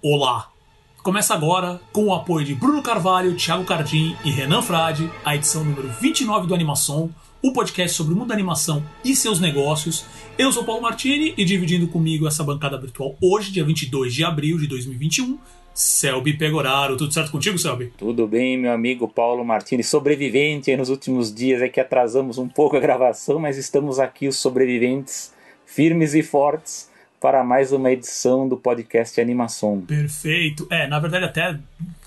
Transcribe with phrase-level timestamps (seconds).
[0.00, 0.52] Olá!
[1.02, 5.64] Começa agora, com o apoio de Bruno Carvalho, Thiago Cardim e Renan Frade, a edição
[5.64, 10.06] número 29 do Animação, o podcast sobre o mundo da animação e seus negócios.
[10.38, 14.56] Eu sou Paulo Martini e dividindo comigo essa bancada virtual hoje, dia 22 de abril
[14.56, 15.36] de 2021,
[15.74, 16.96] Selby Pegoraro.
[16.96, 17.92] Tudo certo contigo, Selby?
[17.98, 22.76] Tudo bem, meu amigo Paulo Martini, sobrevivente nos últimos dias, é que atrasamos um pouco
[22.76, 25.34] a gravação, mas estamos aqui os sobreviventes,
[25.66, 26.88] firmes e fortes
[27.20, 29.80] para mais uma edição do podcast Animação.
[29.80, 30.66] Perfeito.
[30.70, 31.58] É, na verdade, até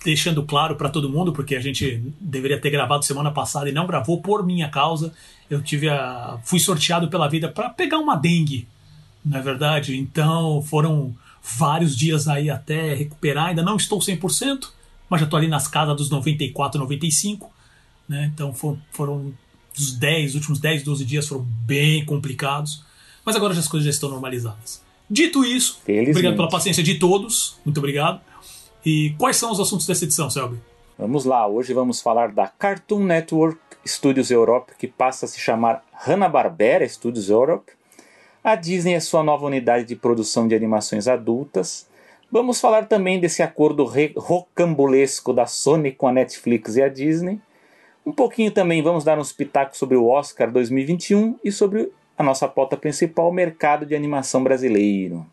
[0.03, 3.85] deixando claro para todo mundo, porque a gente deveria ter gravado semana passada e não
[3.85, 5.13] gravou por minha causa.
[5.49, 8.67] Eu tive a, fui sorteado pela vida para pegar uma dengue,
[9.23, 9.97] não é verdade?
[9.97, 13.47] Então foram vários dias aí até recuperar.
[13.47, 14.69] Ainda não estou 100%,
[15.09, 17.51] mas já estou ali nas casas dos 94, 95.
[18.07, 18.31] Né?
[18.33, 19.33] Então foram, foram
[19.77, 22.83] os 10, últimos 10, 12 dias foram bem complicados.
[23.25, 24.80] Mas agora as coisas já estão normalizadas.
[25.11, 26.11] Dito isso, Felizmente.
[26.11, 27.59] obrigado pela paciência de todos.
[27.65, 28.21] Muito obrigado.
[28.85, 30.57] E quais são os assuntos dessa edição, Selby?
[30.97, 35.83] Vamos lá, hoje vamos falar da Cartoon Network Studios Europe, que passa a se chamar
[35.91, 37.73] Hanna-Barbera Studios Europe.
[38.41, 41.89] A Disney é sua nova unidade de produção de animações adultas.
[42.31, 43.83] Vamos falar também desse acordo
[44.15, 47.37] rocambolesco da Sony com a Netflix e a Disney.
[48.05, 51.91] Um pouquinho também vamos dar uns pitacos sobre o Oscar 2021 e sobre
[52.21, 55.25] a nossa pauta principal, mercado de animação brasileiro.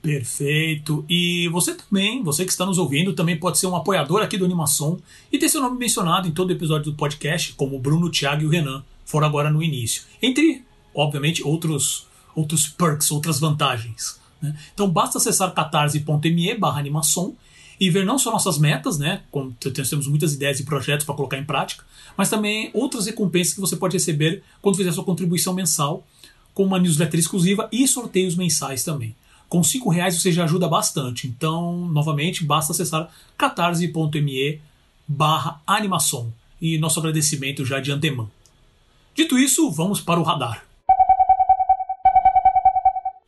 [0.00, 1.04] Perfeito.
[1.08, 4.44] E você também, você que está nos ouvindo, também pode ser um apoiador aqui do
[4.44, 4.98] Animação
[5.30, 8.42] e ter seu nome mencionado em todo episódio do podcast, como o Bruno, o Thiago
[8.42, 10.04] e o Renan foram agora no início.
[10.22, 14.18] Entre, obviamente, outros, outros perks, outras vantagens.
[14.40, 14.56] Né?
[14.72, 17.36] Então basta acessar catarse.me barra animação
[17.80, 19.22] e ver não só nossas metas, né?
[19.30, 21.82] Como temos muitas ideias e projetos para colocar em prática,
[22.14, 26.06] mas também outras recompensas que você pode receber quando fizer sua contribuição mensal,
[26.52, 29.16] com uma newsletter exclusiva e sorteios mensais também.
[29.48, 31.26] Com cinco reais você já ajuda bastante.
[31.26, 34.60] Então, novamente, basta acessar catarse.me
[35.08, 36.32] barra animação.
[36.60, 38.30] E nosso agradecimento já de antemão.
[39.14, 40.69] Dito isso, vamos para o radar.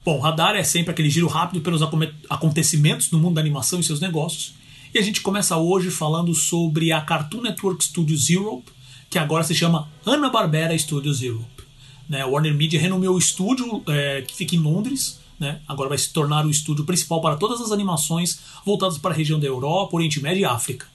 [0.05, 1.81] Bom, radar é sempre aquele giro rápido pelos
[2.29, 4.55] acontecimentos no mundo da animação e seus negócios.
[4.93, 8.69] E a gente começa hoje falando sobre a Cartoon Network Studios Europe,
[9.09, 11.63] que agora se chama Hanna-Barbera Studios Europe.
[12.09, 16.13] Né, Warner Media renomeou o estúdio é, que fica em Londres, né, agora vai se
[16.13, 20.21] tornar o estúdio principal para todas as animações voltadas para a região da Europa, Oriente
[20.21, 20.92] Médio e África.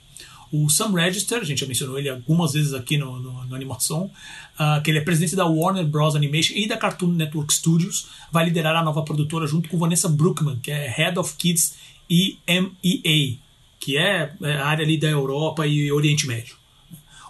[0.52, 4.12] O Sam Register, a gente já mencionou ele algumas vezes aqui no, no, no animação,
[4.60, 6.16] uh, que ele é presidente da Warner Bros.
[6.16, 10.60] Animation e da Cartoon Network Studios, vai liderar a nova produtora junto com Vanessa Brookman,
[10.60, 11.76] que é Head of Kids
[12.10, 13.38] EMEA,
[13.80, 16.56] que é, é a área ali da Europa e Oriente Médio.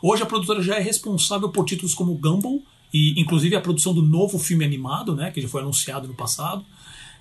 [0.02, 2.62] Hoje a produtora já é responsável por títulos como Gumball
[2.94, 6.62] e inclusive a produção do novo filme animado, né, que já foi anunciado no passado.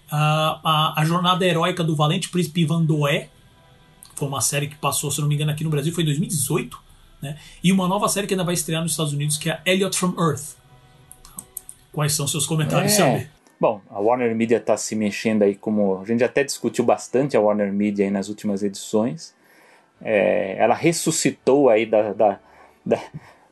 [0.07, 3.29] Uh, a, a, jornada heróica do Valente Príncipe Ivan Doé,
[4.17, 6.83] foi uma série que passou, se não me engano, aqui no Brasil, foi em 2018.
[7.23, 7.37] Né?
[7.63, 10.15] E uma nova série que ainda vai estrear nos Estados Unidos, que é Elliot from
[10.19, 10.57] Earth.
[11.93, 13.29] Quais são seus comentários, é.
[13.59, 16.01] Bom, a Warner Media está se mexendo aí como.
[16.03, 19.35] A gente até discutiu bastante a Warner Media aí nas últimas edições.
[20.03, 22.39] É, ela ressuscitou aí da, da,
[22.85, 23.03] da,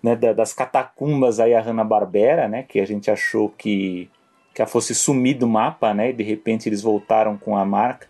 [0.03, 4.11] né, das catacumbas aí a Hanna-Barbera, né, que a gente achou que,
[4.55, 8.07] que ela fosse sumir do mapa, né, e de repente eles voltaram com a marca.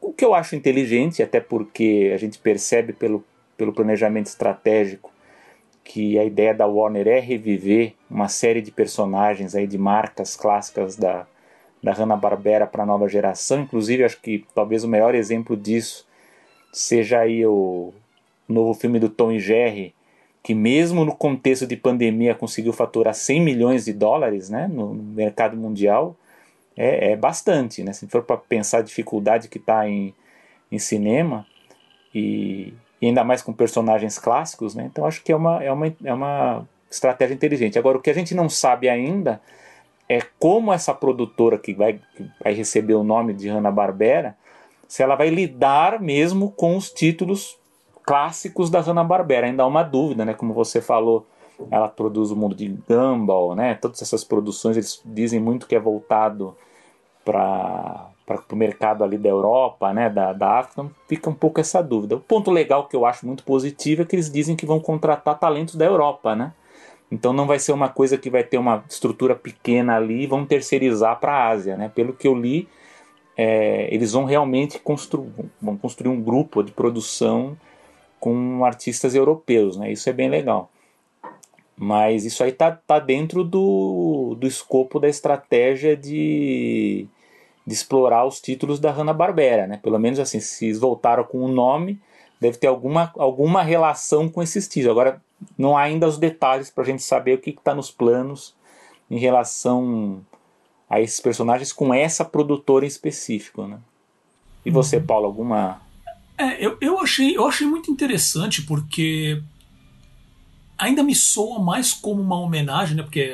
[0.00, 3.24] O que eu acho inteligente, até porque a gente percebe pelo,
[3.56, 5.12] pelo planejamento estratégico
[5.84, 10.96] que a ideia da Warner é reviver uma série de personagens aí de marcas clássicas
[10.96, 11.26] da,
[11.82, 13.62] da Hanna-Barbera para a nova geração.
[13.62, 16.06] Inclusive, acho que talvez o melhor exemplo disso
[16.72, 17.92] seja aí o
[18.48, 19.94] novo filme do Tom e Jerry,
[20.42, 25.56] que mesmo no contexto de pandemia conseguiu faturar 100 milhões de dólares né, no mercado
[25.56, 26.16] mundial,
[26.80, 27.84] é, é bastante.
[27.84, 27.92] Né?
[27.92, 30.14] Se for para pensar a dificuldade que está em,
[30.72, 31.46] em cinema,
[32.14, 34.88] e, e, ainda mais com personagens clássicos, né?
[34.90, 37.78] então acho que é uma, é, uma, é uma estratégia inteligente.
[37.78, 39.42] Agora, o que a gente não sabe ainda
[40.08, 44.34] é como essa produtora que vai, que vai receber o nome de Hanna-Barbera,
[44.88, 47.56] se ela vai lidar mesmo com os títulos
[48.02, 49.46] clássicos da Hanna-Barbera.
[49.46, 50.34] Ainda há uma dúvida, né?
[50.34, 51.24] Como você falou,
[51.70, 53.76] ela produz o mundo de Gumball, né?
[53.76, 56.56] Todas essas produções eles dizem muito que é voltado
[57.24, 58.10] para
[58.50, 60.08] o mercado ali da Europa, né?
[60.08, 60.90] Da, da África.
[61.08, 62.16] Fica um pouco essa dúvida.
[62.16, 65.38] O ponto legal que eu acho muito positivo é que eles dizem que vão contratar
[65.38, 66.52] talentos da Europa, né?
[67.10, 70.46] Então não vai ser uma coisa que vai ter uma estrutura pequena ali e vão
[70.46, 71.90] terceirizar para a Ásia, né?
[71.92, 72.68] Pelo que eu li,
[73.36, 75.26] é, eles vão realmente constru
[75.60, 77.56] vão construir um grupo de produção
[78.20, 79.90] com artistas europeus, né?
[79.90, 80.70] Isso é bem legal.
[81.82, 87.06] Mas isso aí tá, tá dentro do, do escopo da estratégia de,
[87.66, 89.80] de explorar os títulos da Hanna-Barbera, né?
[89.82, 91.98] Pelo menos assim, se eles voltaram com o nome,
[92.38, 94.90] deve ter alguma, alguma relação com esses títulos.
[94.90, 95.22] Agora,
[95.56, 98.54] não há ainda os detalhes para a gente saber o que está nos planos
[99.10, 100.20] em relação
[100.86, 103.78] a esses personagens com essa produtora em específico, né?
[104.66, 105.06] E você, uhum.
[105.06, 105.80] Paulo, alguma...
[106.36, 109.42] É, eu, eu, achei, eu achei muito interessante porque
[110.80, 113.02] ainda me soa mais como uma homenagem, né?
[113.02, 113.32] Porque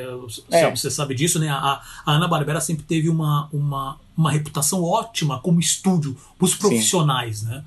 [0.51, 0.71] é.
[0.71, 1.49] você sabe disso, né?
[1.49, 6.55] A, a Ana Barbera sempre teve uma, uma, uma reputação ótima como estúdio para os
[6.55, 7.47] profissionais, Sim.
[7.47, 7.65] né?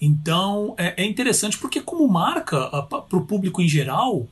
[0.00, 4.26] Então é, é, interessante porque como marca para o público em geral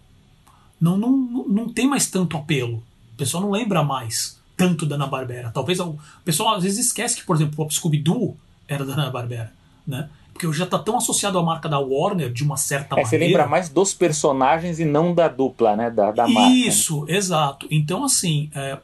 [0.81, 1.17] não, não,
[1.49, 2.83] não tem mais tanto apelo.
[3.15, 5.51] O pessoal não lembra mais tanto da Ana Barbera.
[5.51, 8.37] Talvez o pessoal às vezes esquece que, por exemplo, o Scooby-Doo
[8.69, 9.53] era da Ana Barbera,
[9.87, 10.09] né?
[10.37, 13.09] Porque já está tão associado à marca da Warner de uma certa é, maneira.
[13.09, 15.91] Você lembra mais dos personagens e não da dupla, né?
[15.91, 16.55] Da, da marca.
[16.55, 17.17] Isso, né?
[17.17, 17.67] exato.
[17.71, 18.79] Então, assim, é,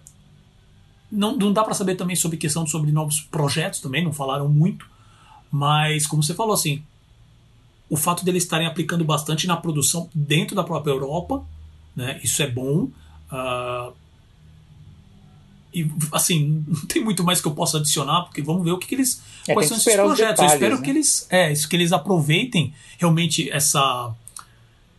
[1.10, 4.86] não, não dá para saber também sobre questão sobre novos projetos também, não falaram muito,
[5.50, 6.82] mas como você falou, assim,
[7.90, 11.44] o fato deles estarem aplicando bastante na produção dentro da própria Europa,
[11.94, 12.18] né?
[12.24, 12.88] Isso é bom.
[13.30, 13.92] Uh,
[15.72, 18.86] e assim, não tem muito mais que eu possa adicionar, porque vamos ver o que,
[18.86, 19.22] que eles.
[19.48, 20.18] É, quais são esses projetos.
[20.18, 20.82] Detalhes, eu espero né?
[20.82, 21.26] que eles.
[21.30, 24.14] É, isso que eles aproveitem realmente essa.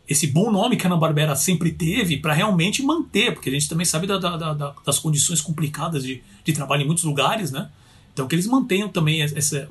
[0.08, 3.70] Esse bom nome que a Ana Barbera sempre teve para realmente manter, porque a gente
[3.70, 7.70] também sabe da, da, da, das condições complicadas de, de trabalho em muitos lugares, né?
[8.12, 9.70] Então que eles mantenham também essa,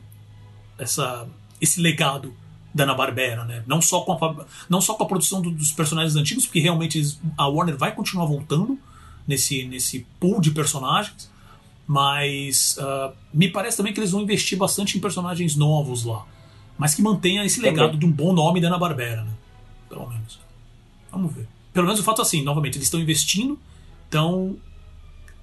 [0.79, 1.29] essa,
[1.61, 2.35] esse legado
[2.75, 3.63] da Ana Barbera, né?
[3.67, 6.99] Não só com a, não só com a produção do, dos personagens antigos, porque realmente
[6.99, 8.79] eles, a Warner vai continuar voltando,
[9.27, 11.31] nesse, nesse pool de personagens.
[11.87, 16.27] Mas uh, me parece também que eles vão investir bastante em personagens novos lá.
[16.79, 19.33] Mas que mantenha esse legado de um bom nome da Ana-Barbera, né?
[19.89, 20.41] Pelo menos.
[21.11, 21.47] Vamos ver.
[21.73, 23.59] Pelo menos o fato é assim, novamente, eles estão investindo,
[24.09, 24.57] então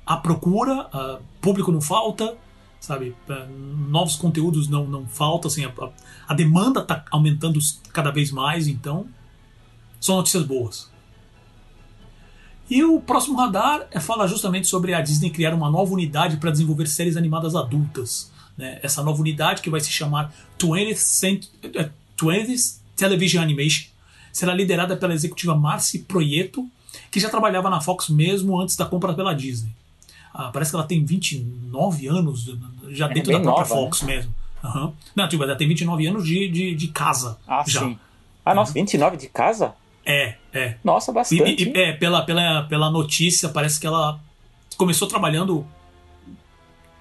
[0.06, 2.36] a procura, uh, público não falta,
[2.80, 3.16] sabe?
[3.28, 5.72] Uh, novos conteúdos não, não faltam, assim, a,
[6.28, 7.60] a demanda está aumentando
[7.92, 9.08] cada vez mais, então
[10.00, 10.92] são notícias boas.
[12.69, 16.51] E o próximo radar é fala justamente sobre a Disney criar uma nova unidade para
[16.51, 18.31] desenvolver séries animadas adultas.
[18.56, 18.80] Né?
[18.83, 21.48] Essa nova unidade, que vai se chamar 20th,
[22.18, 23.89] 20th eh, Television Animation,
[24.31, 26.68] será liderada pela executiva Marcy Proieto,
[27.10, 29.72] que já trabalhava na Fox mesmo antes da compra pela Disney.
[30.33, 32.54] Ah, parece que ela tem 29 anos
[32.89, 34.15] já é dentro da própria nova, Fox né?
[34.15, 34.36] mesmo.
[34.63, 34.94] Uhum.
[35.15, 37.38] Não, tipo, ela tem 29 anos de, de, de casa.
[37.48, 37.80] Ah, já.
[37.80, 37.98] sim.
[38.45, 39.74] Ah, nossa, 29 de casa?
[40.10, 40.76] É, é.
[40.84, 41.64] Nossa, bastante.
[41.64, 44.20] E, e, é, pela, pela, pela notícia, parece que ela
[44.76, 45.64] começou trabalhando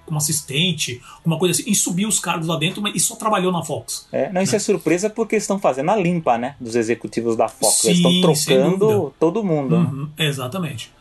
[0.05, 3.51] como assistente, uma coisa assim, e subiu os cargos lá dentro, mas e só trabalhou
[3.51, 4.07] na Fox.
[4.11, 4.57] É, não, isso né?
[4.57, 7.81] é surpresa porque eles estão fazendo a limpa, né, dos executivos da Fox.
[7.81, 9.75] Sim, eles estão trocando todo mundo.
[9.75, 10.27] Uhum, né?
[10.27, 10.91] Exatamente.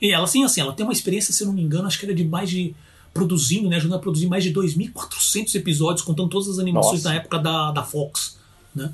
[0.00, 2.14] E ela, assim, assim, ela tem uma experiência, se não me engano, acho que era
[2.14, 2.74] de mais de.
[3.12, 7.08] produzindo, né, ajudando a produzir mais de 2.400 episódios, contando todas as animações Nossa.
[7.08, 8.38] da época da, da Fox.
[8.74, 8.92] Né?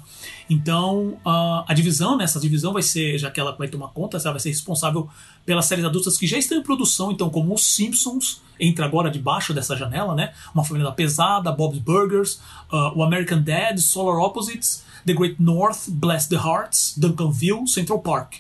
[0.49, 4.19] Então, a, a divisão, né, essa divisão vai ser, já que ela vai tomar conta,
[4.19, 5.09] ela vai ser responsável
[5.47, 9.55] pelas séries adultas que já estão em produção, então, como os Simpsons, entra agora debaixo
[9.55, 10.35] dessa janela, né?
[10.55, 12.35] Uma família da pesada, Bob's Burgers,
[12.71, 18.35] uh, o American Dad, Solar Opposites, The Great North, Bless the Hearts, Duncanville, Central Park.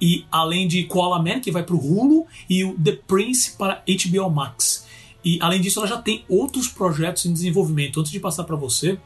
[0.00, 3.82] E além de Koala Man, que vai para o Hulu, e o The Prince para
[3.86, 4.86] HBO Max.
[5.22, 8.00] E além disso, ela já tem outros projetos em desenvolvimento.
[8.00, 8.98] Antes de passar para você,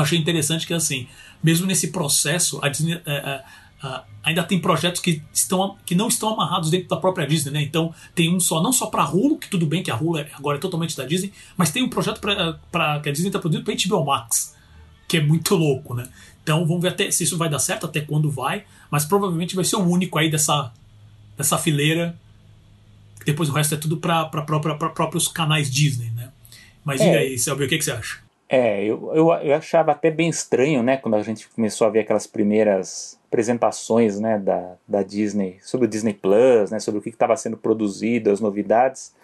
[0.00, 1.06] achei interessante que assim,
[1.42, 3.42] mesmo nesse processo, a Disney é, é,
[3.84, 7.62] é, ainda tem projetos que, estão, que não estão amarrados dentro da própria Disney, né?
[7.62, 10.30] Então tem um só, não só para Hulu, que tudo bem que a Hulu é,
[10.34, 13.64] agora é totalmente da Disney, mas tem um projeto para que a Disney está produzindo
[13.64, 14.54] para HBO Max,
[15.08, 16.08] que é muito louco, né?
[16.42, 19.64] Então vamos ver até se isso vai dar certo, até quando vai, mas provavelmente vai
[19.64, 20.72] ser o único aí dessa,
[21.36, 22.16] dessa fileira.
[23.24, 24.26] Depois o resto é tudo para
[24.94, 26.30] próprios canais Disney, né?
[26.84, 27.12] Mas é.
[27.12, 28.21] e aí, Selby, o que, que você acha?
[28.54, 32.00] É, eu, eu, eu, achava até bem estranho, né, quando a gente começou a ver
[32.00, 37.08] aquelas primeiras apresentações, né, da, da Disney, sobre o Disney Plus, né, sobre o que
[37.08, 39.14] estava sendo produzido, as novidades,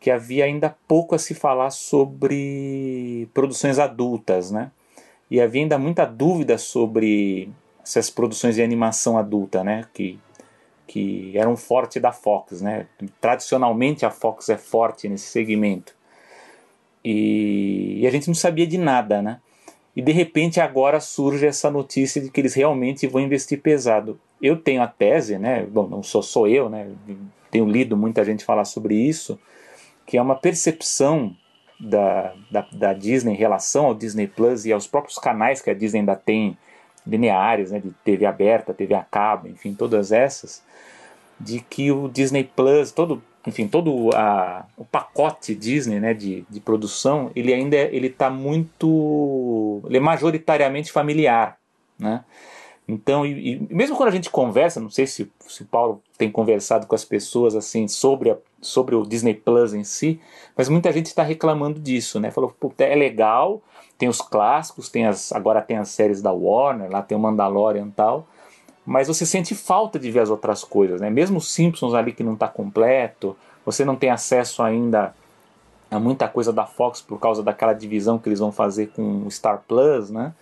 [0.00, 4.70] que havia ainda pouco a se falar sobre produções adultas, né,
[5.30, 7.52] e havia ainda muita dúvida sobre
[7.82, 10.18] essas produções de animação adulta, né, que,
[10.86, 12.86] que eram forte da Fox, né,
[13.20, 15.97] tradicionalmente a Fox é forte nesse segmento.
[17.10, 19.40] E, e, a gente não sabia de nada, né?
[19.96, 24.20] E de repente agora surge essa notícia de que eles realmente vão investir pesado.
[24.42, 25.64] Eu tenho a tese, né?
[25.64, 26.90] Bom, não sou só eu, né?
[27.50, 29.38] Tenho lido muita gente falar sobre isso,
[30.04, 31.34] que é uma percepção
[31.80, 35.74] da, da, da Disney em relação ao Disney Plus e aos próprios canais que a
[35.74, 36.58] Disney ainda tem
[37.06, 37.80] lineares, né?
[37.80, 40.62] De TV aberta, TV a cabo, enfim, todas essas,
[41.40, 46.60] de que o Disney Plus, todo enfim, todo a, o pacote Disney né, de, de
[46.60, 49.82] produção, ele ainda é, ele está muito.
[49.86, 51.58] ele é majoritariamente familiar.
[51.98, 52.24] Né?
[52.86, 56.30] Então, e, e, mesmo quando a gente conversa, não sei se, se o Paulo tem
[56.30, 60.20] conversado com as pessoas assim sobre, a, sobre o Disney Plus em si,
[60.56, 62.30] mas muita gente está reclamando disso, né?
[62.30, 63.62] Falou, é legal,
[63.98, 67.88] tem os clássicos, tem as, agora tem as séries da Warner, lá tem o Mandalorian
[67.88, 68.26] e tal,
[68.88, 71.10] mas você sente falta de ver as outras coisas, né?
[71.10, 75.14] Mesmo Simpsons ali que não está completo, você não tem acesso ainda
[75.90, 79.30] a muita coisa da Fox por causa daquela divisão que eles vão fazer com o
[79.30, 80.32] Star Plus, né?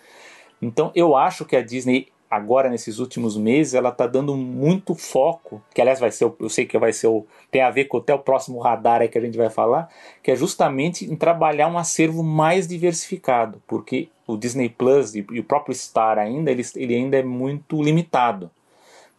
[0.63, 5.63] Então eu acho que a Disney agora nesses últimos meses ela está dando muito foco,
[5.75, 8.13] que aliás vai ser, eu sei que vai ser o tem a ver com até
[8.15, 9.89] o próximo radar aí que a gente vai falar,
[10.23, 15.45] que é justamente em trabalhar um acervo mais diversificado, porque o Disney Plus e, o
[15.45, 18.51] próprio Star ainda, ele, ele ainda é muito limitado.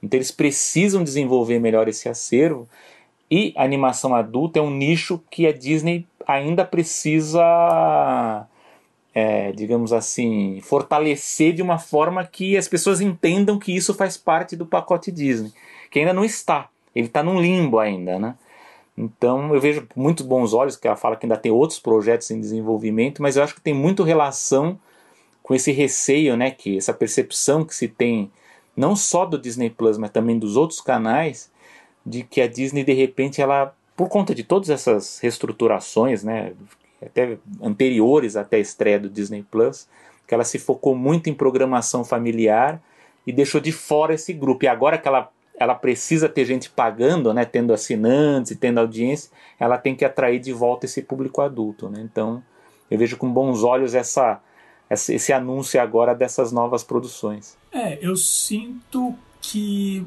[0.04, 2.68] Então eles precisam desenvolver melhor esse acervo
[3.30, 7.42] e a animação adulta é um nicho que a Disney ainda precisa,
[9.20, 14.56] é, digamos assim, fortalecer de uma forma que as pessoas entendam que isso faz parte
[14.56, 15.52] do pacote Disney,
[15.90, 16.70] que ainda não está.
[16.94, 18.36] Ele está num limbo ainda, né?
[18.96, 22.40] Então eu vejo muito bons olhos que ela fala que ainda tem outros projetos em
[22.40, 24.80] desenvolvimento, mas eu acho que tem muito relação
[25.42, 28.32] com esse receio, né, que essa percepção que se tem
[28.76, 31.50] não só do Disney Plus, mas também dos outros canais,
[32.06, 36.54] de que a Disney de repente ela, por conta de todas essas reestruturações, né,
[37.02, 39.88] até anteriores até a estreia do Disney Plus,
[40.28, 42.82] que ela se focou muito em programação familiar
[43.26, 44.66] e deixou de fora esse grupo.
[44.66, 49.32] E agora que ela ela precisa ter gente pagando, né, tendo assinantes e tendo audiência,
[49.60, 52.00] ela tem que atrair de volta esse público adulto, né?
[52.00, 52.44] Então,
[52.92, 54.40] eu vejo com bons olhos essa
[54.90, 57.58] esse anúncio agora dessas novas produções.
[57.74, 60.06] É, eu sinto que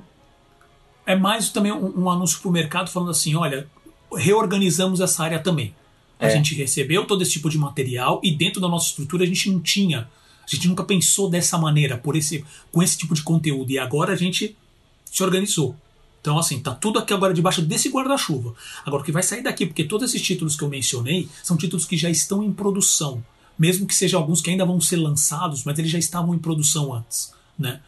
[1.04, 3.68] é mais também um, um anúncio para o mercado falando assim, olha,
[4.16, 5.74] reorganizamos essa área também.
[6.20, 6.30] A é.
[6.30, 9.60] gente recebeu todo esse tipo de material e dentro da nossa estrutura a gente não
[9.60, 13.70] tinha, a gente nunca pensou dessa maneira, por esse, com esse tipo de conteúdo.
[13.70, 14.56] E agora a gente
[15.04, 15.74] se organizou.
[16.20, 18.54] Então, assim, tá tudo aqui agora debaixo desse guarda-chuva.
[18.84, 21.86] Agora, o que vai sair daqui, porque todos esses títulos que eu mencionei são títulos
[21.86, 23.22] que já estão em produção
[23.60, 26.94] mesmo que sejam alguns que ainda vão ser lançados, mas eles já estavam em produção
[26.94, 27.82] antes, né?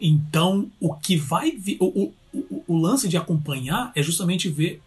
[0.00, 4.82] Então, o que vai o, o, o lance de acompanhar é justamente ver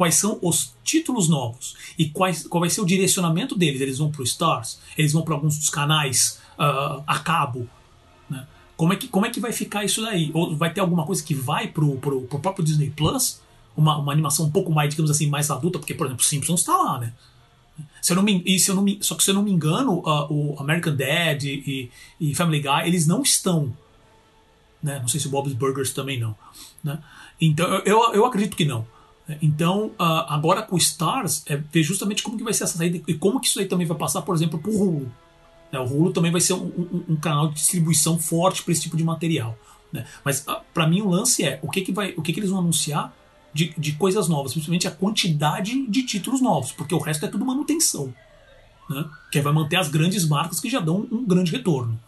[0.00, 3.82] quais são os títulos novos e quais, qual vai ser o direcionamento deles.
[3.82, 7.68] Eles vão para o Stars, eles vão para alguns dos canais uh, a cabo,
[8.30, 8.46] né?
[8.78, 10.30] Como é, que, como é que vai ficar isso daí?
[10.32, 13.42] Ou vai ter alguma coisa que vai pro, pro, pro próprio Disney Plus?
[13.76, 16.74] Uma, uma animação um pouco mais, digamos assim, mais adulta, porque, por exemplo, Simpsons está
[16.74, 17.12] lá, né?
[18.00, 19.98] Se eu não me, se eu não me, só que se eu não me engano,
[19.98, 23.70] uh, o American Dad e, e, Family Guy, eles não estão.
[24.82, 24.98] Né?
[24.98, 26.34] Não sei se o Bob's Burgers também não.
[26.82, 26.98] Né?
[27.38, 28.86] Então, eu, eu acredito que não.
[29.40, 33.14] Então, uh, agora com Stars, é ver justamente como que vai ser essa saída e
[33.14, 35.12] como que isso aí também vai passar, por exemplo, para o Hulu.
[35.70, 35.78] Né?
[35.78, 38.96] O Hulu também vai ser um, um, um canal de distribuição forte para esse tipo
[38.96, 39.56] de material.
[39.92, 40.06] Né?
[40.24, 42.50] Mas, uh, para mim, o lance é o que, que, vai, o que, que eles
[42.50, 43.14] vão anunciar
[43.52, 47.44] de, de coisas novas, principalmente a quantidade de títulos novos, porque o resto é tudo
[47.44, 48.14] manutenção.
[48.88, 49.04] Né?
[49.30, 51.98] Que vai manter as grandes marcas que já dão um grande retorno.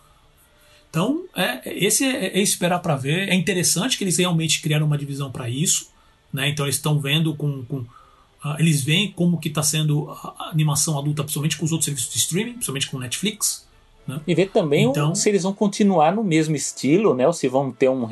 [0.88, 3.28] Então, é, esse é, é esperar para ver.
[3.28, 5.91] É interessante que eles realmente criaram uma divisão para isso.
[6.32, 6.48] Né?
[6.48, 7.64] Então, eles estão vendo com.
[7.64, 11.84] com uh, eles veem como que está sendo a animação adulta, principalmente com os outros
[11.84, 13.66] serviços de streaming, principalmente com Netflix.
[14.06, 14.20] Né?
[14.26, 17.26] E ver também então, se eles vão continuar no mesmo estilo, né?
[17.26, 18.08] ou se vão ter um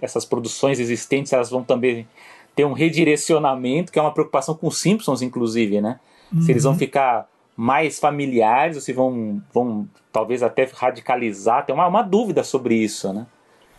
[0.00, 2.06] essas produções existentes, elas vão também
[2.54, 6.00] ter um redirecionamento, que é uma preocupação com os Simpsons, inclusive, né?
[6.32, 6.42] Uhum.
[6.42, 6.78] Se eles vão uhum.
[6.78, 11.64] ficar mais familiares ou se vão, vão talvez até radicalizar.
[11.64, 13.26] Tem uma, uma dúvida sobre isso, né?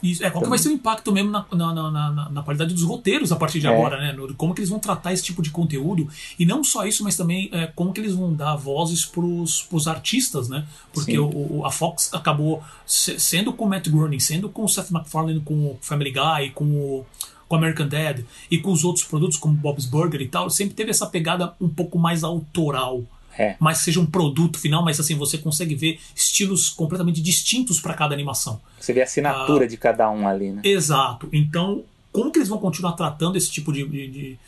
[0.01, 2.83] Isso, é, qual então, vai ser o impacto mesmo na, na, na, na, qualidade dos
[2.83, 3.69] roteiros a partir de é.
[3.69, 4.15] agora, né?
[4.37, 6.07] Como que eles vão tratar esse tipo de conteúdo.
[6.37, 9.87] E não só isso, mas também é, como que eles vão dar vozes pros, pros
[9.87, 10.65] artistas, né?
[10.93, 14.89] Porque o, o, a Fox acabou sendo com o Matt Groening, sendo com o Seth
[14.89, 17.05] MacFarlane, com o Family Guy, com o
[17.49, 20.91] com American Dad e com os outros produtos como Bob's Burger e tal, sempre teve
[20.91, 23.03] essa pegada um pouco mais autoral.
[23.39, 23.55] É.
[23.57, 28.13] Mas seja um produto final, mas assim, você consegue ver estilos completamente distintos para cada
[28.13, 28.59] animação.
[28.77, 30.61] Você vê a assinatura ah, de cada um ali, né?
[30.65, 31.29] Exato.
[31.31, 34.39] Então, como que eles vão continuar tratando esse tipo de, de, de.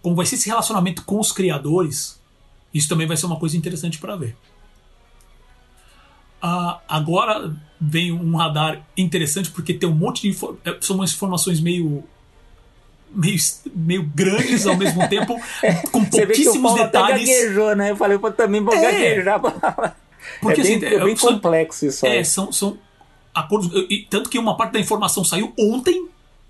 [0.00, 2.20] Como vai ser esse relacionamento com os criadores?
[2.72, 4.36] Isso também vai ser uma coisa interessante para ver.
[6.40, 10.38] Uh, agora vem um radar interessante porque tem um monte de.
[10.64, 12.04] É, são umas informações meio
[13.14, 13.38] meio,
[13.74, 15.40] meio grandes ao mesmo tempo,
[15.90, 17.28] com pouquíssimos detalhes.
[17.28, 17.90] Até gaguejou, né?
[17.90, 18.80] Eu falei, eu também vou é.
[18.80, 19.40] gaguejar.
[20.40, 22.78] Porque, é bem, assim, é bem são, complexo isso É, são, são
[23.34, 23.70] acordos.
[23.90, 26.08] E, tanto que uma parte da informação saiu ontem,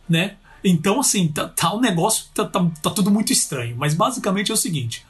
[0.08, 0.36] né?
[0.64, 3.76] Então, assim, tá, tá um negócio, tá, tá, tá tudo muito estranho.
[3.76, 5.04] Mas basicamente é o seguinte: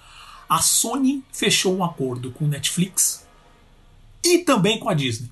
[0.48, 3.26] a Sony fechou um acordo com o Netflix
[4.24, 5.28] e também com a Disney.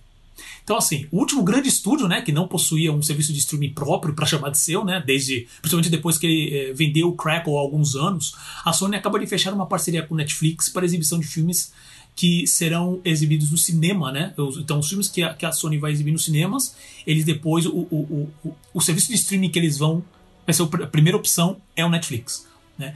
[0.63, 4.15] Então, assim, o último grande estúdio, né, que não possuía um serviço de streaming próprio
[4.15, 7.61] para chamar de seu, né, desde, principalmente depois que ele eh, vendeu o Crackle há
[7.61, 11.27] alguns anos, a Sony acaba de fechar uma parceria com o Netflix para exibição de
[11.27, 11.73] filmes
[12.15, 14.35] que serão exibidos no cinema, né?
[14.59, 16.77] Então, os filmes que a, que a Sony vai exibir nos cinemas,
[17.07, 20.05] eles depois, o, o, o, o serviço de streaming que eles vão,
[20.47, 22.47] vai ser a primeira opção é o Netflix.
[22.81, 22.95] Né?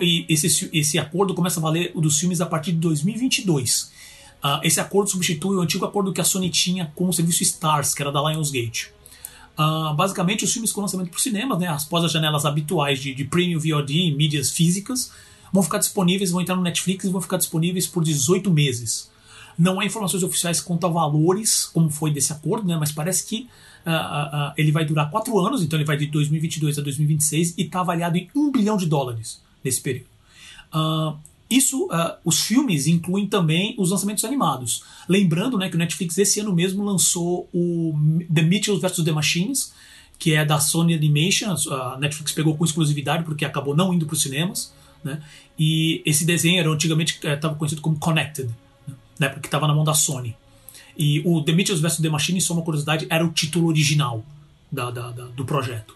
[0.00, 3.92] E esse, esse acordo começa a valer o dos filmes a partir de 2022.
[4.44, 7.94] Uh, esse acordo substitui o antigo acordo que a Sony tinha com o serviço Stars,
[7.94, 8.92] que era da Lionsgate.
[9.58, 13.14] Uh, basicamente, os filmes com lançamento para o cinema, né, após as janelas habituais de,
[13.14, 15.12] de Premium VOD e mídias físicas,
[15.50, 19.10] vão ficar disponíveis, vão entrar no Netflix e vão ficar disponíveis por 18 meses.
[19.56, 23.48] Não há informações oficiais quanto a valores, como foi desse acordo, né, mas parece que
[23.86, 27.80] uh, ele vai durar 4 anos, então ele vai de 2022 a 2026 e está
[27.80, 30.08] avaliado em 1 bilhão de dólares nesse período.
[31.48, 34.82] Isso, uh, os filmes incluem também os lançamentos animados.
[35.08, 37.94] Lembrando né, que o Netflix esse ano mesmo lançou o
[38.32, 39.04] The Mitchells vs.
[39.04, 39.72] The Machines,
[40.18, 41.54] que é da Sony Animation.
[41.70, 44.72] A Netflix pegou com exclusividade porque acabou não indo para os cinemas.
[45.02, 45.22] Né?
[45.58, 48.50] E esse desenho era antigamente estava eh, conhecido como Connected,
[49.20, 49.28] né?
[49.28, 50.34] porque estava na mão da Sony.
[50.96, 51.98] E o The Mitchells vs.
[51.98, 54.24] The Machines, só uma curiosidade, era o título original
[54.72, 55.94] da, da, da, do projeto.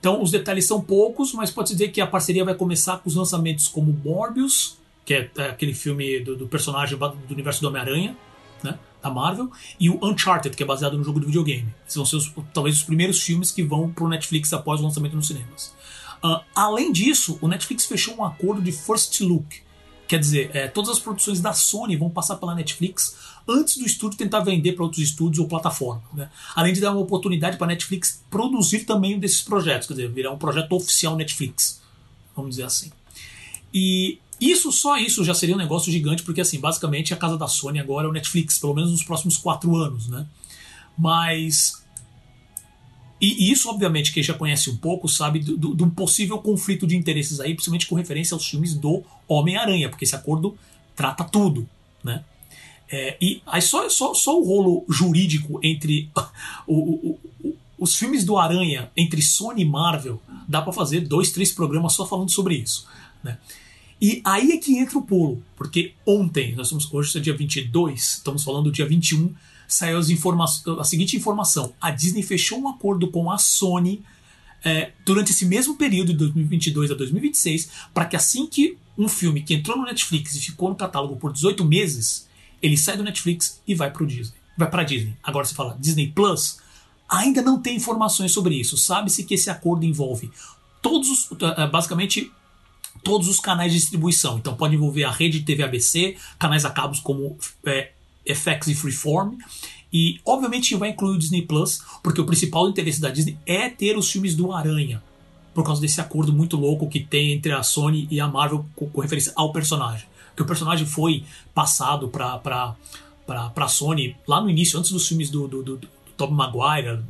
[0.00, 3.14] Então, os detalhes são poucos, mas pode-se dizer que a parceria vai começar com os
[3.14, 8.16] lançamentos como Morbius, que é, é aquele filme do, do personagem do universo do Homem-Aranha,
[8.62, 11.66] né, da Marvel, e o Uncharted, que é baseado no jogo de videogame.
[11.84, 14.84] Esses vão ser os, talvez os primeiros filmes que vão para o Netflix após o
[14.84, 15.74] lançamento nos cinemas.
[16.22, 19.62] Uh, além disso, o Netflix fechou um acordo de First Look,
[20.08, 23.14] Quer dizer, é, todas as produções da Sony vão passar pela Netflix
[23.48, 26.04] antes do estúdio tentar vender para outros estúdios ou plataformas.
[26.12, 26.30] Né?
[26.54, 30.10] Além de dar uma oportunidade para a Netflix produzir também um desses projetos, quer dizer,
[30.10, 31.80] virar um projeto oficial Netflix,
[32.36, 32.92] vamos dizer assim.
[33.72, 37.48] E isso, só isso já seria um negócio gigante, porque assim, basicamente a casa da
[37.48, 40.26] Sony agora é o Netflix, pelo menos nos próximos quatro anos, né?
[40.96, 41.82] Mas
[43.20, 47.40] e, isso, obviamente, quem já conhece um pouco sabe de um possível conflito de interesses
[47.40, 50.56] aí, principalmente com referência aos filmes do Homem-Aranha, porque esse acordo
[50.94, 51.68] trata tudo,
[52.02, 52.24] né?
[52.90, 56.10] É, e aí só, só, só o rolo jurídico entre
[56.66, 61.30] o, o, o, os filmes do Aranha, entre Sony e Marvel, dá para fazer dois,
[61.30, 62.86] três programas só falando sobre isso,
[63.22, 63.38] né?
[64.00, 68.00] E aí é que entra o pulo, porque ontem, nós estamos, hoje é dia 22,
[68.00, 69.34] estamos falando do dia 21,
[69.66, 74.02] saiu a seguinte informação: a Disney fechou um acordo com a Sony
[74.64, 79.42] é, durante esse mesmo período de 2022 a 2026 para que assim que um filme
[79.42, 82.27] que entrou no Netflix e ficou no catálogo por 18 meses,
[82.62, 85.16] ele sai do Netflix e vai para Disney, vai para Disney.
[85.22, 86.58] Agora você fala Disney Plus,
[87.08, 88.76] ainda não tem informações sobre isso.
[88.76, 90.30] Sabe-se que esse acordo envolve
[90.82, 92.30] todos os, é, basicamente
[93.02, 94.38] todos os canais de distribuição.
[94.38, 97.92] Então pode envolver a rede de TV ABC, canais a cabos como é,
[98.26, 99.36] FX e Freeform.
[99.92, 103.96] E obviamente vai incluir o Disney Plus, porque o principal interesse da Disney é ter
[103.96, 105.02] os filmes do Aranha,
[105.54, 108.88] por causa desse acordo muito louco que tem entre a Sony e a Marvel com,
[108.90, 110.06] com referência ao personagem.
[110.38, 112.76] Que o personagem foi passado para pra,
[113.26, 117.00] pra, pra Sony lá no início, antes dos filmes do, do, do, do Tobey Maguire.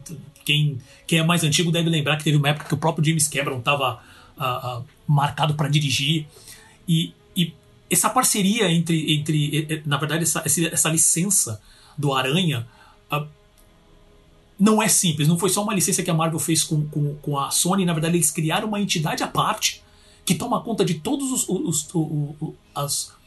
[0.44, 3.28] Quem, quem é mais antigo deve lembrar que teve uma época que o próprio James
[3.28, 4.00] Cameron estava
[4.38, 6.26] uh, uh, marcado para dirigir.
[6.88, 7.12] E
[7.90, 11.60] essa parceria entre, entre na verdade, essa, essa licença
[11.96, 12.66] do Aranha
[13.10, 13.26] uh,
[14.58, 15.28] não é simples.
[15.28, 17.84] Não foi só uma licença que a Marvel fez com, com, com, a Sony.
[17.84, 19.82] Na verdade, eles criaram uma entidade à parte
[20.24, 21.48] que toma conta de todos os.
[21.48, 23.17] os, os, os as,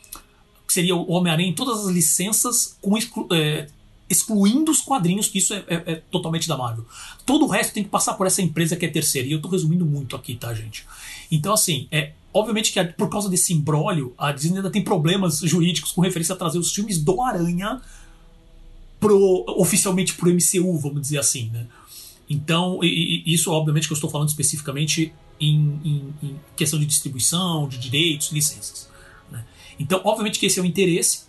[0.71, 3.67] que seria o Homem-Aranha em todas as licenças, com exclu, é,
[4.09, 6.85] excluindo os quadrinhos, que isso é, é, é, totalmente da Marvel.
[7.25, 9.27] Todo o resto tem que passar por essa empresa que é terceira.
[9.27, 10.85] E eu tô resumindo muito aqui, tá, gente?
[11.29, 15.91] Então, assim, é, Obviamente que por causa desse imbróglio, a Disney ainda tem problemas jurídicos
[15.91, 17.81] com referência a trazer os filmes do Aranha
[19.01, 21.67] pro, oficialmente pro MCU, vamos dizer assim, né?
[22.29, 26.85] Então, e, e isso obviamente que eu estou falando especificamente em, em, em, questão de
[26.85, 28.89] distribuição, de direitos, licenças.
[29.81, 31.23] Então, obviamente que esse é o interesse,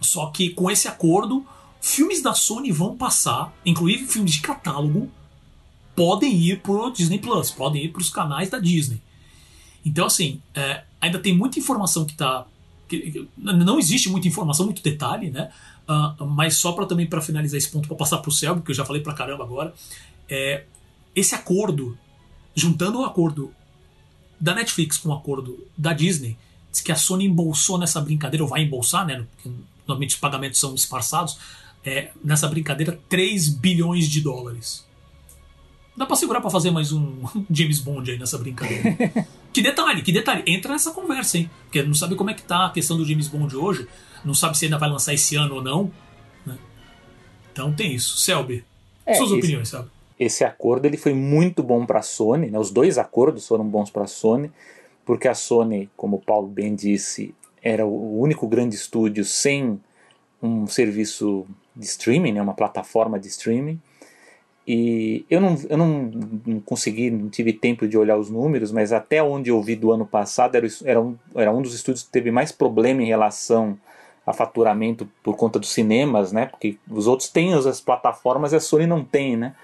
[0.00, 1.44] só que com esse acordo,
[1.80, 5.10] filmes da Sony vão passar, inclusive filmes de catálogo,
[5.96, 9.02] podem ir pro Disney Plus, podem ir para os canais da Disney.
[9.84, 12.46] Então, assim, é, ainda tem muita informação que está.
[13.36, 15.50] Não existe muita informação, muito detalhe, né?
[15.88, 18.70] Uh, mas só para também para finalizar esse ponto, para passar para o céu, porque
[18.70, 19.74] eu já falei para caramba agora,
[20.28, 20.64] é,
[21.14, 21.98] esse acordo,
[22.54, 23.52] juntando o acordo
[24.40, 26.36] da Netflix com o acordo da Disney,
[26.74, 29.24] diz que a Sony embolsou nessa brincadeira, ou vai embolsar, né?
[29.34, 29.48] Porque
[29.86, 31.38] normalmente os pagamentos são esparçados,
[31.84, 34.84] é, nessa brincadeira 3 bilhões de dólares.
[35.96, 38.96] Dá pra segurar pra fazer mais um James Bond aí nessa brincadeira.
[39.52, 40.42] que detalhe, que detalhe.
[40.46, 41.48] Entra nessa conversa, hein?
[41.64, 43.86] Porque não sabe como é que tá a questão do James Bond hoje.
[44.24, 45.92] Não sabe se ainda vai lançar esse ano ou não.
[46.44, 46.58] Né?
[47.52, 48.18] Então tem isso.
[48.18, 48.64] Selby,
[49.06, 49.88] é, suas esse, opiniões, sabe?
[50.18, 52.50] Esse acordo ele foi muito bom para a Sony.
[52.50, 52.58] Né?
[52.58, 54.50] Os dois acordos foram bons para a Sony.
[55.04, 59.80] Porque a Sony, como o Paulo bem disse, era o único grande estúdio sem
[60.42, 62.42] um serviço de streaming, né?
[62.42, 63.80] uma plataforma de streaming.
[64.66, 69.22] E eu não, eu não, consegui, não tive tempo de olhar os números, mas até
[69.22, 72.30] onde eu vi do ano passado era, era, um, era um dos estúdios que teve
[72.30, 73.78] mais problema em relação
[74.26, 76.46] a faturamento por conta dos cinemas, né?
[76.46, 79.54] Porque os outros têm as plataformas e a Sony não tem, né?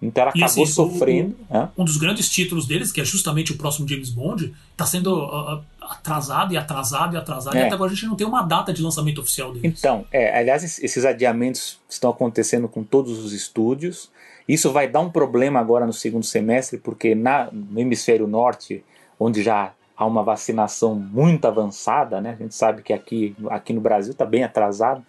[0.00, 1.36] Então ela acabou assim, sofrendo.
[1.48, 4.84] O, o, um dos grandes títulos deles, que é justamente o próximo James Bond, está
[4.84, 7.60] sendo uh, atrasado e atrasado e atrasado, é.
[7.60, 9.78] e até agora a gente não tem uma data de lançamento oficial deles.
[9.78, 14.10] Então, é, aliás, esses adiamentos estão acontecendo com todos os estúdios.
[14.46, 18.84] Isso vai dar um problema agora no segundo semestre, porque na, no hemisfério norte,
[19.18, 22.36] onde já há uma vacinação muito avançada, né?
[22.38, 25.04] A gente sabe que aqui, aqui no Brasil está bem atrasado,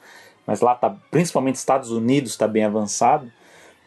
[0.46, 3.30] mas lá tá, principalmente Estados Unidos está bem avançado.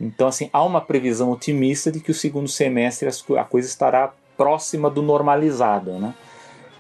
[0.00, 3.08] Então, assim, há uma previsão otimista de que o segundo semestre
[3.38, 6.14] a coisa estará próxima do normalizado, né?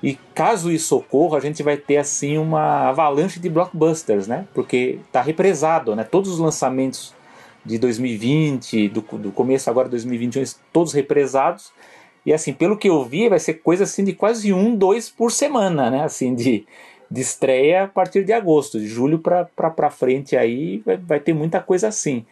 [0.02, 4.46] E caso isso ocorra, a gente vai ter assim uma avalanche de blockbusters, né?
[4.54, 6.02] Porque está represado, né?
[6.04, 7.14] Todos os lançamentos
[7.64, 11.70] de 2020, do, do começo agora de 2021, todos represados.
[12.24, 15.30] E assim, pelo que eu vi, vai ser coisa assim de quase um, dois por
[15.30, 16.02] semana, né?
[16.02, 16.66] Assim, de,
[17.10, 21.60] de estreia a partir de agosto, de julho para frente aí vai, vai ter muita
[21.60, 22.24] coisa assim.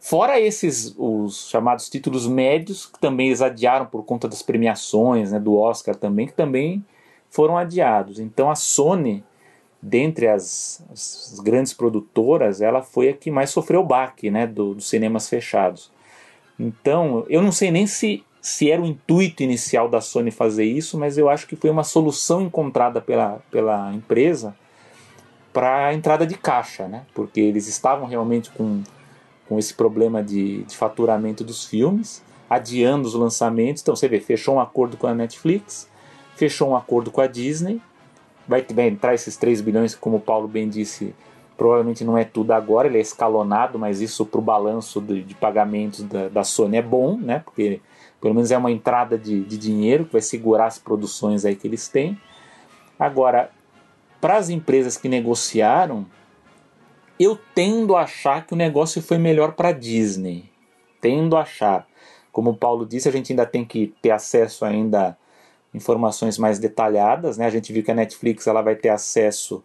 [0.00, 5.40] Fora esses, os chamados títulos médios, que também eles adiaram por conta das premiações, né,
[5.40, 6.84] do Oscar também, que também
[7.30, 8.18] foram adiados.
[8.18, 9.24] Então a Sony
[9.80, 14.74] dentre as, as, grandes produtoras, ela foi a que mais sofreu o baque né, do,
[14.74, 15.90] dos cinemas fechados.
[16.58, 20.98] Então, eu não sei nem se, se era o intuito inicial da Sony fazer isso,
[20.98, 24.56] mas eu acho que foi uma solução encontrada pela, pela empresa
[25.52, 27.04] para a entrada de caixa, né?
[27.14, 28.82] porque eles estavam realmente com,
[29.48, 33.82] com esse problema de, de faturamento dos filmes, adiando os lançamentos.
[33.82, 35.88] Então, você vê, fechou um acordo com a Netflix,
[36.36, 37.80] fechou um acordo com a Disney
[38.48, 41.14] vai, vai entrar esses 3 bilhões, como o Paulo bem disse,
[41.56, 45.34] provavelmente não é tudo agora, ele é escalonado, mas isso para o balanço de, de
[45.34, 47.40] pagamentos da, da, Sony é bom, né?
[47.44, 47.80] Porque
[48.20, 51.68] pelo menos é uma entrada de, de dinheiro que vai segurar as produções aí que
[51.68, 52.18] eles têm.
[52.98, 53.50] Agora,
[54.20, 56.06] para as empresas que negociaram,
[57.18, 60.50] eu tendo a achar que o negócio foi melhor para a Disney.
[61.00, 61.86] Tendo a achar.
[62.32, 65.16] Como o Paulo disse, a gente ainda tem que ter acesso ainda
[65.74, 67.38] informações mais detalhadas.
[67.38, 67.46] Né?
[67.46, 69.62] A gente viu que a Netflix ela vai ter acesso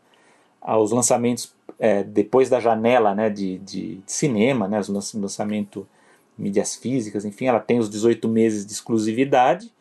[0.62, 5.88] aos lançamentos é, depois da janela né, de, de, de cinema, né, o lançamento
[6.38, 9.72] mídias físicas, enfim, ela tem os 18 meses de exclusividade.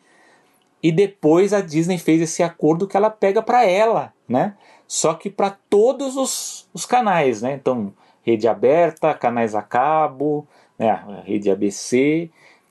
[0.81, 4.55] E depois a Disney fez esse acordo que ela pega para ela, né?
[4.93, 7.55] Só que para todos os, os canais, né?
[7.55, 11.03] Então, rede aberta, canais a cabo, né?
[11.25, 12.29] rede ABC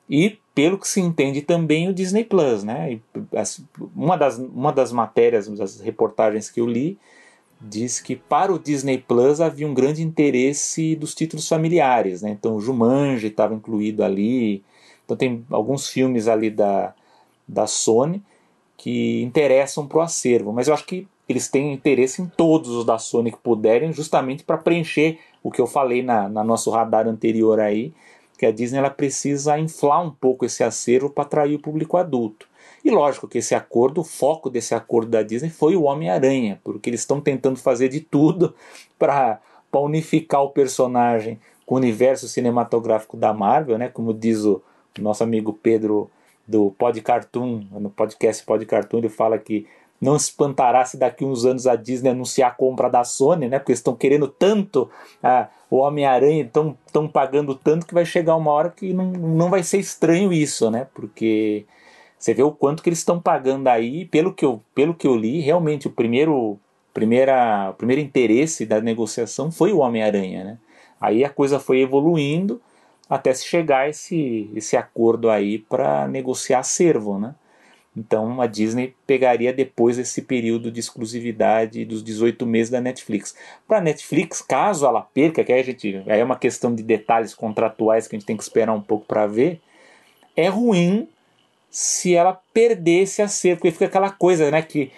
[0.09, 3.01] e pelo que se entende também o Disney Plus, né?
[3.97, 6.97] uma, das, uma das matérias, das reportagens que eu li,
[7.61, 12.31] diz que para o Disney Plus havia um grande interesse dos títulos familiares, né?
[12.31, 14.63] Então o Jumanji estava incluído ali,
[15.05, 16.95] então tem alguns filmes ali da,
[17.49, 18.23] da Sony
[18.77, 22.85] que interessam para o acervo, mas eu acho que eles têm interesse em todos os
[22.85, 27.07] da Sony que puderem, justamente para preencher o que eu falei na, na nosso radar
[27.07, 27.93] anterior aí,
[28.39, 32.49] que a Disney ela precisa inflar um pouco esse acervo para atrair o público adulto.
[32.85, 36.91] E lógico que esse acordo, o foco desse acordo da Disney foi o Homem-Aranha, porque
[36.91, 38.55] eles estão tentando fazer de tudo
[38.99, 39.41] para
[39.73, 43.89] unificar o personagem com o universo cinematográfico da Marvel, né?
[43.89, 44.61] Como diz o
[44.99, 46.11] nosso amigo Pedro
[46.47, 49.67] do Pod Cartoon, no podcast Pod Cartoon, ele fala que
[50.03, 53.61] não espantará se daqui uns anos a Disney anunciar a compra da Sony, né?
[53.61, 54.91] Porque estão querendo tanto
[55.23, 59.63] ah, o Homem-Aranha, estão pagando tanto que vai chegar uma hora que não, não vai
[59.63, 60.89] ser estranho isso, né?
[60.93, 61.65] Porque
[62.19, 65.15] você vê o quanto que eles estão pagando aí, pelo que eu, pelo que eu
[65.15, 66.59] li, realmente o primeiro,
[66.93, 70.59] primeira, o primeiro interesse da negociação foi o Homem-Aranha, né?
[71.01, 72.61] Aí a coisa foi evoluindo
[73.09, 77.37] até se chegar esse, esse acordo aí para negociar acervo, né?
[77.97, 83.35] Então a Disney pegaria depois esse período de exclusividade dos 18 meses da Netflix.
[83.69, 86.83] Para a Netflix, caso ela perca, que aí, a gente, aí é uma questão de
[86.83, 89.61] detalhes contratuais que a gente tem que esperar um pouco para ver,
[90.35, 91.07] é ruim
[91.71, 94.91] se ela perder esse acerto, porque fica aquela coisa, né, que,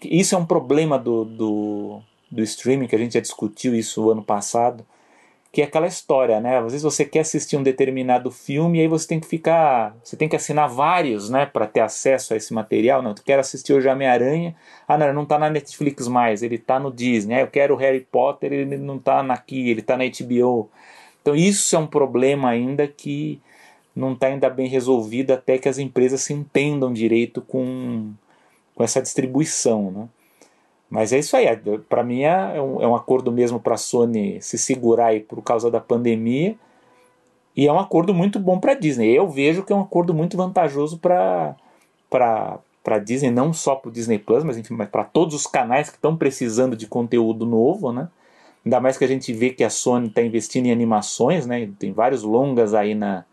[0.00, 4.10] que isso é um problema do, do, do streaming, que a gente já discutiu isso
[4.10, 4.84] ano passado,
[5.50, 6.58] que é aquela história, né?
[6.58, 10.16] Às vezes você quer assistir um determinado filme e aí você tem que ficar, você
[10.16, 13.00] tem que assinar vários, né, para ter acesso a esse material.
[13.00, 14.54] Não, tu quer assistir hoje Homem-Aranha,
[14.86, 17.34] ah, não, não tá na Netflix mais, ele tá no Disney.
[17.36, 20.70] Ah, eu quero Harry Potter, ele não tá aqui, ele tá na HBO.
[21.22, 23.40] Então isso é um problema ainda que
[23.96, 28.12] não está ainda bem resolvido até que as empresas se entendam direito com,
[28.74, 30.08] com essa distribuição, né?
[30.90, 31.46] Mas é isso aí,
[31.88, 35.20] para mim é, é um, é um acordo mesmo para a Sony se segurar aí
[35.20, 36.56] por causa da pandemia
[37.58, 39.10] e é um acordo muito bom para a Disney.
[39.10, 41.56] Eu vejo que é um acordo muito vantajoso para
[42.08, 45.96] para Disney, não só para o Disney Plus, mas enfim, para todos os canais que
[45.96, 48.08] estão precisando de conteúdo novo, né?
[48.64, 51.68] Ainda mais que a gente vê que a Sony está investindo em animações, né?
[51.80, 53.24] Tem vários longas aí na,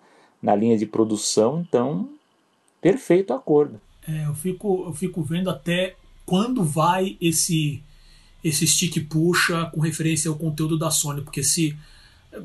[0.42, 2.10] na linha de produção, então
[2.82, 3.80] perfeito acordo.
[4.08, 7.84] É, eu fico, eu fico vendo até quando vai esse
[8.44, 11.76] esse stick puxa com referência ao conteúdo da Sony, porque se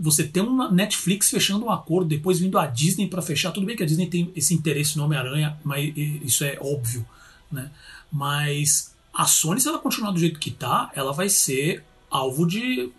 [0.01, 3.77] você tem uma Netflix fechando um acordo, depois vindo a Disney para fechar, tudo bem
[3.77, 7.05] que a Disney tem esse interesse no Homem-Aranha, mas isso é óbvio,
[7.53, 7.71] né?
[8.11, 12.91] Mas a Sony, se ela continuar do jeito que tá, ela vai ser alvo de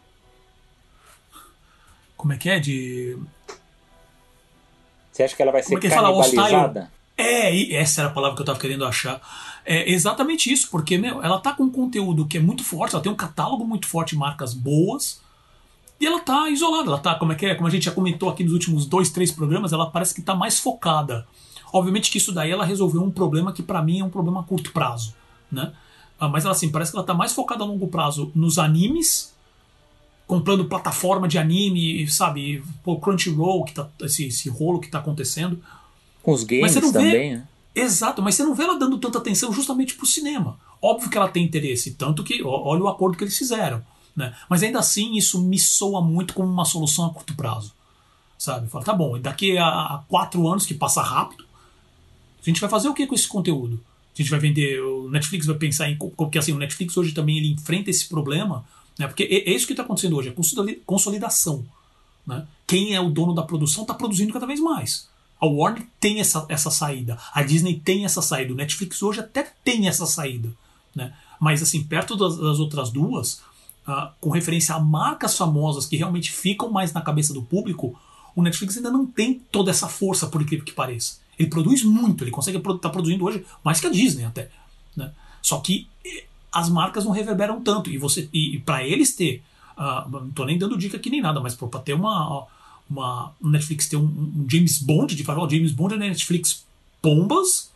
[2.15, 3.17] como é que é de
[5.11, 6.91] você acha que ela vai ser Como é canibalizada?
[7.17, 9.21] É, essa era a palavra que eu estava querendo achar.
[9.65, 13.03] É exatamente isso, porque meu, ela tá com um conteúdo que é muito forte, ela
[13.03, 15.21] tem um catálogo muito forte de marcas boas,
[15.99, 17.53] e ela tá isolada, ela tá, como é que é?
[17.53, 20.33] Como a gente já comentou aqui nos últimos dois, três programas, ela parece que tá
[20.33, 21.27] mais focada.
[21.71, 24.43] Obviamente que isso daí ela resolveu um problema que para mim é um problema a
[24.43, 25.13] curto prazo,
[25.51, 25.71] né?
[26.19, 29.31] Ah, mas ela assim, parece que ela tá mais focada a longo prazo nos animes
[30.31, 32.63] comprando plataforma de anime, sabe?
[32.81, 35.61] Pô, Crunchyroll, que tá, esse, esse rolo que tá acontecendo.
[36.23, 37.47] Com os games também, vê, né?
[37.73, 40.59] Exato, mas você não vê ela dando tanta atenção justamente pro cinema.
[40.81, 43.83] Óbvio que ela tem interesse, tanto que olha o acordo que eles fizeram.
[44.15, 44.35] Né?
[44.49, 47.73] Mas ainda assim, isso me soa muito como uma solução a curto prazo.
[48.37, 48.67] Sabe?
[48.67, 51.45] Fala, tá bom, daqui a quatro anos, que passa rápido,
[52.41, 53.79] a gente vai fazer o que com esse conteúdo?
[54.13, 54.81] A gente vai vender.
[54.81, 55.97] O Netflix vai pensar em.
[55.97, 58.65] Porque assim, o Netflix hoje também ele enfrenta esse problema
[58.97, 59.07] né?
[59.07, 61.65] Porque é, é isso que está acontecendo hoje, é consolidação.
[62.25, 62.45] Né?
[62.67, 65.09] Quem é o dono da produção está produzindo cada vez mais.
[65.41, 69.51] A Warner tem essa, essa saída, a Disney tem essa saída, o Netflix hoje até
[69.63, 70.49] tem essa saída.
[70.95, 71.13] Né?
[71.39, 73.41] Mas assim, perto das, das outras duas,
[73.87, 77.99] uh, com referência a marcas famosas que realmente ficam mais na cabeça do público,
[78.35, 81.19] o Netflix ainda não tem toda essa força, por incrível que pareça.
[81.39, 84.51] Ele produz muito, ele consegue estar tá produzindo hoje mais que a Disney até.
[84.95, 85.11] Né?
[85.41, 85.87] Só que
[86.51, 87.89] as marcas não reverberam tanto.
[87.89, 89.43] E você e, e para eles ter.
[89.77, 92.45] Uh, não tô nem dando dica aqui nem nada, mas para ter uma,
[92.91, 93.33] uma.
[93.41, 96.65] Netflix ter um, um James Bond, de falar, James Bond é Netflix
[97.01, 97.71] bombas,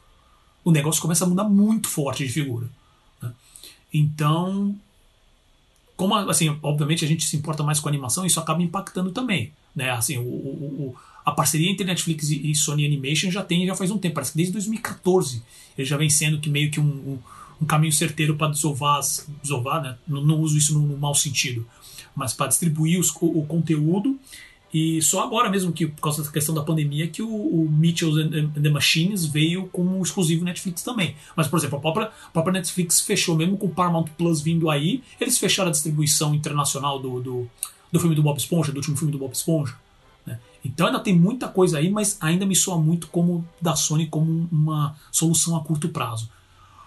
[0.63, 2.69] o negócio começa a mudar muito forte de figura.
[3.21, 3.31] Né?
[3.93, 4.75] Então.
[5.97, 9.53] Como, assim, obviamente a gente se importa mais com animação, isso acaba impactando também.
[9.73, 9.91] Né?
[9.91, 13.89] Assim, o, o, o a parceria entre Netflix e Sony Animation já tem já faz
[13.89, 15.41] um tempo, parece que desde 2014
[15.75, 17.19] ele já vem sendo que meio que um, um
[17.61, 19.01] um caminho certeiro para desovar,
[19.41, 19.97] desovar né?
[20.07, 21.67] não, não, uso isso no, no mau sentido,
[22.15, 24.19] mas para distribuir os, o, o, conteúdo.
[24.75, 28.13] E só agora mesmo que, por causa da questão da pandemia, que o, o Mitchell
[28.17, 31.15] and, the Machines veio como exclusivo Netflix também.
[31.33, 34.69] Mas, por exemplo, a própria, a própria Netflix fechou, mesmo com o Paramount Plus vindo
[34.69, 37.49] aí, eles fecharam a distribuição internacional do, do,
[37.89, 39.75] do filme do Bob Esponja, do último filme do Bob Esponja.
[40.27, 40.37] Né?
[40.65, 44.49] Então ainda tem muita coisa aí, mas ainda me soa muito como da Sony como
[44.51, 46.29] uma solução a curto prazo.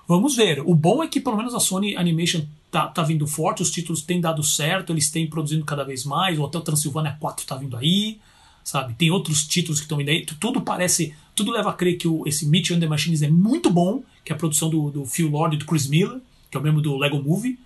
[0.06, 0.60] Vamos ver.
[0.60, 4.02] O bom é que pelo menos a Sony Animation tá, tá vindo forte, os títulos
[4.02, 7.76] têm dado certo, eles têm produzindo cada vez mais, o Hotel Transilvânia 4 tá vindo
[7.76, 8.18] aí,
[8.62, 8.94] sabe?
[8.94, 10.26] Tem outros títulos que estão vindo aí.
[10.38, 11.14] Tudo parece.
[11.34, 14.32] Tudo leva a crer que o, esse Mitchell and the Machines é muito bom, que
[14.32, 16.80] é a produção do, do Phil Lord e do Chris Miller, que é o mesmo
[16.80, 17.58] do Lego Movie.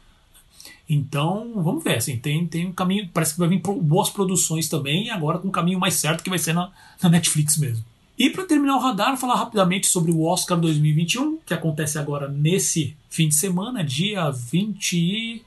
[0.89, 5.11] Então, vamos ver, assim, tem, tem um caminho, parece que vai vir boas produções também,
[5.11, 6.71] agora com um caminho mais certo que vai ser na,
[7.03, 7.85] na Netflix mesmo.
[8.19, 12.97] E para terminar o radar, falar rapidamente sobre o Oscar 2021, que acontece agora nesse
[13.09, 15.43] fim de semana, dia 26.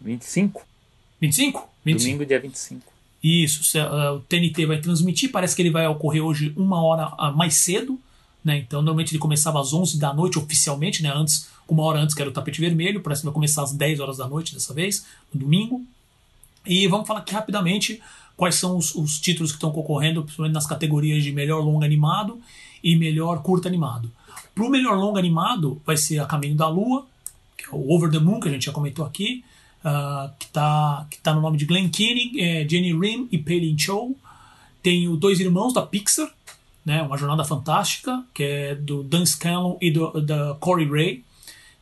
[0.00, 0.66] 25.
[1.20, 1.68] 25?
[1.84, 2.04] 25.
[2.04, 2.90] Domingo, dia 25.
[3.22, 7.36] Isso, uh, o TNT vai transmitir, parece que ele vai ocorrer hoje uma hora uh,
[7.36, 8.00] mais cedo,
[8.42, 8.58] né?
[8.58, 11.12] Então, normalmente ele começava às 11 da noite oficialmente, né?
[11.14, 14.00] Antes, uma hora antes que era o tapete vermelho, parece que vai começar às 10
[14.00, 15.84] horas da noite dessa vez, no domingo.
[16.66, 18.00] E vamos falar aqui rapidamente
[18.40, 22.40] quais são os, os títulos que estão concorrendo, principalmente nas categorias de melhor longa animado
[22.82, 24.10] e melhor curta animado.
[24.54, 27.06] Para o melhor longa animado, vai ser A Caminho da Lua,
[27.54, 29.44] que é o Over the Moon, que a gente já comentou aqui,
[29.84, 33.78] uh, que está que tá no nome de Glenn Keane, é, Jenny Rim e Palin
[33.78, 34.16] Cho.
[34.82, 36.32] Tem o Dois Irmãos, da Pixar,
[36.82, 41.24] né, uma jornada fantástica, que é do Dan Scanlon e do, da Corey Ray.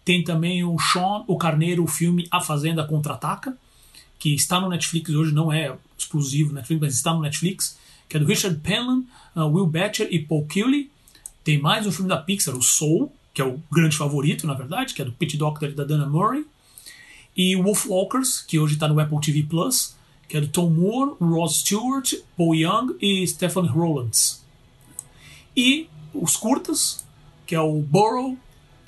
[0.05, 3.57] Tem também o Sean, o Carneiro, o filme A Fazenda Contra-Ataca,
[4.19, 5.73] que está no Netflix hoje, não é
[6.09, 10.19] exclusivo Netflix, mas está no Netflix, que é do Richard Penland, uh, Will Batcher e
[10.19, 10.91] Paul Keeley.
[11.45, 14.95] Tem mais um filme da Pixar, o Soul, que é o grande favorito, na verdade,
[14.95, 16.45] que é do Pete Doctor e da Dana Murray.
[17.37, 19.97] E Wolf Walkers, que hoje está no Apple TV Plus,
[20.29, 24.45] que é do Tom Moore, Ross Stewart, Paul Young e Stephen Rowlands.
[25.57, 27.05] E os curtas,
[27.47, 28.37] que é o Burrow,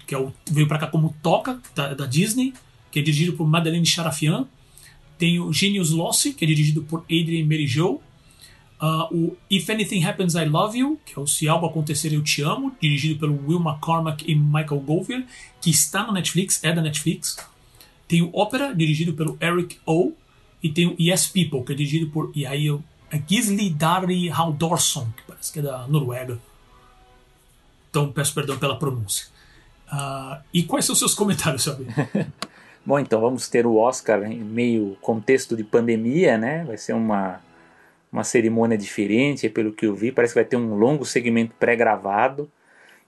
[0.06, 2.52] que é o, veio para cá como Toca, da, da, Disney,
[2.90, 4.46] que é dirigido por Madeleine Charafian.
[5.20, 8.00] Tem o Genius Lossy, que é dirigido por Adrian Merijo.
[8.80, 12.24] Uh, o If Anything Happens, I Love You, que é o Se Algo Acontecer, Eu
[12.24, 15.26] Te Amo, dirigido pelo Will McCormack e Michael Govier,
[15.60, 17.36] que está no Netflix, é da Netflix.
[18.08, 20.14] Tem o Opera, dirigido pelo Eric O.
[20.62, 22.82] E tem o Yes People, que é dirigido por Yael
[23.28, 26.40] Gisli Dari Haldorsson, que parece que é da Noruega.
[27.90, 29.26] Então peço perdão pela pronúncia.
[29.92, 31.84] Uh, e quais são os seus comentários, Sabe?
[32.84, 36.64] Bom, então vamos ter o Oscar em meio contexto de pandemia, né?
[36.64, 37.40] Vai ser uma
[38.12, 40.10] uma cerimônia diferente, pelo que eu vi.
[40.10, 42.50] Parece que vai ter um longo segmento pré-gravado.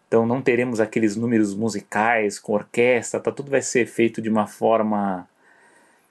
[0.07, 4.47] Então não teremos aqueles números musicais com orquestra, tá, tudo vai ser feito de uma
[4.47, 5.27] forma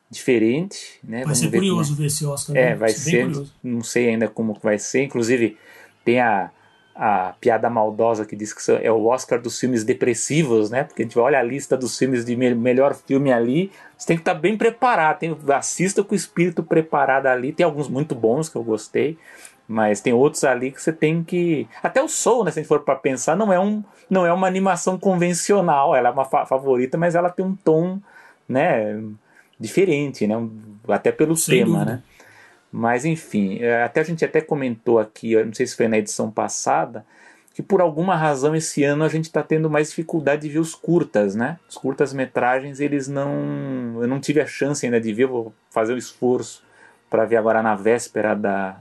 [0.09, 0.99] diferente.
[1.03, 1.17] Né?
[1.17, 2.55] Vai Vamos ser ver curioso ver esse Oscar.
[2.55, 3.29] É, vai ser,
[3.63, 5.03] não sei ainda como vai ser.
[5.03, 5.57] Inclusive
[6.03, 6.51] tem a,
[6.95, 10.83] a piada maldosa que diz que é o Oscar dos filmes depressivos, né?
[10.83, 14.21] Porque a gente olha a lista dos filmes de melhor filme ali, você tem que
[14.21, 17.53] estar tá bem preparado, tem, assista com o espírito preparado ali.
[17.53, 19.17] Tem alguns muito bons que eu gostei,
[19.67, 21.67] mas tem outros ali que você tem que.
[21.81, 22.51] Até o Soul, né?
[22.51, 26.09] Se a gente for para pensar, não é, um, não é uma animação convencional, ela
[26.09, 27.99] é uma fa favorita, mas ela tem um tom,
[28.49, 29.01] né?
[29.59, 30.35] Diferente, né?
[30.87, 31.91] Até pelo Sem tema, dúvida.
[31.91, 32.03] né?
[32.71, 36.31] Mas enfim, é, até a gente até comentou aqui, não sei se foi na edição
[36.31, 37.05] passada,
[37.53, 40.73] que por alguma razão esse ano a gente está tendo mais dificuldade de ver os
[40.73, 41.59] curtas, né?
[41.69, 45.91] Os curtas metragens eles não, eu não tive a chance ainda de ver, vou fazer
[45.91, 46.63] o um esforço
[47.09, 48.79] para ver agora na véspera da,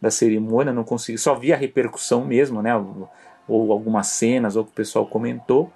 [0.00, 2.74] da cerimônia, não consegui, só vi a repercussão mesmo, né?
[2.74, 3.08] Ou,
[3.46, 5.72] ou algumas cenas, ou que o pessoal comentou.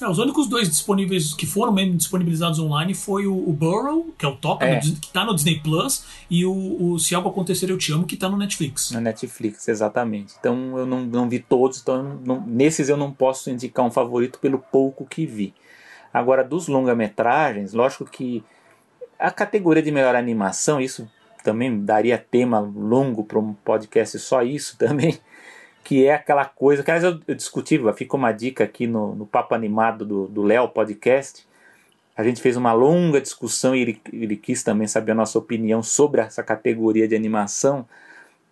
[0.00, 4.24] É, os únicos dois disponíveis que foram mesmo disponibilizados online foi o, o Burrow, que
[4.24, 4.80] é o Toca, é.
[4.80, 8.14] que está no Disney Plus, e o, o, Se Algo Acontecer Eu Te Amo, que
[8.14, 8.90] está no Netflix.
[8.90, 10.34] Na Netflix, exatamente.
[10.38, 14.38] Então eu não, não vi todos, então não, nesses eu não posso indicar um favorito
[14.38, 15.54] pelo pouco que vi.
[16.12, 18.42] Agora, dos longa-metragens, lógico que
[19.18, 21.08] a categoria de melhor animação, isso
[21.42, 25.18] também daria tema longo para um podcast só isso também
[25.88, 29.54] que é aquela coisa que aliás eu, discuti, fica uma dica aqui no, no Papo
[29.54, 31.46] Animado do Léo Podcast.
[32.14, 35.82] A gente fez uma longa discussão e ele, ele quis também saber a nossa opinião
[35.82, 37.88] sobre essa categoria de animação,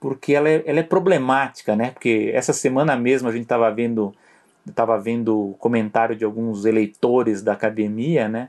[0.01, 1.91] porque ela é, ela é problemática, né?
[1.91, 4.15] Porque essa semana mesmo a gente estava vendo
[4.67, 8.49] estava vendo comentário de alguns eleitores da academia, né?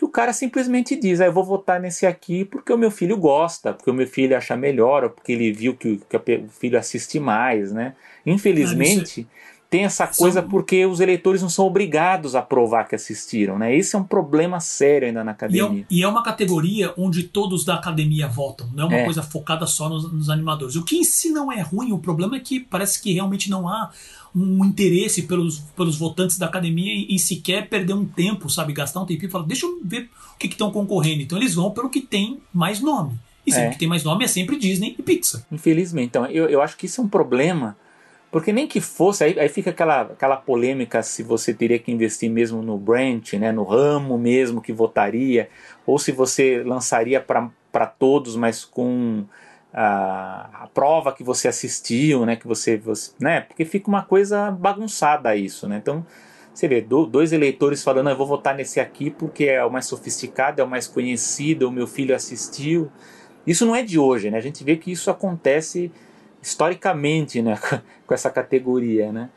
[0.00, 3.18] Que o cara simplesmente diz: ah, eu vou votar nesse aqui porque o meu filho
[3.18, 6.78] gosta, porque o meu filho acha melhor, ou porque ele viu que, que o filho
[6.78, 7.92] assiste mais, né?
[8.24, 9.28] Infelizmente,
[9.68, 13.76] tem essa coisa porque os eleitores não são obrigados a provar que assistiram, né?
[13.76, 15.68] Esse é um problema sério ainda na academia.
[15.70, 19.04] E é, e é uma categoria onde todos da academia votam, não é uma é.
[19.04, 20.76] coisa focada só nos, nos animadores.
[20.76, 23.68] O que em si não é ruim, o problema é que parece que realmente não
[23.68, 23.90] há
[24.34, 28.72] um interesse pelos, pelos votantes da academia em, em sequer perder um tempo, sabe?
[28.72, 31.22] Gastar um tempinho e falar, deixa eu ver o que estão concorrendo.
[31.22, 33.18] Então eles vão pelo que tem mais nome.
[33.46, 33.72] E sempre é.
[33.72, 35.42] que tem mais nome é sempre Disney e Pixar.
[35.50, 36.08] Infelizmente.
[36.08, 37.76] Então, eu, eu acho que isso é um problema.
[38.30, 42.30] Porque nem que fosse, aí, aí fica aquela, aquela polêmica se você teria que investir
[42.30, 45.48] mesmo no branch, né, no ramo mesmo que votaria,
[45.84, 49.24] ou se você lançaria para todos, mas com
[49.72, 54.50] a, a, prova que você assistiu, né, que você, você, né, porque fica uma coisa
[54.50, 55.76] bagunçada isso, né?
[55.76, 56.04] Então,
[56.52, 59.70] você vê do, dois eleitores falando, ah, eu vou votar nesse aqui porque é o
[59.70, 62.90] mais sofisticado, é o mais conhecido, o meu filho assistiu.
[63.46, 64.38] Isso não é de hoje, né?
[64.38, 65.92] A gente vê que isso acontece
[66.42, 67.58] historicamente, né,
[68.06, 69.30] com essa categoria, né?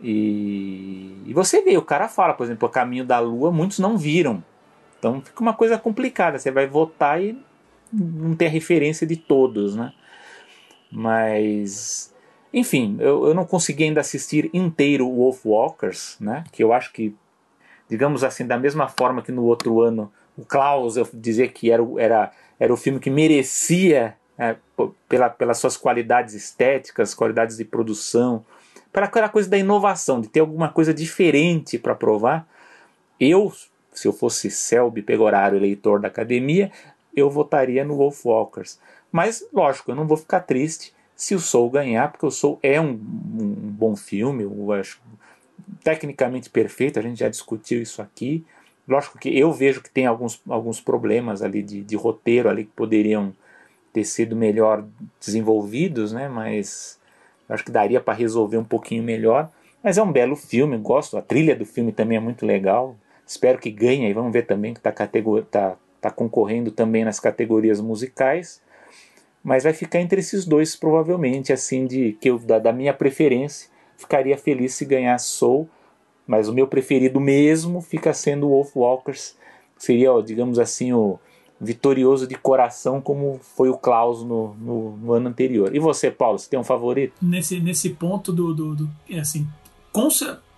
[0.00, 3.96] E, e você vê, o cara fala, por exemplo, o Caminho da Lua, muitos não
[3.96, 4.42] viram.
[4.98, 6.38] Então fica uma coisa complicada.
[6.38, 7.38] Você vai votar e
[7.92, 9.92] não tem a referência de todos, né?
[10.90, 12.14] Mas,
[12.52, 16.44] enfim, eu, eu não consegui ainda assistir inteiro o Wolf Walkers, né?
[16.52, 17.14] Que eu acho que,
[17.88, 21.82] digamos assim, da mesma forma que no outro ano o Klaus eu dizer que era,
[21.98, 24.56] era, era o filme que merecia é,
[25.08, 28.44] pela, pelas suas qualidades estéticas, qualidades de produção,
[28.92, 32.48] para aquela coisa da inovação, de ter alguma coisa diferente para provar.
[33.18, 33.52] Eu,
[33.92, 36.70] se eu fosse Selby Pegoraro, eleitor da academia,
[37.18, 38.78] eu votaria no Wolf Walkers.
[39.10, 42.80] Mas, lógico, eu não vou ficar triste se o Soul ganhar, porque o Soul é
[42.80, 45.00] um, um bom filme, eu acho
[45.82, 48.44] tecnicamente perfeito, a gente já discutiu isso aqui,
[48.86, 52.70] lógico que eu vejo que tem alguns, alguns problemas ali de, de roteiro ali que
[52.70, 53.34] poderiam
[53.92, 54.84] ter sido melhor
[55.20, 56.28] desenvolvidos, né?
[56.28, 56.98] Mas
[57.48, 59.50] acho que daria para resolver um pouquinho melhor.
[59.82, 61.16] Mas é um belo filme, gosto.
[61.16, 62.96] A trilha do filme também é muito legal.
[63.26, 64.12] Espero que ganhe aí.
[64.12, 68.60] Vamos ver também que está tá, tá concorrendo também nas categorias musicais.
[69.42, 73.70] Mas vai ficar entre esses dois, provavelmente, assim, de que eu, da, da minha preferência.
[73.96, 75.68] Ficaria feliz se ganhasse Soul.
[76.26, 79.36] Mas o meu preferido mesmo fica sendo o Wolf Walkers.
[79.76, 81.18] Seria, digamos assim, o,
[81.60, 85.74] vitorioso de coração como foi o Klaus no, no, no, ano anterior.
[85.74, 87.14] E você, Paulo, você tem um favorito?
[87.20, 89.46] Nesse, nesse ponto do, do, do é assim,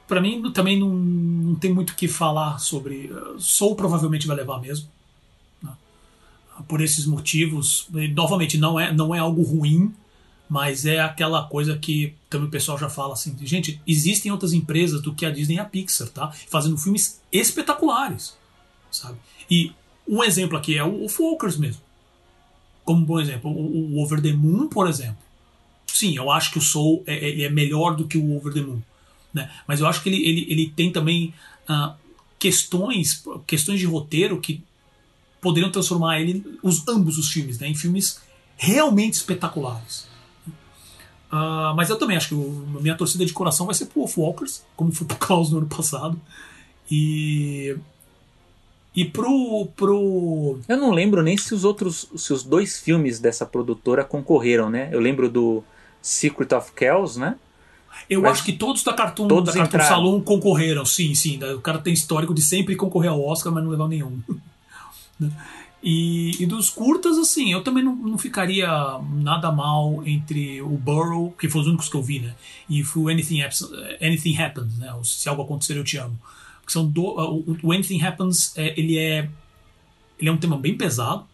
[0.07, 3.11] para mim também não, não tem muito o que falar sobre.
[3.38, 4.88] Soul provavelmente vai levar mesmo.
[6.69, 9.93] Por esses motivos, novamente não é não é algo ruim,
[10.51, 15.01] mas é aquela coisa que também o pessoal já fala assim, gente, existem outras empresas
[15.01, 16.33] do que a Disney e a Pixar, tá?
[16.49, 18.37] Fazendo filmes espetaculares,
[18.91, 19.17] sabe?
[19.49, 19.73] E
[20.09, 21.81] um exemplo aqui é o, o mesmo.
[22.85, 25.23] Como bom exemplo, o, o, Over the Moon, por exemplo.
[25.87, 28.61] Sim, eu acho que o Soul é, é, é melhor do que o Over the
[28.61, 28.81] Moon.
[29.33, 29.49] Né?
[29.69, 31.33] Mas eu acho que ele, ele, ele tem também
[31.69, 31.95] uh,
[32.41, 34.65] questões, questões de roteiro que
[35.41, 38.20] poderiam transformar ele, os, ambos os filmes, né, em filmes
[38.57, 40.09] realmente espetaculares.
[41.32, 44.01] Uh, mas eu também acho que o, a minha torcida de coração vai ser pro
[44.01, 46.20] Wolfwalkers, como foi pro Klaus no ano passado.
[46.91, 47.76] E
[48.95, 50.59] e pro, pro.
[50.68, 52.09] Eu não lembro nem se os outros.
[52.16, 54.88] se os dois filmes dessa produtora concorreram, né?
[54.91, 55.62] Eu lembro do
[56.03, 57.36] Secret of Kells, né?
[58.09, 61.43] Eu Mas acho que todos da Cartoon, todos da Cartoon Salon concorreram, sim, sim.
[61.55, 64.18] O cara tem histórico de sempre concorrer ao Oscar, mas não levar nenhum.
[65.83, 68.68] E, e, dos curtas, assim, eu também não, não, ficaria
[69.14, 72.35] nada mal entre o Burrow, que foi os únicos que eu vi, né?
[72.68, 73.41] E o Anything,
[74.03, 74.95] Anything Happens, né?
[75.05, 76.18] Se algo acontecer, eu te amo
[76.71, 79.29] que são do, uh, o Anything Happens é, ele é
[80.18, 81.27] ele é um tema bem pesado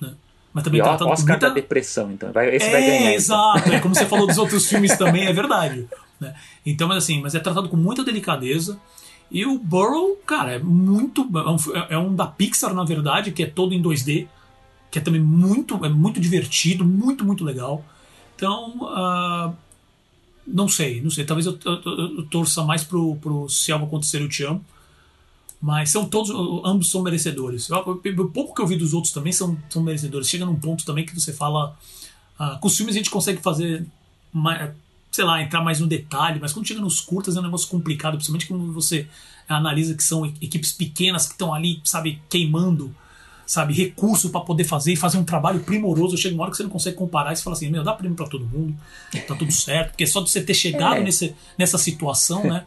[0.00, 0.14] né?
[0.50, 1.48] mas também e tratado Oscar muita...
[1.48, 3.12] da depressão então vai, esse é, vai ganhar então.
[3.12, 3.72] exato então.
[3.74, 5.86] é como você falou dos outros filmes também é verdade
[6.18, 6.34] né?
[6.64, 8.80] então mas assim mas é tratado com muita delicadeza
[9.30, 11.28] e o Burrow cara é muito
[11.74, 14.28] é, é um, da Pixar na verdade que é todo em 2D
[14.90, 17.84] que é também muito é muito divertido muito muito legal
[18.34, 19.54] então uh,
[20.46, 21.24] não sei, não sei.
[21.24, 24.64] Talvez eu, eu, eu, torça mais pro, pro Se Algo Acontecer Eu Te Amo.
[25.60, 26.30] Mas são todos,
[26.64, 27.68] ambos são merecedores.
[27.70, 30.28] O pouco que eu vi dos outros também são, são merecedores.
[30.28, 31.76] Chega num ponto também que você fala.
[32.38, 33.84] Uh, com os filmes a gente consegue fazer,
[34.32, 34.70] mais,
[35.16, 38.14] sei lá, entrar mais no detalhe, mas quando chega nos curtas é um negócio complicado,
[38.14, 39.08] principalmente quando você
[39.48, 42.94] analisa que são equipes pequenas que estão ali, sabe, queimando
[43.46, 46.16] sabe, recurso para poder fazer e fazer um trabalho primoroso.
[46.16, 48.16] Chega uma hora que você não consegue comparar e você fala assim: meu, dá prêmio
[48.16, 48.76] para todo mundo,
[49.26, 51.02] tá tudo certo, porque só de você ter chegado é.
[51.02, 52.64] nesse, nessa situação, né?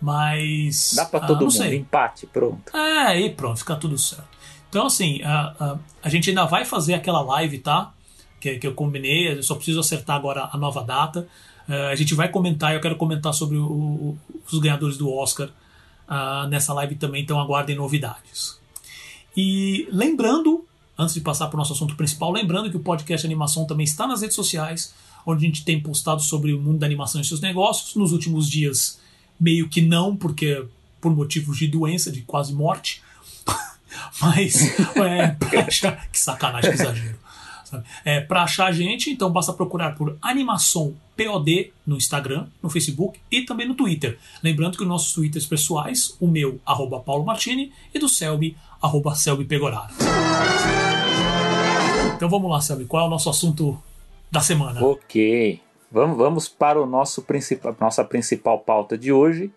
[0.00, 0.94] Mas.
[0.94, 1.76] Dá para ah, todo mundo, sei.
[1.76, 2.76] empate, pronto.
[2.76, 4.36] É, e pronto, fica tudo certo.
[4.68, 7.92] Então, assim, a, a, a gente ainda vai fazer aquela live, tá?
[8.40, 11.26] Que, que eu combinei, eu só preciso acertar agora a nova data.
[11.68, 14.16] Uh, a gente vai comentar, eu quero comentar sobre o,
[14.50, 15.50] os ganhadores do Oscar
[16.08, 18.58] uh, nessa live também, então aguardem novidades.
[19.36, 20.66] E lembrando,
[20.98, 24.06] antes de passar para o nosso assunto principal, lembrando que o podcast Animação também está
[24.06, 24.94] nas redes sociais,
[25.26, 27.94] onde a gente tem postado sobre o mundo da animação e seus negócios.
[27.94, 28.98] Nos últimos dias,
[29.38, 30.64] meio que não, porque
[31.00, 33.02] por motivos de doença, de quase morte.
[34.20, 34.56] Mas,
[34.96, 37.18] é, achar, que sacanagem, que exagero.
[38.04, 43.18] É, para achar a gente, então basta procurar por Animação POD no Instagram, no Facebook
[43.28, 44.16] e também no Twitter.
[44.40, 49.16] Lembrando que os nossos twitters pessoais, o meu, arroba Paulo Martini, e do Selby, arroba
[49.16, 49.92] Selby Pegoraro.
[52.14, 53.82] Então vamos lá, Selby, qual é o nosso assunto
[54.30, 54.80] da semana?
[54.84, 55.60] Ok,
[55.90, 59.50] vamos, vamos para o nosso principal, nossa principal pauta de hoje,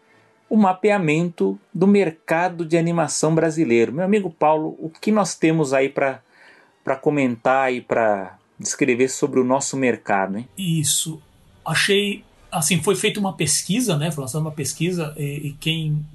[0.49, 3.93] o mapeamento do mercado de animação brasileiro.
[3.93, 9.43] Meu amigo Paulo, o que nós temos aí para comentar e para descrever sobre o
[9.43, 10.49] nosso mercado, hein?
[10.57, 11.21] Isso.
[11.65, 14.11] Achei, assim, foi feita uma pesquisa, né?
[14.11, 16.05] Foi lançada uma pesquisa e, e quem,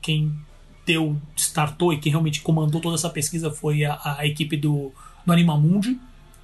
[0.00, 0.32] quem
[0.86, 4.92] deu, startou e quem realmente comandou toda essa pesquisa foi a, a equipe do,
[5.24, 5.98] do Animamundi.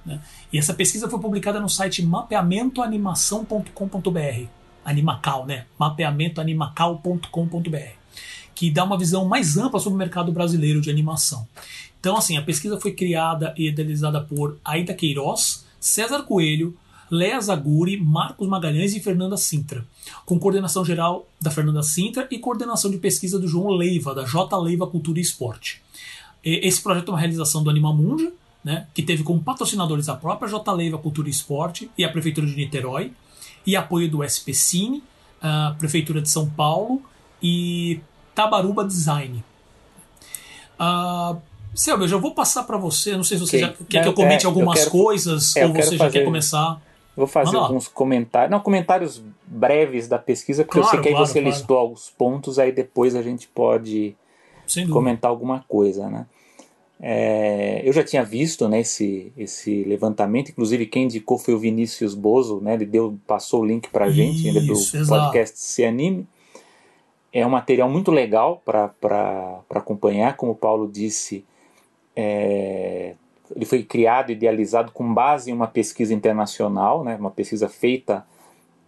[0.05, 0.19] Né?
[0.51, 4.45] E essa pesquisa foi publicada no site mapeamentoanimação.com.br.
[4.83, 5.65] Animacal, né?
[5.77, 8.01] mapeamentoanimacal.com.br.
[8.55, 11.47] Que dá uma visão mais ampla sobre o mercado brasileiro de animação.
[11.99, 16.75] Então, assim, a pesquisa foi criada e idealizada por Aida Queiroz, César Coelho,
[17.11, 19.85] Léa Zaguri, Marcos Magalhães e Fernanda Sintra,
[20.25, 24.57] com coordenação geral da Fernanda Sintra e coordenação de pesquisa do João Leiva, da J
[24.57, 25.81] Leiva Cultura e Esporte.
[26.41, 28.31] Esse projeto é uma realização do Animamundi,
[28.63, 32.47] né, que teve como patrocinadores a própria J Leiva Cultura e Esporte e a Prefeitura
[32.47, 33.11] de Niterói,
[33.65, 35.03] e apoio do SP Cine,
[35.41, 37.01] a Prefeitura de São Paulo
[37.43, 37.99] e
[38.33, 39.43] Tabaruba Design.
[40.79, 41.37] Uh,
[41.75, 43.15] Selma, eu já vou passar para você.
[43.15, 45.65] Não sei se você já quer que eu comente é, algumas eu quero, coisas é,
[45.65, 46.81] ou você já quer começar.
[47.15, 48.49] Vou fazer alguns comentários.
[48.49, 51.55] Não, comentários breves da pesquisa, porque claro, eu sei que aí claro, você claro.
[51.55, 54.15] listou alguns pontos, aí depois a gente pode
[54.89, 56.25] comentar alguma coisa, né?
[57.03, 62.13] É, eu já tinha visto né, esse, esse levantamento, inclusive quem indicou foi o Vinícius
[62.13, 65.07] Bozo, né, ele deu, passou o link para a gente ainda do exato.
[65.07, 66.27] podcast Se Anime.
[67.33, 71.43] É um material muito legal para acompanhar, como o Paulo disse,
[72.15, 73.15] é,
[73.55, 78.25] ele foi criado e idealizado com base em uma pesquisa internacional, né, uma pesquisa feita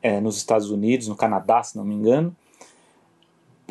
[0.01, 2.35] é, nos Estados Unidos, no Canadá, se não me engano,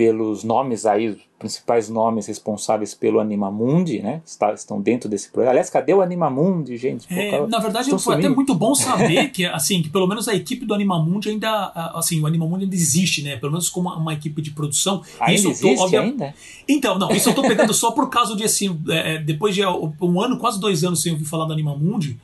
[0.03, 4.21] pelos nomes aí, os principais nomes responsáveis pelo Animamundi, né?
[4.27, 5.51] Está, estão dentro desse projeto.
[5.51, 7.07] Aliás, cadê o Animamundi, gente?
[7.07, 8.27] Pô, é, na verdade, foi sumindo.
[8.27, 12.21] até muito bom saber que, assim, que pelo menos a equipe do Animamundi ainda, assim,
[12.21, 13.37] o Animamundi ainda existe, né?
[13.37, 15.03] Pelo menos como uma, uma equipe de produção.
[15.21, 16.35] Ainda isso existe tô, ainda?
[16.69, 19.65] Então, não, isso eu tô pegando só por causa de, assim, é, é depois de
[19.65, 22.19] um ano, quase dois anos sem ouvir falar do Animamundi,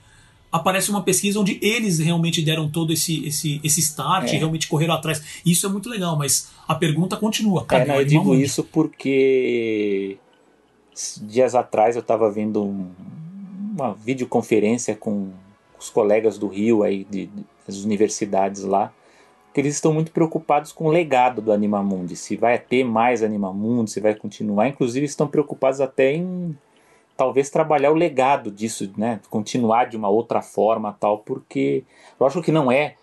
[0.51, 4.37] aparece uma pesquisa onde eles realmente deram todo esse, esse, esse start, é.
[4.37, 5.23] realmente correram atrás.
[5.45, 7.65] Isso é muito legal, mas a pergunta continua.
[7.65, 10.19] Cadê é, não, eu digo isso porque
[11.23, 12.91] dias atrás eu estava vendo um,
[13.77, 15.31] uma videoconferência com
[15.79, 18.93] os colegas do Rio, aí, de, de, das universidades lá,
[19.55, 23.91] que eles estão muito preocupados com o legado do Animamundi, se vai ter mais Animamundi,
[23.91, 26.57] se vai continuar, inclusive estão preocupados até em
[27.19, 29.21] talvez trabalhar o legado disso, né?
[29.29, 31.83] Continuar de uma outra forma, tal, porque
[32.19, 32.95] eu acho que não é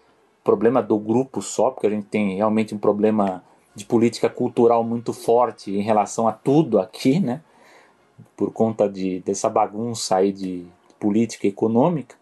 [0.41, 3.43] problema do grupo só, porque a gente tem realmente um problema
[3.75, 7.41] de política cultural muito forte em relação a tudo aqui, né?
[8.37, 10.65] Por conta de, dessa bagunça aí de
[10.97, 12.15] política econômica.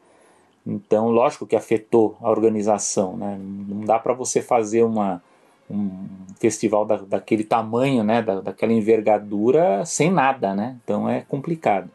[0.66, 3.40] Então, lógico que afetou a organização, né?
[3.40, 5.22] Não dá para você fazer uma
[5.70, 6.08] um
[6.40, 10.78] festival da, daquele tamanho, né, da, daquela envergadura, sem nada, né?
[10.84, 11.90] Então é complicado.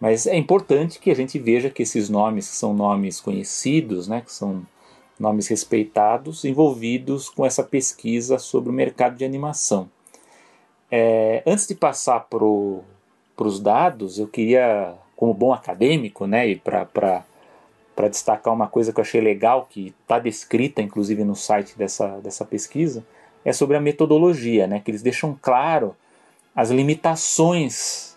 [0.00, 4.20] Mas é importante que a gente veja que esses nomes, que são nomes conhecidos, né,
[4.20, 4.64] que são
[5.18, 9.90] nomes respeitados, envolvidos com essa pesquisa sobre o mercado de animação.
[10.90, 17.24] É, antes de passar para os dados, eu queria, como bom acadêmico, né, e para
[17.98, 22.06] para destacar uma coisa que eu achei legal, que está descrita inclusive no site dessa,
[22.20, 23.04] dessa pesquisa,
[23.44, 24.78] é sobre a metodologia, né?
[24.78, 25.96] que eles deixam claro
[26.54, 28.16] as limitações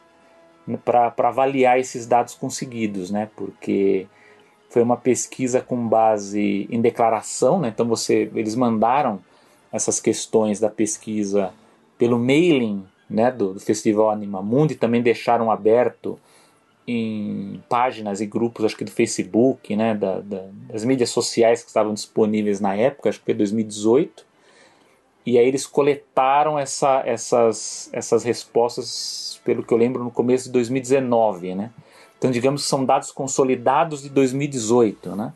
[0.86, 3.32] para avaliar esses dados conseguidos, né?
[3.36, 4.06] porque
[4.70, 7.70] foi uma pesquisa com base em declaração, né?
[7.70, 9.20] então você, eles mandaram
[9.74, 11.52] essas questões da pesquisa
[11.98, 16.20] pelo mailing né, do, do Festival Anima Mundi, também deixaram aberto
[16.88, 21.68] em páginas e grupos, acho que do Facebook, né, da, da, das mídias sociais que
[21.68, 24.26] estavam disponíveis na época, acho que foi 2018.
[25.26, 30.52] E aí eles coletaram essa, essas, essas respostas, pelo que eu lembro, no começo de
[30.52, 31.72] 2019, né?
[32.18, 35.34] Então, digamos que são dados consolidados de 2018, né?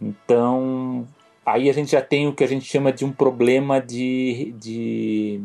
[0.00, 1.06] Então,
[1.44, 5.40] aí a gente já tem o que a gente chama de um problema de, de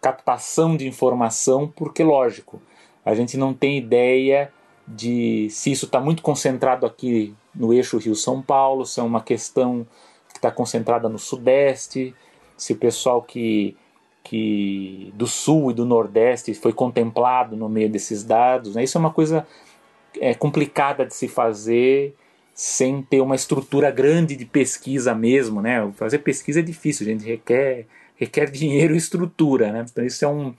[0.00, 2.60] captação de informação, porque, lógico,
[3.04, 4.52] a gente não tem ideia
[4.86, 9.86] de se isso está muito concentrado aqui no eixo Rio-São Paulo, se é uma questão
[10.28, 12.14] que está concentrada no Sudeste,
[12.56, 13.76] se o pessoal que,
[14.22, 18.74] que do Sul e do Nordeste foi contemplado no meio desses dados.
[18.74, 18.84] Né?
[18.84, 19.46] Isso é uma coisa
[20.20, 22.14] é, complicada de se fazer
[22.52, 25.62] sem ter uma estrutura grande de pesquisa mesmo.
[25.62, 25.90] Né?
[25.96, 27.86] Fazer pesquisa é difícil, gente requer,
[28.16, 29.72] requer dinheiro e estrutura.
[29.72, 29.86] Né?
[29.90, 30.54] Então isso é um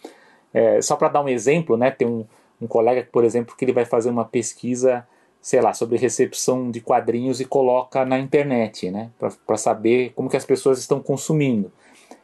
[0.54, 2.26] é, só para dar um exemplo, né, tem um,
[2.62, 5.08] um colega, por exemplo, que ele vai fazer uma pesquisa,
[5.42, 9.10] sei lá, sobre recepção de quadrinhos e coloca na internet, né,
[9.48, 11.72] para saber como que as pessoas estão consumindo.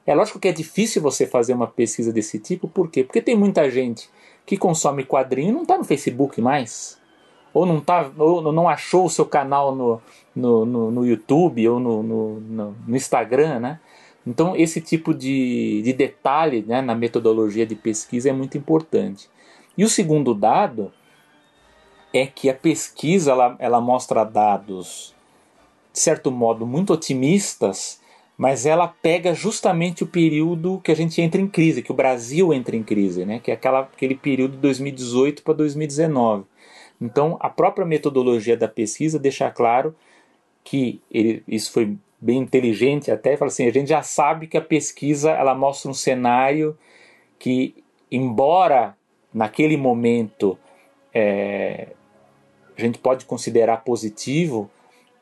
[0.05, 3.03] É lógico que é difícil você fazer uma pesquisa desse tipo, por quê?
[3.03, 4.09] Porque tem muita gente
[4.45, 6.97] que consome quadrinho e não está no Facebook mais,
[7.53, 10.01] ou não, tá, ou não achou o seu canal no,
[10.36, 13.80] no, no, no YouTube ou no, no, no Instagram, né?
[14.28, 19.30] Então, esse tipo de, de detalhe né, na metodologia de pesquisa é muito importante.
[19.78, 20.91] E o segundo dado
[22.13, 25.15] é que a pesquisa ela, ela mostra dados,
[25.93, 28.01] de certo modo, muito otimistas,
[28.38, 32.53] mas ela pega justamente o período que a gente entra em crise, que o Brasil
[32.53, 36.43] entra em crise, né, que é aquela, aquele período de 2018 para 2019.
[36.99, 39.95] Então, a própria metodologia da pesquisa deixa claro
[40.65, 44.61] que ele, isso foi bem inteligente até, fala assim, a gente já sabe que a
[44.61, 46.78] pesquisa ela mostra um cenário
[47.38, 48.95] que, embora
[49.34, 50.57] naquele momento
[51.13, 51.89] é,
[52.78, 54.70] a gente pode considerar positivo,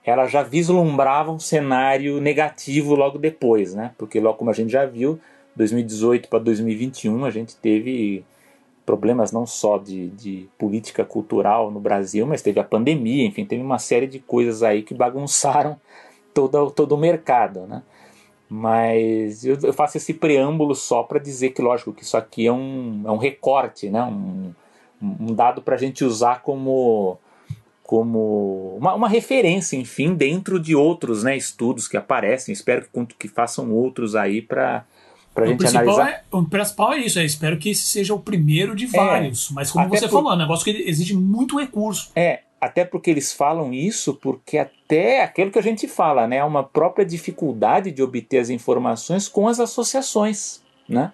[0.04, 3.92] ela já vislumbrava um cenário negativo logo depois, né?
[3.98, 5.20] Porque logo como a gente já viu,
[5.56, 8.24] 2018 para 2021 a gente teve
[8.86, 13.64] problemas não só de, de política cultural no Brasil, mas teve a pandemia, enfim, teve
[13.64, 15.76] uma série de coisas aí que bagunçaram
[16.36, 17.82] todo, todo o mercado, né?
[18.48, 22.52] Mas eu, eu faço esse preâmbulo só para dizer que, lógico, que isso aqui é
[22.52, 24.04] um, é um recorte, né?
[24.04, 24.54] um,
[25.02, 27.18] um dado para a gente usar como,
[27.82, 32.54] como uma, uma, referência, enfim, dentro de outros né, estudos que aparecem.
[32.54, 34.86] Espero que, que façam outros aí para
[35.34, 36.10] para a gente analisar.
[36.10, 38.88] É, o principal é isso, é, espero que esse seja o primeiro de é.
[38.88, 39.52] vários.
[39.52, 40.14] É, mas como você por...
[40.14, 42.10] falou, é um negócio que exige muito recurso.
[42.16, 46.44] É, até porque eles falam isso porque até aquilo que a gente fala, né, é
[46.44, 51.14] uma própria dificuldade de obter as informações com as associações, né?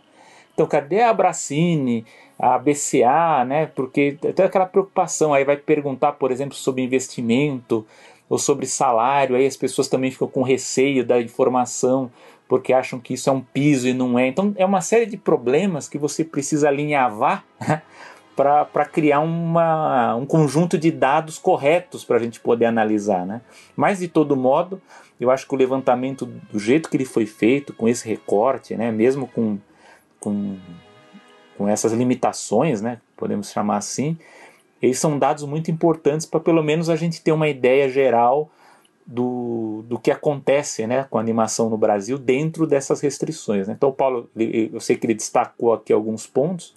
[0.53, 2.05] Então, cadê a Abracine,
[2.39, 3.65] a BCA, né?
[3.65, 7.85] Porque tem aquela preocupação, aí vai perguntar, por exemplo, sobre investimento
[8.29, 12.09] ou sobre salário, aí as pessoas também ficam com receio da informação
[12.47, 14.27] porque acham que isso é um piso e não é.
[14.27, 17.81] Então é uma série de problemas que você precisa alinhavar né,
[18.41, 23.25] para criar uma, um conjunto de dados corretos para a gente poder analisar.
[23.25, 23.41] Né?
[23.75, 24.81] Mas de todo modo,
[25.19, 28.91] eu acho que o levantamento do jeito que ele foi feito, com esse recorte, né,
[28.91, 29.59] mesmo com,
[30.19, 30.57] com,
[31.57, 34.17] com essas limitações, né, podemos chamar assim,
[34.81, 38.49] eles são dados muito importantes para pelo menos a gente ter uma ideia geral
[39.05, 43.67] do, do que acontece né, com a animação no Brasil dentro dessas restrições.
[43.67, 43.75] Né?
[43.77, 46.73] Então, Paulo, eu sei que ele destacou aqui alguns pontos,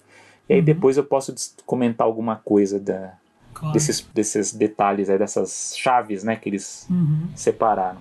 [0.49, 0.65] e aí uhum.
[0.65, 1.33] depois eu posso
[1.65, 3.13] comentar alguma coisa da,
[3.53, 3.73] claro.
[3.73, 7.27] desses, desses detalhes, aí, dessas chaves né, que eles uhum.
[7.35, 7.99] separaram.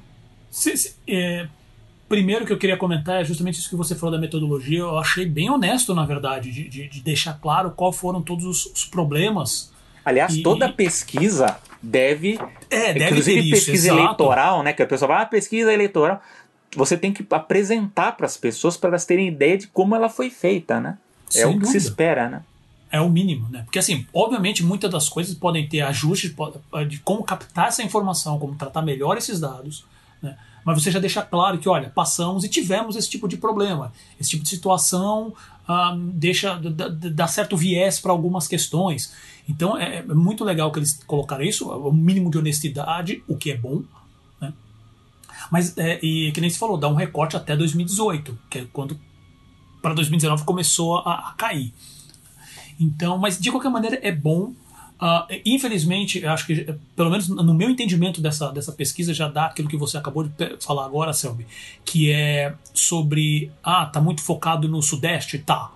[0.51, 1.49] Se, se, é,
[2.09, 4.81] primeiro que eu queria comentar é justamente isso que você falou da metodologia.
[4.81, 8.67] Eu achei bem honesto, na verdade, de, de, de deixar claro qual foram todos os,
[8.67, 9.73] os problemas.
[10.05, 12.39] Aliás, e, toda pesquisa deve.
[12.71, 14.73] É, deve inclusive ter pesquisa isso, eleitoral, né?
[14.73, 16.21] Que a pessoa vai, ah, pesquisa eleitoral.
[16.77, 20.29] Você tem que apresentar para as pessoas para elas terem ideia de como ela foi
[20.29, 20.99] feita, né?
[21.35, 22.43] Sem é o que se espera, né?
[22.91, 23.62] É o mínimo, né?
[23.64, 26.35] Porque assim, obviamente muitas das coisas podem ter ajustes
[26.89, 29.85] de como captar essa informação, como tratar melhor esses dados,
[30.22, 30.37] né?
[30.64, 34.30] Mas você já deixa claro que, olha, passamos e tivemos esse tipo de problema, esse
[34.30, 35.35] tipo de situação
[35.66, 36.61] ah, deixa
[37.12, 39.12] dá certo viés para algumas questões.
[39.49, 43.51] Então é, é, muito legal que eles colocaram isso, o mínimo de honestidade, o que
[43.51, 43.82] é bom.
[44.41, 44.53] Né?
[45.51, 48.99] Mas, é, e que nem se falou, dá um recorte até 2018, que é quando
[49.85, 51.74] para 2019 começou a, a, cair.
[52.80, 54.55] Então, mas de qualquer maneira é bom.
[54.95, 59.68] Uh, infelizmente, acho que, pelo menos no meu entendimento dessa, dessa pesquisa, já dá aquilo
[59.68, 61.47] que você acabou de falar agora, Selby,
[61.85, 63.53] que é sobre.
[63.62, 65.39] Ah, tá muito focado no Sudeste?
[65.39, 65.70] Tá.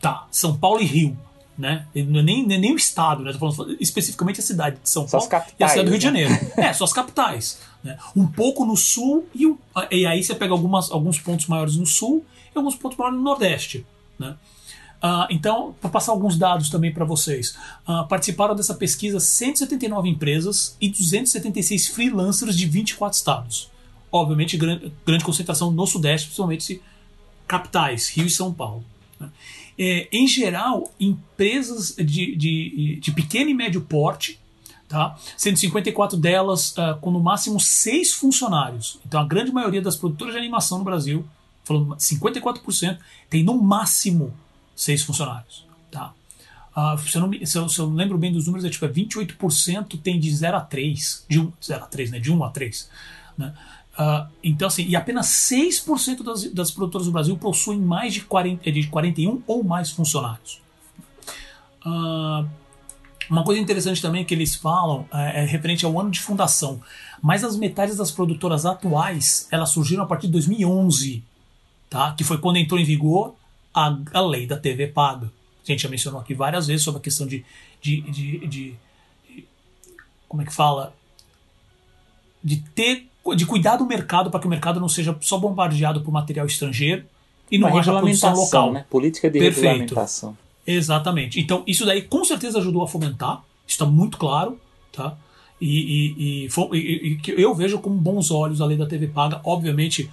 [0.00, 0.26] Tá.
[0.30, 1.14] São Paulo e Rio
[1.58, 1.86] né?
[1.92, 3.32] Não é nem, nem, nem o estado, né?
[3.32, 6.10] Tô falando especificamente a cidade de São Paulo capitais, e a cidade do Rio de
[6.12, 6.22] né?
[6.22, 6.52] Janeiro.
[6.56, 7.58] é, só as capitais.
[7.82, 7.98] Né?
[8.14, 9.52] Um pouco no sul e,
[9.90, 12.24] e aí você pega algumas, alguns pontos maiores no sul
[12.54, 13.86] e alguns pontos maiores no nordeste,
[14.18, 14.36] né?
[14.98, 20.76] Uh, então, para passar alguns dados também para vocês, uh, participaram dessa pesquisa 179 empresas
[20.80, 23.70] e 276 freelancers de 24 estados.
[24.10, 26.82] Obviamente, grande, grande concentração no Sudeste, principalmente
[27.46, 28.84] capitais, Rio e São Paulo.
[29.20, 29.30] Né?
[29.78, 34.40] é, em geral, empresas de, de, de pequeno e médio porte,
[34.88, 35.16] tá?
[35.36, 38.98] 154 delas uh, com no máximo seis funcionários.
[39.06, 41.24] Então a grande maioria das produtoras de animação no Brasil,
[41.68, 42.98] falando 54%,
[43.28, 44.34] tem no máximo
[44.74, 45.66] seis funcionários.
[45.90, 46.12] Tá?
[46.76, 48.88] Uh, se, eu não, se, eu, se, eu lembro bem dos números, é tipo é
[48.88, 52.18] 28% tem de 0 a 3, de 1, 0 a 3, né?
[52.18, 52.90] De 1 a 3.
[53.36, 53.54] Né?
[53.98, 58.70] Uh, então, assim, e apenas 6% das, das produtoras do Brasil possuem mais de, 40,
[58.70, 60.60] de 41 ou mais funcionários.
[61.84, 62.48] Uh,
[63.28, 66.80] uma coisa interessante também que eles falam é, é, referente ao ano de fundação.
[67.20, 71.22] Mais das metades das produtoras atuais elas surgiram a partir de 2011,
[71.88, 72.12] tá?
[72.12, 73.34] que foi quando entrou em vigor
[73.74, 75.30] a, a lei da TV paga.
[75.62, 77.44] A gente já mencionou aqui várias vezes sobre a questão de,
[77.80, 78.74] de, de, de
[80.26, 80.94] como é que fala?
[82.42, 86.10] De ter de cuidar do mercado para que o mercado não seja só bombardeado por
[86.10, 87.04] material estrangeiro
[87.50, 88.72] e não haja produção local.
[88.72, 88.84] Né?
[88.88, 89.66] Política de Perfeito.
[89.66, 90.36] regulamentação.
[90.66, 91.40] Exatamente.
[91.40, 94.58] Então, isso daí com certeza ajudou a fomentar, está muito claro,
[94.92, 95.16] tá?
[95.60, 99.40] E, e, e, e, eu vejo com bons olhos a lei da TV paga.
[99.44, 100.10] Obviamente,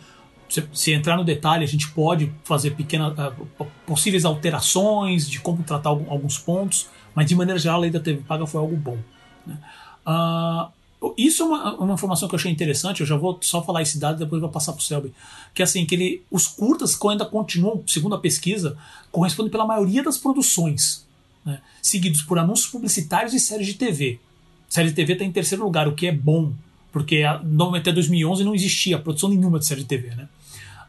[0.50, 5.64] se, se entrar no detalhe, a gente pode fazer pequenas uh, possíveis alterações de como
[5.64, 8.98] tratar alguns pontos, mas de maneira geral a lei da TV paga foi algo bom.
[9.46, 9.58] Né?
[10.06, 13.82] Uh, isso é uma, uma informação que eu achei interessante, eu já vou só falar
[13.82, 15.14] esse dado e depois vou passar para o Selby.
[15.54, 18.78] Que é assim, que ele, os curtas ainda continuam, segundo a pesquisa,
[19.12, 21.06] correspondem pela maioria das produções,
[21.46, 24.20] né, seguidos por anúncios publicitários e séries de TV.
[24.68, 26.54] Série de TV está em terceiro lugar, o que é bom,
[26.92, 30.16] porque até 2011 não existia produção nenhuma de série de TV.
[30.16, 30.28] Né?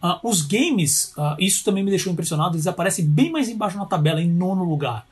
[0.03, 3.86] Uh, os games, uh, isso também me deixou impressionado, eles aparecem bem mais embaixo na
[3.86, 5.07] tabela, em nono lugar.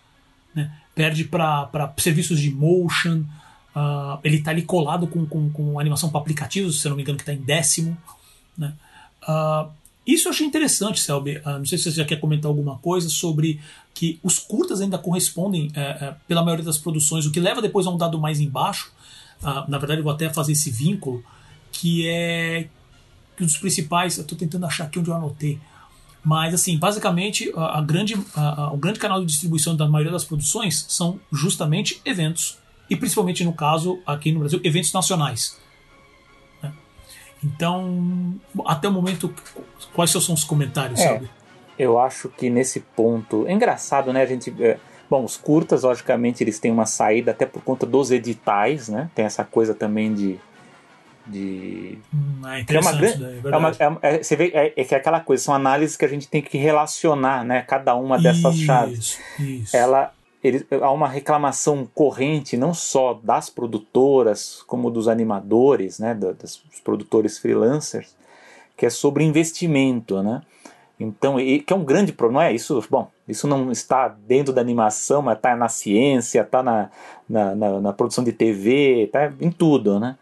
[0.55, 0.70] né?
[0.95, 3.24] perde para serviços de motion.
[3.74, 7.18] Uh, ele está ali colado com, com, com animação para aplicativos, se não me engano,
[7.18, 7.97] que está em décimo.
[8.57, 8.72] Né?
[10.07, 11.41] Isso eu achei interessante, Selby.
[11.45, 13.61] Não sei se você já quer comentar alguma coisa sobre
[13.95, 17.87] que os curtas ainda correspondem, uh, uh, pela maioria das produções, o que leva depois
[17.87, 18.93] a um dado mais embaixo.
[19.68, 21.22] Na verdade, eu vou até fazer esse vínculo,
[21.70, 22.66] que é
[23.37, 24.16] que um dos principais.
[24.16, 25.59] Eu estou tentando achar aqui onde eu anotei.
[26.24, 30.12] Mas, assim, basicamente, a, a grande, a, a, o grande canal de distribuição da maioria
[30.12, 32.59] das produções são justamente eventos.
[32.89, 35.59] E principalmente, no caso, aqui no Brasil, eventos nacionais.
[36.62, 36.72] Né?
[37.43, 38.35] Então,
[38.66, 39.32] até o momento,
[39.93, 41.22] quais são os comentários, é?
[41.78, 43.47] Eu acho que nesse ponto.
[43.47, 44.22] É engraçado, né?
[44.22, 44.55] A gente.
[44.62, 44.78] É,
[45.11, 49.11] bom, os curtas, logicamente, eles têm uma saída até por conta dos editais, né?
[49.14, 50.39] Tem essa coisa também de
[51.27, 53.05] de hum, é interessante
[53.45, 55.55] é uma, é, uma, é, é, você vê é, é, que é aquela coisa são
[55.55, 59.20] análises que a gente tem que relacionar né cada uma dessas isso, chaves.
[59.39, 59.77] isso.
[59.77, 60.12] ela
[60.43, 67.39] ele, há uma reclamação corrente não só das produtoras como dos animadores né dos produtores
[67.39, 68.14] freelancers
[68.77, 70.43] que é sobre investimento né?
[71.01, 72.85] Então e, que é um grande problema não é isso?
[72.91, 76.91] Bom isso não está dentro da animação mas está na ciência está na,
[77.27, 80.18] na, na, na produção de TV está em tudo né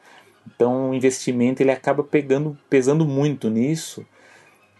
[0.47, 4.05] então o investimento ele acaba pegando, pesando muito nisso.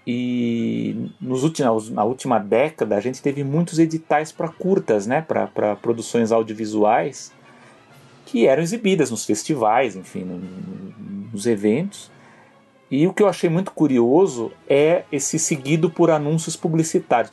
[0.07, 5.77] E nos últimos, na última década a gente teve muitos editais para curtas, né, para
[5.77, 7.33] produções audiovisuais
[8.27, 10.41] que eram exibidas nos festivais, enfim, no,
[11.33, 12.11] nos eventos.
[12.91, 17.33] E o que eu achei muito curioso é esse seguido por anúncios publicitários.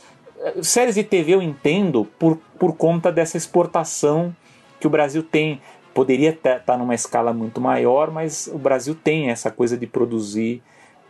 [0.61, 4.35] Séries de TV eu entendo por, por conta dessa exportação
[4.79, 5.59] que o Brasil tem
[5.99, 10.63] Poderia estar tá numa escala muito maior, mas o Brasil tem essa coisa de produzir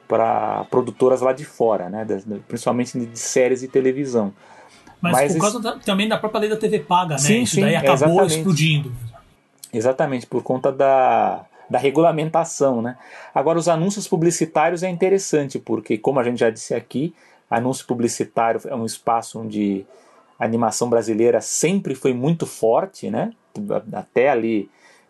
[0.08, 2.04] para produtoras lá de fora, né?
[2.48, 4.34] principalmente de séries de televisão.
[5.00, 7.20] Mas, mas por causa da, também da própria lei da TV paga, né?
[7.20, 8.38] Sim, Isso sim, daí acabou exatamente.
[8.38, 8.92] explodindo.
[9.72, 12.98] Exatamente, por conta da, da regulamentação, né?
[13.32, 17.14] Agora, os anúncios publicitários é interessante, porque, como a gente já disse aqui,
[17.48, 19.86] anúncio publicitário é um espaço onde
[20.40, 23.32] a animação brasileira sempre foi muito forte, né?
[23.94, 24.68] Até ali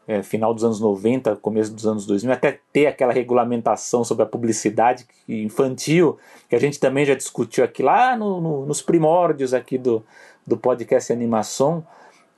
[0.09, 4.25] é, final dos anos 90, começo dos anos 2000, até ter aquela regulamentação sobre a
[4.25, 6.17] publicidade infantil,
[6.49, 10.03] que a gente também já discutiu aqui lá no, no, nos primórdios aqui do,
[10.47, 11.85] do podcast Animação,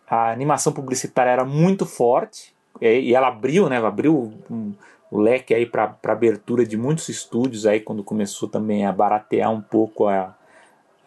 [0.05, 4.74] a animação publicitária era muito forte e, ela abriu, né, abriu um,
[5.09, 9.61] o leque aí para abertura de muitos estúdios aí quando começou também a baratear um
[9.61, 10.36] pouco a,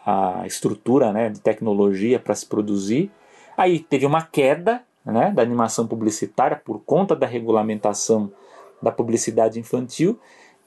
[0.06, 3.10] a estrutura né, de tecnologia para se produzir.
[3.54, 8.32] Aí teve uma queda né, da animação publicitária por conta da regulamentação
[8.80, 10.18] da publicidade infantil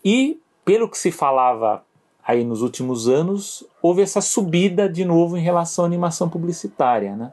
[0.03, 1.83] e pelo que se falava
[2.25, 7.31] aí nos últimos anos houve essa subida de novo em relação à animação publicitária, né?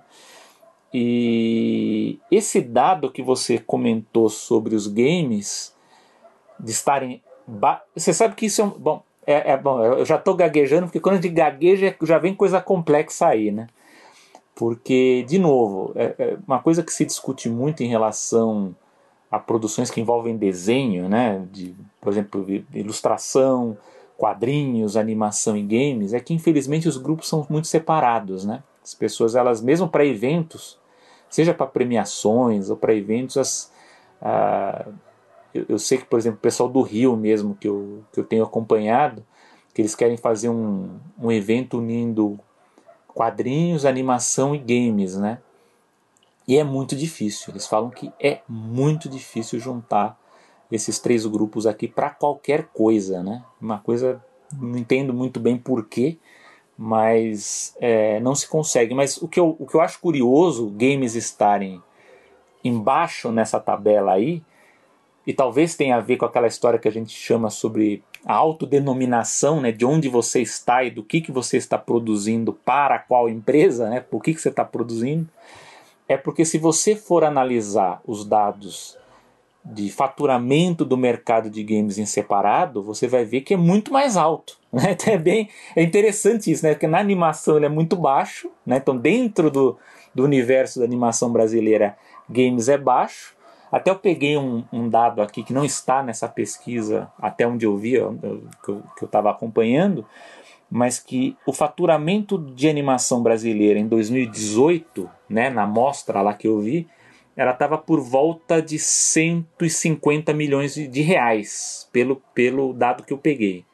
[0.96, 5.74] E esse dado que você comentou sobre os games
[6.58, 7.20] de estarem
[7.94, 8.70] você sabe que isso é um...
[8.70, 12.34] bom é, é bom eu já estou gaguejando porque quando a gente gagueja já vem
[12.34, 13.66] coisa complexa aí, né?
[14.54, 18.74] Porque, de novo, é, é uma coisa que se discute muito em relação
[19.30, 23.76] a produções que envolvem desenho, né, de, por exemplo, ilustração,
[24.16, 28.62] quadrinhos, animação e games, é que infelizmente os grupos são muito separados, né?
[28.82, 30.78] As pessoas, elas mesmo para eventos,
[31.28, 33.72] seja para premiações ou para eventos, as,
[35.52, 38.24] eu, eu, sei que, por exemplo, o pessoal do Rio mesmo, que eu, que eu
[38.24, 39.24] tenho acompanhado,
[39.72, 42.38] que eles querem fazer um, um evento unindo
[43.14, 45.38] quadrinhos, animação e games, né?
[46.46, 47.52] E é muito difícil.
[47.52, 50.18] Eles falam que é muito difícil juntar
[50.70, 53.42] esses três grupos aqui para qualquer coisa, né?
[53.60, 56.18] Uma coisa não entendo muito bem porquê,
[56.76, 58.94] mas é, não se consegue.
[58.94, 61.82] Mas o que, eu, o que eu acho curioso, games estarem
[62.62, 64.42] embaixo nessa tabela aí,
[65.26, 69.60] e talvez tenha a ver com aquela história que a gente chama sobre a autodenominação
[69.60, 73.88] né, de onde você está e do que, que você está produzindo para qual empresa,
[73.88, 75.28] né, por que, que você está produzindo,
[76.08, 78.96] é porque se você for analisar os dados
[79.64, 84.16] de faturamento do mercado de games em separado, você vai ver que é muito mais
[84.16, 84.58] alto.
[84.74, 84.90] Né?
[84.90, 86.72] Então é, bem, é interessante isso, né?
[86.72, 88.78] porque na animação ele é muito baixo, né?
[88.78, 89.78] então dentro do,
[90.12, 91.96] do universo da animação brasileira,
[92.28, 93.33] games é baixo,
[93.74, 97.76] até eu peguei um, um, dado aqui que não está nessa pesquisa, até onde eu
[97.76, 97.94] vi,
[98.64, 100.06] que eu estava acompanhando,
[100.70, 106.60] mas que o faturamento de animação brasileira em 2018, né, na mostra lá que eu
[106.60, 106.86] vi,
[107.36, 113.18] ela estava por volta de 150 milhões de, de reais, pelo, pelo dado que eu
[113.18, 113.64] peguei.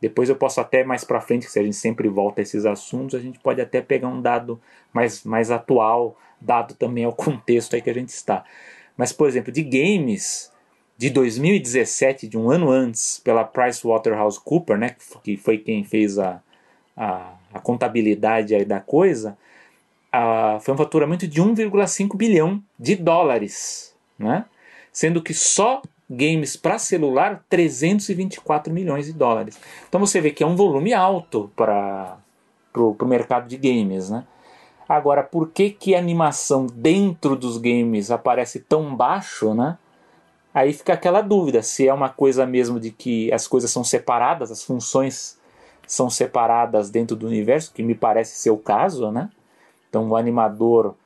[0.00, 3.16] Depois eu posso até mais para frente, se a gente sempre volta a esses assuntos,
[3.16, 4.60] a gente pode até pegar um dado
[4.92, 8.44] mais, mais atual, dado também ao contexto aí que a gente está.
[9.00, 10.52] Mas, por exemplo, de games
[10.98, 14.94] de 2017, de um ano antes, pela PricewaterhouseCoopers, né,
[15.24, 16.42] que foi quem fez a,
[16.94, 19.38] a, a contabilidade da coisa,
[20.12, 24.44] a, foi um faturamento de 1,5 bilhão de dólares, né?
[24.92, 25.80] sendo que só
[26.10, 29.58] games para celular 324 milhões de dólares.
[29.88, 32.18] Então você vê que é um volume alto para
[32.74, 34.10] o mercado de games.
[34.10, 34.26] Né?
[34.90, 39.54] Agora, por que, que a animação dentro dos games aparece tão baixo?
[39.54, 39.78] Né?
[40.52, 44.50] Aí fica aquela dúvida se é uma coisa mesmo de que as coisas são separadas,
[44.50, 45.38] as funções
[45.86, 49.30] são separadas dentro do universo, que me parece ser o caso, né?
[49.88, 50.96] Então o animador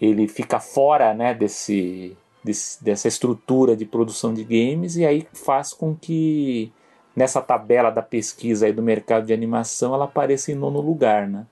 [0.00, 5.72] ele fica fora, né, desse, desse dessa estrutura de produção de games e aí faz
[5.72, 6.72] com que
[7.14, 11.46] nessa tabela da pesquisa aí do mercado de animação ela apareça em nono lugar, né?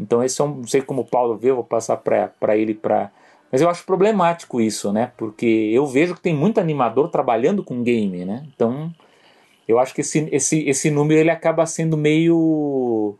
[0.00, 3.10] Então esse é um, não sei como o Paulo vê, vou passar para ele para
[3.52, 5.12] mas eu acho problemático isso, né?
[5.16, 8.46] Porque eu vejo que tem muito animador trabalhando com game, né?
[8.54, 8.94] Então
[9.66, 13.16] eu acho que esse, esse, esse número ele acaba sendo meio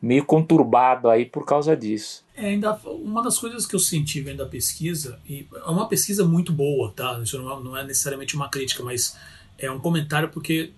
[0.00, 2.24] meio conturbado aí por causa disso.
[2.36, 6.24] É, ainda uma das coisas que eu senti vendo a pesquisa, e é uma pesquisa
[6.24, 7.18] muito boa, tá?
[7.22, 9.16] Isso não é, não é necessariamente uma crítica, mas
[9.58, 10.72] é um comentário porque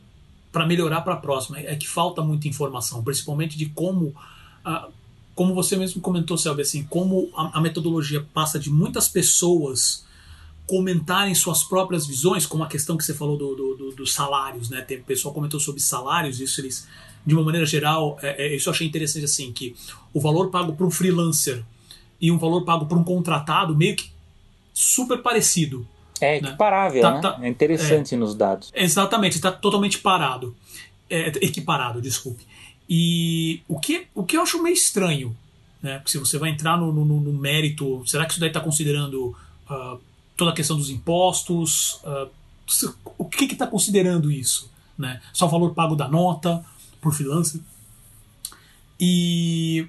[0.52, 4.14] para melhorar para a próxima é que falta muita informação, principalmente de como
[4.64, 4.88] a,
[5.36, 10.04] como você mesmo comentou, Selby, assim, como a, a metodologia passa de muitas pessoas
[10.66, 14.70] comentarem suas próprias visões, como a questão que você falou do, do, do, dos salários,
[14.70, 14.80] né?
[14.80, 16.88] Tem pessoal comentou sobre salários, isso eles,
[17.24, 19.76] de uma maneira geral, é, é, isso eu achei interessante assim, que
[20.12, 21.62] o valor pago para um freelancer
[22.18, 24.10] e um valor pago para um contratado meio que
[24.72, 25.86] super parecido.
[26.18, 26.48] É né?
[26.48, 27.20] equiparável, tá, né?
[27.20, 28.72] Tá, é interessante é, nos dados.
[28.74, 30.56] Exatamente, está totalmente parado.
[31.10, 32.42] É, equiparado, desculpe.
[32.88, 35.36] E o que, o que eu acho meio estranho,
[35.82, 35.98] né?
[35.98, 39.36] Porque se você vai entrar no, no, no mérito, será que isso daí está considerando
[39.70, 40.00] uh,
[40.36, 42.00] toda a questão dos impostos?
[42.04, 42.30] Uh,
[43.18, 44.70] o que está considerando isso?
[44.98, 45.20] Né?
[45.32, 46.64] Só o valor pago da nota
[47.00, 47.60] por freelancer?
[48.98, 49.88] E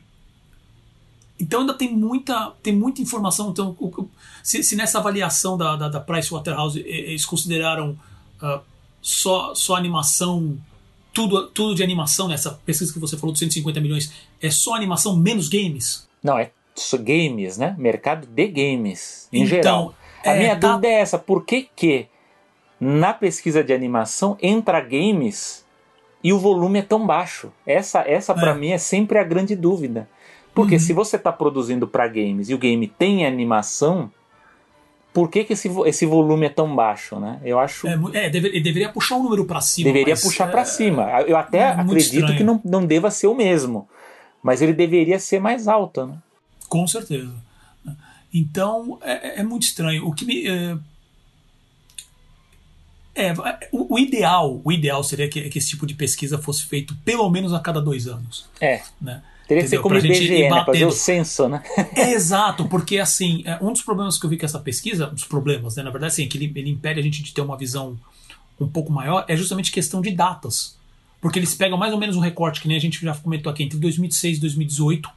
[1.39, 3.51] então ainda tem muita, tem muita informação.
[3.51, 3.77] Então,
[4.43, 7.97] se, se nessa avaliação da, da, da Pricewaterhouse eles consideraram
[8.41, 8.59] uh,
[9.01, 10.57] só, só animação
[11.17, 15.17] tudo, tudo de animação nessa pesquisa que você falou de 150 milhões é só animação
[15.17, 16.07] menos games?
[16.21, 16.51] Não, é
[17.01, 17.75] games, né?
[17.75, 19.95] Mercado de games, em então, geral.
[20.23, 20.67] A é, minha tá...
[20.67, 22.05] dúvida é essa, por que que
[22.79, 25.65] na pesquisa de animação entra games
[26.23, 27.51] e o volume é tão baixo?
[27.65, 28.53] Essa, essa para é.
[28.55, 30.07] mim é sempre a grande dúvida.
[30.53, 30.79] Porque uhum.
[30.79, 34.11] se você está produzindo para games e o game tem animação,
[35.17, 37.41] por que, que esse, esse volume é tão baixo, né?
[37.43, 37.87] Eu acho.
[37.87, 39.91] É, é deve, ele deveria puxar o número para cima.
[39.91, 41.09] Deveria puxar para é, cima.
[41.21, 43.89] Eu até é acredito que não, não deva ser o mesmo,
[44.43, 46.19] mas ele deveria ser mais alto, né?
[46.69, 47.33] Com certeza.
[48.31, 50.07] Então é, é, é muito estranho.
[50.07, 50.77] O que me é,
[53.15, 53.33] é,
[53.71, 57.27] o, o, ideal, o ideal seria que, que, esse tipo de pesquisa fosse feito pelo
[57.27, 58.47] menos a cada dois anos.
[58.61, 58.83] É.
[59.01, 59.23] Né?
[59.47, 60.65] Teria que ser como IBGE, né?
[60.65, 61.63] Fazer o censo, né?
[61.95, 65.23] É, exato, porque assim, é, um dos problemas que eu vi com essa pesquisa, os
[65.23, 65.83] problemas, né?
[65.83, 67.97] Na verdade, assim, que ele, ele impede a gente de ter uma visão
[68.59, 70.75] um pouco maior, é justamente questão de datas.
[71.21, 73.63] Porque eles pegam mais ou menos um recorte, que nem a gente já comentou aqui,
[73.63, 75.09] entre 2006 e 2018.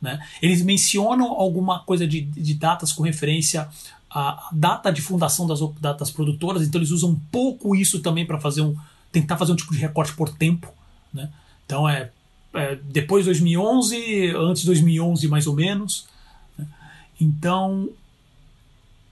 [0.00, 0.20] Né?
[0.42, 3.68] Eles mencionam alguma coisa de, de datas com referência
[4.10, 8.38] à data de fundação das, datas produtoras, então eles usam um pouco isso também para
[8.38, 8.76] fazer um
[9.10, 10.72] tentar fazer um tipo de recorte por tempo.
[11.12, 11.30] Né?
[11.64, 12.10] Então é
[12.56, 16.06] é, depois de 2011, antes de 2011 mais ou menos.
[16.58, 16.66] Né?
[17.20, 17.88] Então,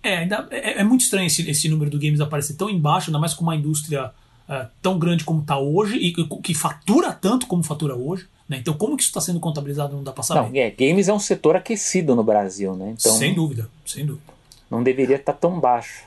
[0.02, 3.18] é, ainda, é, é, muito estranho esse, esse número do games aparecer tão embaixo, ainda
[3.18, 4.10] mais com uma indústria
[4.48, 8.26] é, tão grande como está hoje e que fatura tanto como fatura hoje.
[8.48, 8.58] Né?
[8.58, 10.50] Então, como que isso está sendo contabilizado não dá para saber.
[10.50, 12.94] Não, é, games é um setor aquecido no Brasil, né?
[12.98, 14.34] Então, sem dúvida, sem dúvida.
[14.70, 16.04] Não deveria estar tá tão baixo.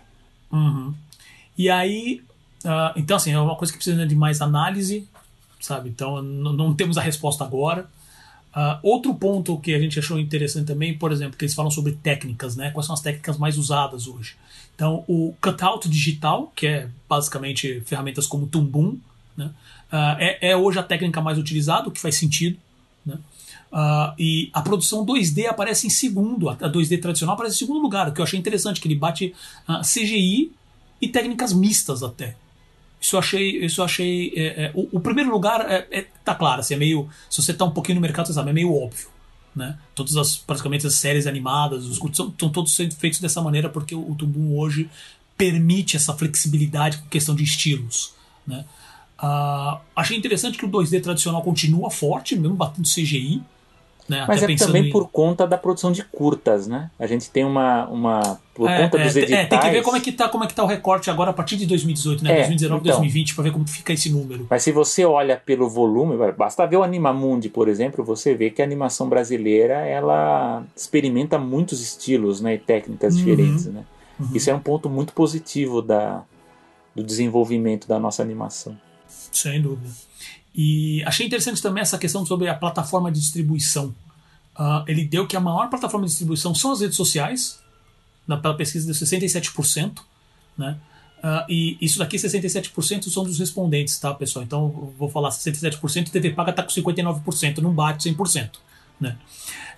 [0.51, 0.93] Uhum.
[1.57, 2.21] E aí,
[2.63, 5.07] uh, então assim, é uma coisa que precisa de mais análise,
[5.59, 5.89] sabe?
[5.89, 7.87] Então não temos a resposta agora.
[8.55, 11.91] Uh, outro ponto que a gente achou interessante também, por exemplo, que eles falam sobre
[11.91, 12.71] técnicas, né?
[12.71, 14.35] Quais são as técnicas mais usadas hoje?
[14.73, 18.97] Então, o cutout digital, que é basicamente ferramentas como Tumbum,
[19.35, 19.51] né?
[19.91, 22.57] Uh, é, é, hoje a técnica mais utilizada, o que faz sentido.
[23.05, 23.15] Né?
[23.71, 28.09] Uh, e a produção 2D aparece em segundo, a 2D tradicional aparece em segundo lugar,
[28.09, 29.35] o que eu achei interessante, que ele bate
[29.81, 30.51] CGI
[31.01, 32.35] e técnicas mistas até.
[33.07, 33.65] Isso eu achei.
[33.65, 36.77] Isso eu achei é, é, o, o, primeiro lugar é, é, tá claro, assim, é
[36.77, 37.07] meio.
[37.29, 39.07] Se você tá um pouquinho no mercado, você sabe, é meio óbvio.
[39.55, 39.77] Né?
[39.95, 43.95] Todas as, praticamente as séries animadas, os curtos, são, são todos feitos dessa maneira porque
[43.95, 44.89] o, o Tumbum hoje
[45.37, 48.13] permite essa flexibilidade com questão de estilos.
[48.45, 48.65] Né?
[49.17, 53.41] Uh, achei interessante que o 2D tradicional continua forte, mesmo batendo CGI.
[54.07, 54.23] Né?
[54.25, 54.89] Mas Até é também em...
[54.89, 56.89] por conta da produção de curtas, né?
[56.97, 57.87] A gente tem uma.
[57.87, 59.45] uma por é, conta é, dos editais.
[59.45, 61.31] É, tem que ver como é que, tá, como é que tá o recorte agora
[61.31, 62.31] a partir de 2018, né?
[62.31, 64.47] É, 2019, então, 2020, para ver como fica esse número.
[64.49, 68.61] Mas se você olha pelo volume, basta ver o Animamundi, por exemplo, você vê que
[68.61, 73.83] a animação brasileira ela experimenta muitos estilos né, e técnicas uhum, diferentes, né?
[74.17, 74.29] Uhum.
[74.33, 76.23] Isso é um ponto muito positivo da,
[76.95, 78.77] do desenvolvimento da nossa animação.
[79.31, 80.06] Sem dúvida.
[80.57, 83.93] E achei interessante também essa questão sobre a plataforma de distribuição.
[84.57, 87.59] Uh, ele deu que a maior plataforma de distribuição são as redes sociais,
[88.27, 89.99] na, pela pesquisa deu 67%,
[90.57, 90.79] né?
[91.19, 94.43] Uh, e isso daqui, 67% são dos respondentes, tá, pessoal?
[94.43, 98.51] Então, vou falar 67%, TV Paga está com 59%, não bate 100%.
[98.99, 99.15] Né?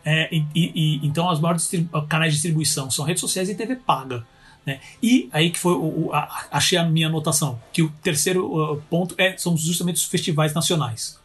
[0.06, 1.70] É, e, e, então, as maiores
[2.08, 4.26] canais de distribuição são redes sociais e TV Paga.
[4.66, 4.80] Né?
[5.02, 9.16] E aí que foi o, a, achei a minha anotação, que o terceiro uh, ponto
[9.18, 11.18] é, são justamente os festivais nacionais,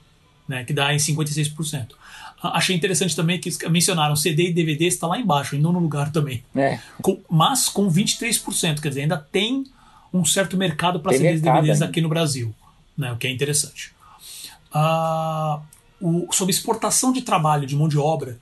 [0.49, 0.65] né?
[0.65, 1.93] que dá em 56%.
[2.43, 6.45] Achei interessante também que mencionaram CD e DVD está lá embaixo, em nono lugar também.
[6.55, 6.79] É.
[7.01, 9.65] Com, mas com 23%, quer dizer, ainda tem
[10.13, 12.55] um certo mercado para CDs e DVDs aqui no Brasil,
[12.97, 13.13] né?
[13.13, 13.93] o que é interessante.
[14.75, 15.61] Uh,
[16.01, 18.39] o, sobre exportação de trabalho, de mão de obra,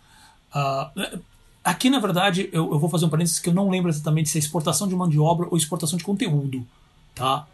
[0.55, 1.21] uh,
[1.65, 4.37] Aqui, na verdade, eu, eu, vou fazer um parênteses que eu não lembro exatamente se
[4.37, 6.67] é exportação de mão de obra ou exportação de conteúdo,
[7.15, 7.47] tá?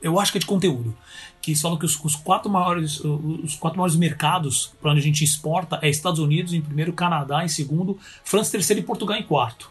[0.00, 0.96] Eu acho que é de conteúdo.
[1.42, 5.02] Que eles falam que os, os quatro maiores os quatro maiores mercados para onde a
[5.02, 9.16] gente exporta é Estados Unidos em primeiro, Canadá em segundo, França em terceiro e Portugal
[9.16, 9.70] em quarto.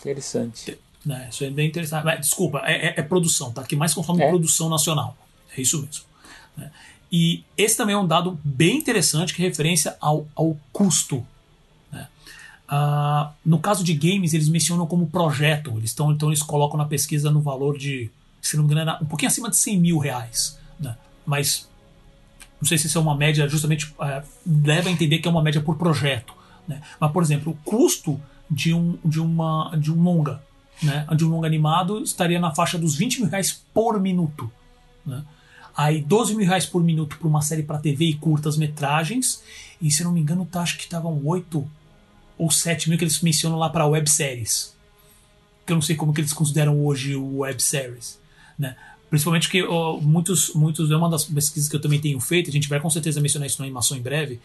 [0.00, 0.78] Interessante.
[1.04, 2.04] Né, isso é bem interessante.
[2.04, 3.62] Mas, desculpa, é, é, é, produção, tá?
[3.62, 4.28] Que mais consome é.
[4.28, 5.16] produção nacional.
[5.56, 6.04] É isso mesmo.
[6.56, 6.70] Né?
[7.10, 11.24] E esse também é um dado bem interessante que referência ao, ao custo
[12.68, 15.72] Uh, no caso de games, eles mencionam como projeto.
[15.76, 18.10] Eles estão, então eles colocam na pesquisa no valor de,
[18.42, 20.58] se não me engano, um pouquinho acima de 100 mil reais.
[20.78, 20.96] Né?
[21.24, 21.68] Mas
[22.60, 25.60] não sei se isso é uma média, justamente uh, deve entender que é uma média
[25.60, 26.34] por projeto.
[26.66, 26.80] Né?
[26.98, 30.42] Mas, por exemplo, o custo de um, de uma, de um longa,
[30.82, 31.06] né?
[31.14, 34.50] de um longa animado, estaria na faixa dos 20 mil reais por minuto.
[35.04, 35.22] Né?
[35.76, 39.42] Aí 12 mil reais por minuto para uma série para TV e curtas metragens.
[39.80, 41.68] E se não me engano, tá, acho que estavam 8
[42.38, 44.74] ou 7 mil que eles mencionam lá para webséries.
[45.64, 48.18] Que eu não sei como que eles consideram hoje o webséries.
[48.58, 48.76] Né?
[49.08, 50.90] Principalmente que oh, muitos, muitos.
[50.90, 53.46] É uma das pesquisas que eu também tenho feito, a gente vai com certeza mencionar
[53.46, 54.40] isso na animação em breve,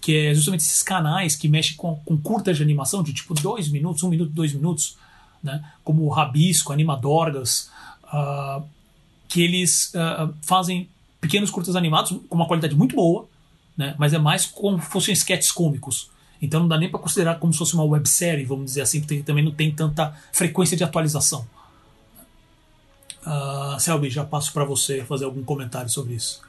[0.00, 3.68] que é justamente esses canais que mexem com, com curtas de animação, de tipo 2
[3.68, 4.96] minutos, 1 um minuto, 2 minutos,
[5.42, 5.64] né?
[5.84, 7.70] como o Rabisco, Animadorgas,
[8.04, 8.62] uh,
[9.28, 10.88] que eles uh, fazem
[11.20, 13.28] pequenos curtas animados com uma qualidade muito boa,
[13.76, 13.94] né?
[13.98, 16.10] mas é mais como se fossem sketches cômicos.
[16.40, 19.22] Então não dá nem para considerar como se fosse uma websérie, vamos dizer assim, porque
[19.22, 21.46] também não tem tanta frequência de atualização.
[23.26, 26.40] Uh, Selby, já passo para você fazer algum comentário sobre isso.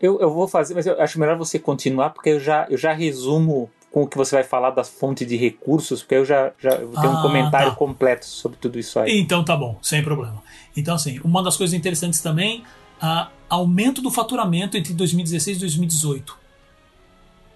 [0.00, 2.92] Eu, eu vou fazer, mas eu acho melhor você continuar, porque eu já, eu já
[2.92, 6.70] resumo com o que você vai falar das fontes de recursos, porque eu já, já
[6.70, 7.76] eu tenho ah, um comentário tá.
[7.76, 9.18] completo sobre tudo isso aí.
[9.18, 10.42] Então tá bom, sem problema.
[10.76, 12.62] Então, assim, uma das coisas interessantes também,
[13.02, 16.36] uh, aumento do faturamento entre 2016 e 2018.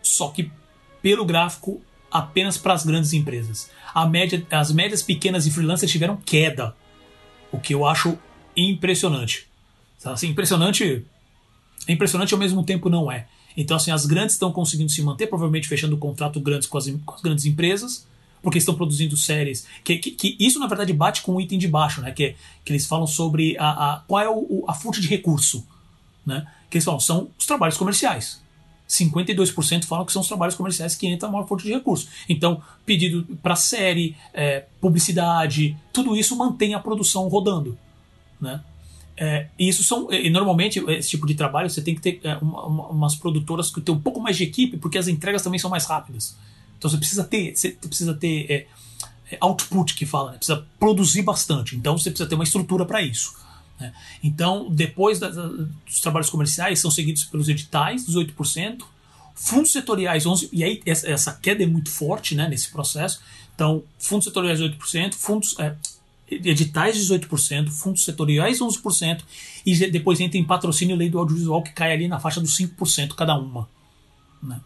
[0.02, 0.50] Só que
[1.02, 1.80] pelo gráfico
[2.10, 3.70] apenas para as grandes empresas.
[4.10, 6.74] Média, as médias pequenas e freelancers tiveram queda,
[7.52, 8.18] o que eu acho
[8.56, 9.46] impressionante.
[10.04, 11.04] Assim, impressionante,
[11.88, 13.26] impressionante ao mesmo tempo não é.
[13.56, 17.14] Então assim, as grandes estão conseguindo se manter, provavelmente fechando contrato grandes com as, com
[17.14, 18.06] as grandes empresas,
[18.42, 19.66] porque estão produzindo séries.
[19.84, 22.10] Que, que, que, isso na verdade bate com o item de baixo, né?
[22.12, 25.66] Que, que eles falam sobre a, a qual é o, a fonte de recurso,
[26.24, 26.46] né?
[26.70, 28.40] Que eles falam são os trabalhos comerciais.
[28.90, 32.08] 52% falam que são os trabalhos comerciais que entram a maior fonte de recurso.
[32.28, 37.78] Então, pedido para série, é, publicidade, tudo isso mantém a produção rodando.
[38.40, 38.60] Né?
[39.16, 40.12] É, e isso são.
[40.12, 43.70] E normalmente, esse tipo de trabalho você tem que ter é, uma, uma, umas produtoras
[43.70, 46.36] que tem um pouco mais de equipe, porque as entregas também são mais rápidas.
[46.76, 48.66] Então você precisa ter, você precisa ter é,
[49.30, 50.38] é output que fala, né?
[50.38, 51.76] precisa produzir bastante.
[51.76, 53.38] Então você precisa ter uma estrutura para isso.
[53.80, 53.92] Né?
[54.22, 58.82] Então, depois da, dos trabalhos comerciais, são seguidos pelos editais, 18%,
[59.34, 63.20] fundos setoriais, 11%, e aí essa, essa, queda é muito forte né, nesse processo.
[63.54, 65.74] Então, fundos setoriais, 8%, fundos, é,
[66.30, 69.22] editais, 18%, fundos setoriais, 11%,
[69.64, 73.14] e depois entra em patrocínio lei do audiovisual, que cai ali na faixa dos 5%
[73.14, 73.68] cada uma.
[74.42, 74.60] Né?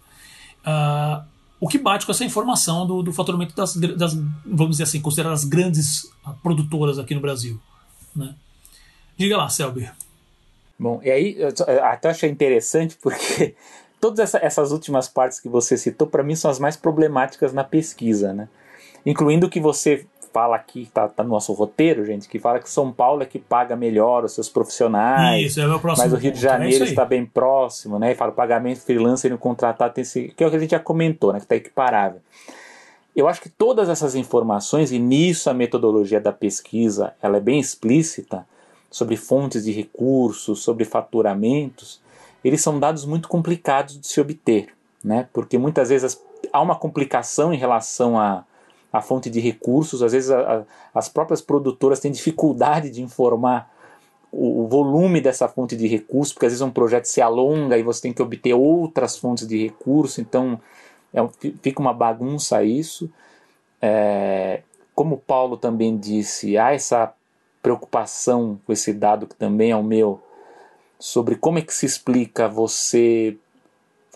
[0.67, 1.25] Uh,
[1.61, 5.45] o que bate com essa informação do, do faturamento das, das, vamos dizer assim, consideradas
[5.45, 6.11] grandes
[6.43, 7.61] produtoras aqui no Brasil.
[8.15, 8.35] Né?
[9.17, 9.91] Diga lá, Selby.
[10.79, 11.49] Bom, e aí eu
[11.83, 13.55] até achei interessante porque
[14.01, 17.65] todas essa, essas últimas partes que você citou, para mim, são as mais problemáticas na
[17.65, 18.49] pesquisa, né?
[19.07, 22.69] Incluindo o que você fala aqui, tá, tá no nosso roteiro, gente, que fala que
[22.69, 25.47] São Paulo é que paga melhor os seus profissionais.
[25.47, 26.91] Isso, é o meu próximo Mas o Rio de é Janeiro aí.
[26.91, 28.11] está bem próximo, né?
[28.11, 30.81] E fala pagamento freelancer no contratado tem esse, que é o que a gente já
[30.81, 31.39] comentou, né?
[31.39, 32.21] Que está equiparável.
[33.15, 37.61] Eu acho que todas essas informações, e nisso a metodologia da pesquisa ela é bem
[37.61, 38.45] explícita,
[38.95, 42.01] sobre fontes de recursos, sobre faturamentos,
[42.45, 44.69] eles são dados muito complicados de se obter,
[45.03, 45.29] né?
[45.33, 46.23] Porque muitas vezes
[46.53, 48.45] há uma complicação em relação à,
[48.93, 50.63] à fonte de recursos, às vezes a- a-
[50.95, 53.69] as próprias produtoras têm dificuldade de informar
[54.31, 58.03] o, volume dessa fonte de recursos, porque às vezes um projeto se alonga e você
[58.03, 60.61] tem que obter outras fontes de recurso, então
[61.13, 63.11] é fi- fica uma bagunça isso.
[63.83, 64.63] É,
[64.95, 67.13] como Paulo também disse, há essa
[67.65, 70.23] preocupação com esse dado que também é o meu,
[70.99, 73.39] sobre como é que se explica você,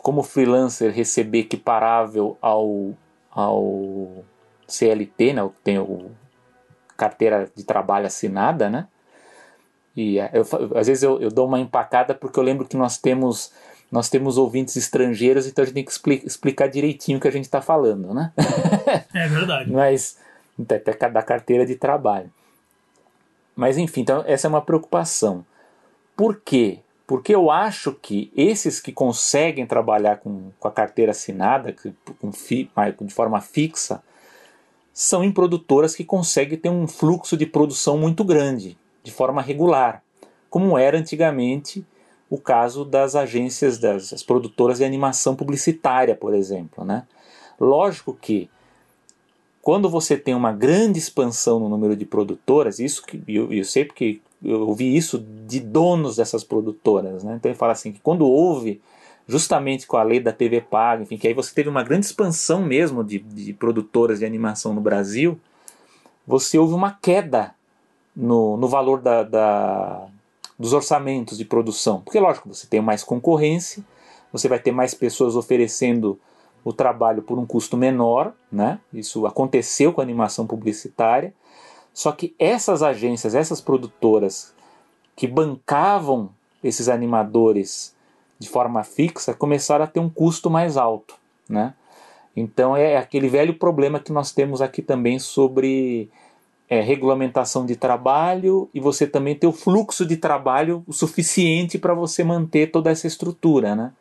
[0.03, 2.93] como freelancer, receber equiparável ao,
[3.31, 4.23] ao
[4.67, 6.11] CLT, né, o que tem o
[6.95, 8.87] carteira de trabalho assinada, né?
[9.97, 10.43] E é, eu
[10.77, 13.53] às vezes eu, eu dou uma empacada porque eu lembro que nós temos
[13.91, 17.31] nós temos ouvintes estrangeiros, então a gente tem que expli- explicar direitinho o que a
[17.31, 18.33] gente está falando, né?
[19.15, 19.71] É verdade.
[19.73, 20.19] mas
[20.61, 22.31] até até da carteira de trabalho.
[23.59, 25.45] Mas enfim, então essa é uma preocupação.
[26.17, 26.79] Por quê?
[27.09, 31.75] Porque eu acho que esses que conseguem trabalhar com, com a carteira assinada,
[32.21, 32.71] com, fi-
[33.03, 34.01] de forma fixa,
[34.93, 40.05] são em produtoras que conseguem ter um fluxo de produção muito grande, de forma regular,
[40.49, 41.85] como era antigamente
[42.31, 46.85] o caso das agências, das as produtoras de animação publicitária, por exemplo.
[46.85, 47.05] Né?
[47.59, 48.49] Lógico que
[49.69, 53.85] quando você tem uma grande expansão no número de produtoras, isso que eu, eu sei
[53.85, 57.35] porque eu ouvi isso de donos dessas produtoras, né?
[57.37, 58.81] Então ele fala assim que quando houve
[59.27, 62.63] justamente com a lei da TV paga, enfim, que aí você teve uma grande expansão
[62.63, 65.39] mesmo de, de produtoras de animação no Brasil,
[66.27, 67.55] você houve uma queda
[68.17, 70.07] no, no valor da, da,
[70.59, 72.01] dos orçamentos de produção.
[72.01, 73.85] Porque, lógico, você tem mais concorrência,
[74.33, 76.19] você vai ter mais pessoas oferecendo
[76.65, 78.79] o trabalho por um custo menor, né?
[78.93, 81.33] Isso aconteceu com a animação publicitária.
[81.93, 84.55] Só que essas agências, essas produtoras
[85.17, 86.31] que bancavam
[86.63, 87.95] esses animadores
[88.39, 91.15] de forma fixa começaram a ter um custo mais alto,
[91.49, 91.75] né?
[92.37, 96.09] Então é aquele velho problema que nós temos aqui também sobre
[96.69, 101.95] é, regulamentação de trabalho e você também ter o fluxo de trabalho o suficiente para
[101.95, 103.93] você manter toda essa estrutura, né?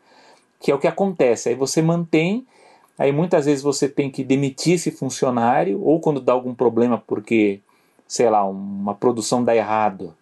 [0.60, 1.49] Que é o que acontece.
[1.49, 2.45] Aí você mantém,
[2.97, 7.60] aí muitas vezes você tem que demitir esse funcionário ou quando dá algum problema porque,
[8.08, 10.14] sei lá, uma produção dá errado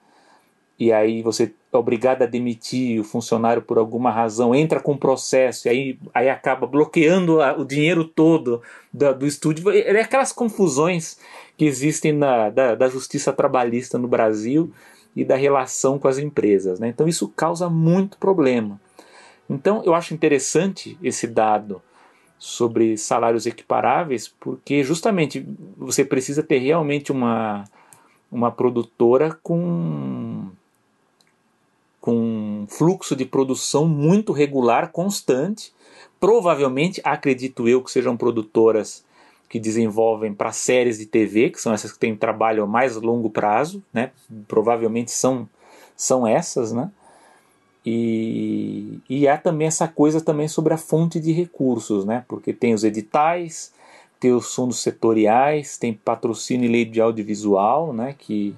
[0.78, 5.68] e aí você é obrigado a demitir o funcionário por alguma razão, entra com processo
[5.68, 8.62] e aí, aí acaba bloqueando a, o dinheiro todo
[8.94, 9.70] da, do estúdio.
[9.72, 11.18] É aquelas confusões
[11.58, 14.72] que existem na, da, da justiça trabalhista no Brasil
[15.16, 16.80] e da relação com as empresas.
[16.80, 16.90] Né?
[16.90, 18.80] Então isso causa muito problema.
[19.50, 21.82] Então eu acho interessante esse dado
[22.38, 25.46] sobre salários equiparáveis, porque justamente
[25.78, 27.64] você precisa ter realmente uma,
[28.32, 30.50] uma produtora com
[32.06, 35.74] com um fluxo de produção muito regular, constante.
[36.20, 39.04] Provavelmente, acredito eu, que sejam produtoras
[39.50, 43.28] que desenvolvem para séries de TV, que são essas que têm trabalho a mais longo
[43.32, 44.12] prazo, né?
[44.48, 45.50] Provavelmente são,
[45.96, 46.92] são essas, né?
[47.86, 52.26] E, e há também essa coisa também sobre a fonte de recursos, né?
[52.28, 53.72] Porque tem os editais,
[54.20, 58.16] tem os fundos setoriais, tem patrocínio e lei de audiovisual, né?
[58.18, 58.56] Que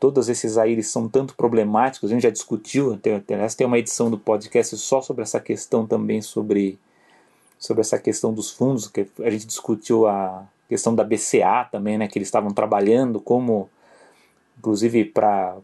[0.00, 4.10] todos esses aí eles são tanto problemáticos, a gente já discutiu, tem, tem uma edição
[4.10, 6.78] do podcast só sobre essa questão também, sobre,
[7.58, 12.06] sobre essa questão dos fundos, que a gente discutiu a questão da BCA também, né,
[12.06, 13.68] que eles estavam trabalhando como,
[14.58, 15.56] inclusive para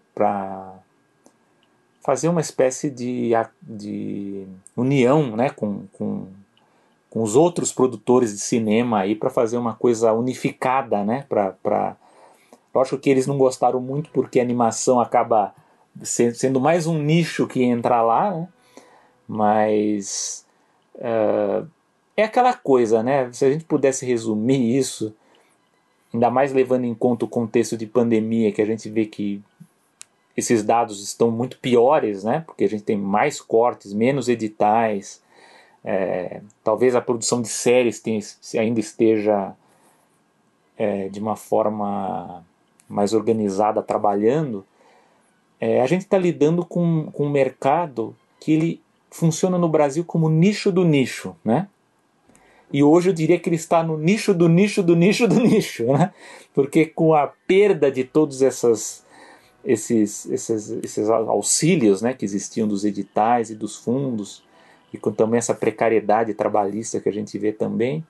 [2.05, 3.31] fazer uma espécie de,
[3.63, 6.27] de união né, com, com,
[7.09, 11.97] com os outros produtores de cinema aí para fazer uma coisa unificada, né, para
[12.75, 15.55] Lógico que eles não gostaram muito porque a animação acaba
[16.03, 18.49] sendo mais um nicho que entra lá, né?
[19.29, 20.45] mas
[20.97, 21.65] uh,
[22.17, 23.33] é aquela coisa, né?
[23.33, 25.15] Se a gente pudesse resumir isso,
[26.13, 29.41] ainda mais levando em conta o contexto de pandemia, que a gente vê que
[30.37, 32.43] esses dados estão muito piores, né?
[32.47, 35.23] Porque a gente tem mais cortes, menos editais,
[35.85, 38.21] é, talvez a produção de séries tenha,
[38.59, 39.55] ainda esteja
[40.79, 42.45] é, de uma forma
[42.89, 44.65] mais organizada trabalhando,
[45.61, 50.29] é, a gente está lidando com, com um mercado que ele funciona no Brasil como
[50.29, 51.69] nicho do nicho, né?
[52.73, 55.85] E hoje eu diria que ele está no nicho do nicho do nicho do nicho,
[55.85, 56.13] né?
[56.53, 59.04] Porque com a perda de todos essas,
[59.65, 64.43] esses, esses, esses auxílios né, que existiam dos editais e dos fundos,
[64.93, 68.05] e com também essa precariedade trabalhista que a gente vê também,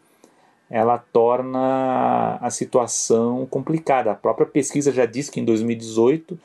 [0.69, 4.11] ela torna a situação complicada.
[4.11, 6.39] A própria pesquisa já diz que em 2018,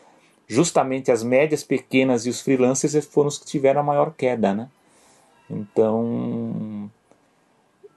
[0.47, 4.69] justamente as médias pequenas e os freelancers foram os que tiveram a maior queda, né?
[5.49, 6.89] Então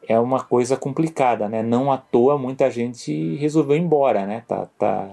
[0.08, 1.62] é uma coisa complicada, né?
[1.62, 4.42] Não à toa muita gente resolveu ir embora, né?
[4.48, 5.08] Tá, tá,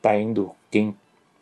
[0.00, 0.96] tá indo quem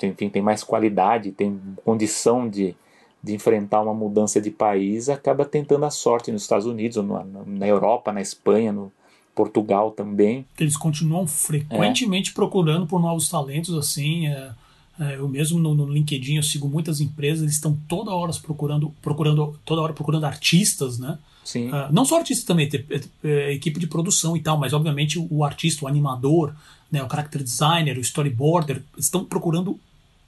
[0.07, 2.75] enfim, tem mais qualidade, tem condição de,
[3.23, 7.25] de enfrentar uma mudança de país, acaba tentando a sorte nos Estados Unidos, ou na,
[7.47, 8.93] na Europa, na Espanha, no
[9.35, 10.45] Portugal também.
[10.59, 12.35] Eles continuam frequentemente é.
[12.35, 14.27] procurando por novos talentos, assim.
[14.27, 14.53] É,
[15.01, 18.95] é, eu mesmo no, no, LinkedIn eu sigo muitas empresas, eles estão toda hora procurando,
[19.01, 21.19] procurando, toda hora procurando artistas, né?
[21.45, 21.71] Sim.
[21.71, 22.85] Uh, não só artistas também, tem,
[23.25, 26.55] é, equipe de produção e tal, mas obviamente o, o artista, o animador,
[26.91, 29.81] né, o character designer, o storyboarder, estão procurando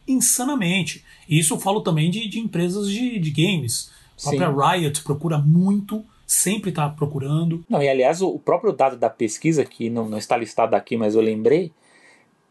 [0.07, 1.05] insanamente.
[1.29, 3.91] E isso eu falo também de, de empresas de, de games.
[4.19, 4.83] A própria Sim.
[4.83, 7.65] Riot procura muito, sempre está procurando.
[7.69, 11.15] Não, e aliás, o próprio dado da pesquisa, que não, não está listado aqui, mas
[11.15, 11.73] eu lembrei,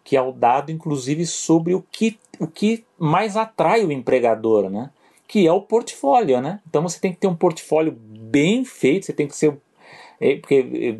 [0.03, 4.89] que é o dado, inclusive, sobre o que, o que mais atrai o empregador, né?
[5.27, 6.59] Que é o portfólio, né?
[6.67, 9.57] Então você tem que ter um portfólio bem feito, você tem que ser.
[10.19, 10.97] É, porque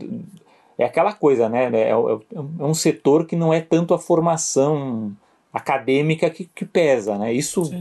[0.78, 1.66] é, é aquela coisa, né?
[1.66, 5.16] É, é, é um setor que não é tanto a formação
[5.54, 7.32] acadêmica que, que pesa, né?
[7.32, 7.72] Isso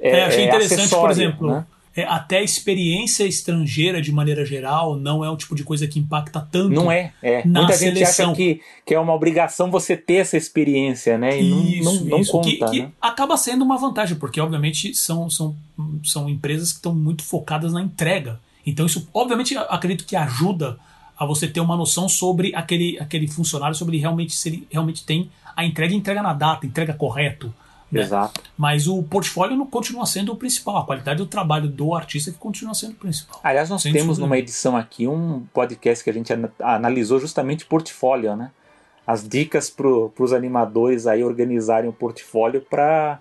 [0.00, 1.66] é, é, achei é interessante, por exemplo, né?
[1.94, 5.98] é, até a experiência estrangeira de maneira geral não é um tipo de coisa que
[5.98, 6.70] impacta tanto.
[6.70, 7.46] Não é, é.
[7.46, 8.34] Na Muita seleção.
[8.34, 11.38] gente acha que, que é uma obrigação você ter essa experiência, né?
[11.38, 12.48] E isso, não, não, não conta.
[12.48, 12.68] Que, né?
[12.70, 15.54] que acaba sendo uma vantagem, porque obviamente são, são,
[16.02, 18.40] são empresas que estão muito focadas na entrega.
[18.66, 20.78] Então isso, obviamente, acredito que ajuda
[21.18, 25.30] a você ter uma noção sobre aquele, aquele funcionário, sobre realmente se ele realmente tem
[25.56, 27.52] a entrega entrega na data, entrega correto.
[27.90, 28.00] Né?
[28.00, 28.40] Exato.
[28.56, 32.38] Mas o portfólio não continua sendo o principal, a qualidade do trabalho do artista que
[32.38, 33.38] continua sendo o principal.
[33.44, 38.34] Aliás, nós Sem temos numa edição aqui um podcast que a gente analisou justamente portfólio,
[38.34, 38.50] né?
[39.06, 43.18] As dicas para os animadores aí organizarem o portfólio para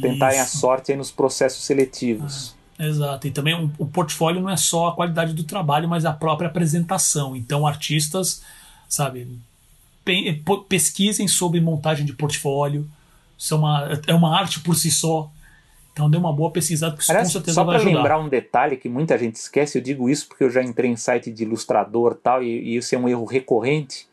[0.00, 2.54] tentarem a sorte aí nos processos seletivos.
[2.54, 3.26] Ah, exato.
[3.26, 6.48] E também o, o portfólio não é só a qualidade do trabalho, mas a própria
[6.48, 7.36] apresentação.
[7.36, 8.42] Então, artistas,
[8.88, 9.28] sabe,
[10.68, 12.88] pesquisem sobre montagem de portfólio.
[13.38, 15.30] Isso é uma, é uma arte por si só.
[15.96, 17.90] Então dê uma boa pesquisada, que isso Aliás, com certeza só vai ajudar.
[17.90, 20.62] Só para lembrar um detalhe que muita gente esquece, eu digo isso porque eu já
[20.62, 24.06] entrei em site de ilustrador tal, e, e isso é um erro recorrente,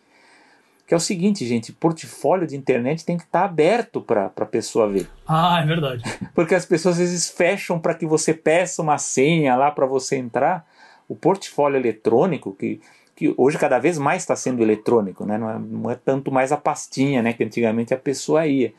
[0.94, 4.45] que é o seguinte, gente, portfólio de internet tem que estar tá aberto para a
[4.45, 5.10] pessoa ver.
[5.28, 6.03] Ah, é verdade.
[6.36, 10.18] porque as pessoas às vezes fecham para que você peça uma senha lá para você
[10.18, 10.64] entrar.
[11.10, 12.80] O portfólio eletrônico, que
[13.15, 15.38] que hoje cada vez mais está sendo eletrônico, né?
[15.38, 17.34] Não é, não, é, tanto mais a pastinha, né?
[17.34, 18.72] Que antigamente a pessoa ia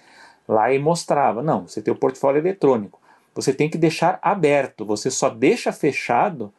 [0.46, 1.42] lá e mostrava.
[1.42, 3.00] Não, você tem o portfólio eletrônico.
[3.34, 4.84] Você tem que deixar aberto.
[4.86, 6.52] Você só deixa fechado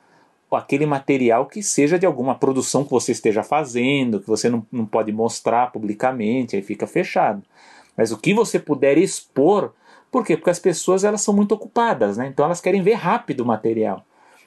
[0.55, 4.85] aquele material que seja de alguma produção que você esteja fazendo, que você não, não
[4.85, 7.41] pode mostrar publicamente, aí fica fechado.
[7.97, 9.73] Mas o que você puder expor,
[10.11, 10.35] por quê?
[10.35, 12.27] Porque as pessoas elas são muito ocupadas, né?
[12.27, 14.05] Então elas querem ver rápido o material.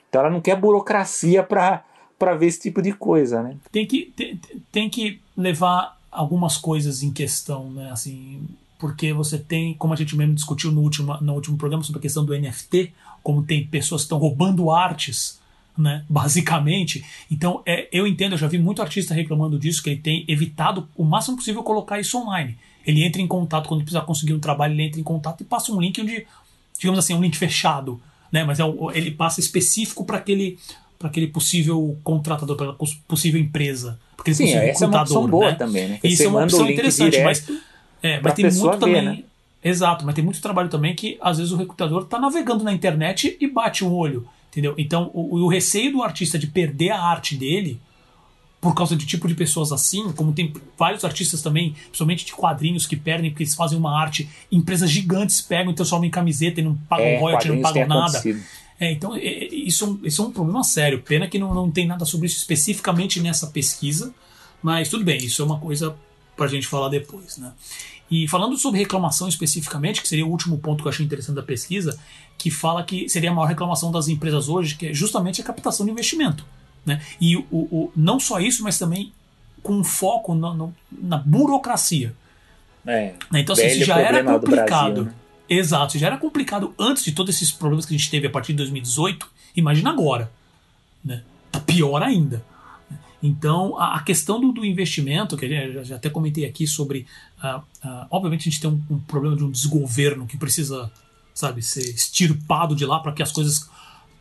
[0.09, 1.85] Então ela não quer burocracia para
[2.19, 3.57] para ver esse tipo de coisa, né?
[3.71, 4.41] Tem que, tem,
[4.73, 7.91] tem que levar algumas coisas em questão, né?
[7.93, 8.43] Assim,
[8.79, 12.03] porque você tem, como a gente mesmo discutiu no último, no último programa sobre a
[12.03, 15.39] questão do NFT, como tem pessoas que estão roubando artes,
[15.79, 17.05] né, basicamente.
[17.31, 20.89] Então, é, eu entendo, eu já vi muito artista reclamando disso, que ele tem evitado
[20.97, 22.59] o máximo possível colocar isso online.
[22.85, 25.73] Ele entra em contato, quando precisa conseguir um trabalho, ele entra em contato e passa
[25.73, 26.27] um link onde,
[26.79, 28.01] digamos assim, um link fechado,
[28.33, 28.65] né, mas é,
[28.95, 30.59] ele passa específico para aquele
[30.99, 32.75] para aquele possível contratador, para
[33.07, 34.01] possível empresa.
[34.17, 35.57] Porque Sim, essa é uma opção boa né?
[35.57, 36.01] também, né?
[36.03, 37.49] Isso é uma opção interessante, mas,
[38.03, 39.05] é, mas tem muito ver, também.
[39.05, 39.23] Né?
[39.63, 43.37] Exato, mas tem muito trabalho também que às vezes o recrutador está navegando na internet
[43.41, 44.75] e bate um olho, entendeu?
[44.77, 47.81] Então o, o receio do artista de perder a arte dele
[48.61, 52.87] por causa de tipo de pessoas assim, como tem vários artistas também, principalmente de quadrinhos
[52.87, 56.65] que perdem porque eles fazem uma arte, empresas gigantes pegam e transformam em camiseta e
[56.65, 58.21] não pagam é, royalty, não pagam nada.
[58.81, 61.03] É, então, é, é, isso, isso é um problema sério.
[61.03, 64.13] Pena que não, não tem nada sobre isso especificamente nessa pesquisa,
[64.63, 65.97] mas tudo bem, isso é uma coisa
[66.37, 67.39] para a gente falar depois.
[67.39, 67.53] Né?
[68.11, 71.43] E falando sobre reclamação especificamente, que seria o último ponto que eu achei interessante da
[71.43, 71.99] pesquisa,
[72.39, 75.85] que fala que seria a maior reclamação das empresas hoje, que é justamente a captação
[75.85, 76.45] de investimento.
[76.87, 77.03] Né?
[77.21, 79.13] E o, o não só isso, mas também
[79.63, 82.15] com foco na, na burocracia.
[82.87, 85.03] É, então, assim, isso já era complicado.
[85.03, 85.15] Brasil, né?
[85.49, 88.53] Exato, já era complicado antes de todos esses problemas que a gente teve a partir
[88.53, 89.29] de 2018.
[89.57, 90.31] Imagina agora.
[91.05, 91.23] Né?
[91.51, 92.43] Tá pior ainda.
[93.23, 97.07] Então, a, a questão do, do, investimento, que eu já até comentei aqui sobre.
[97.43, 100.91] Uh, uh, obviamente, a gente tem um, um, problema de um desgoverno que precisa,
[101.35, 103.69] sabe, ser extirpado de lá para que as coisas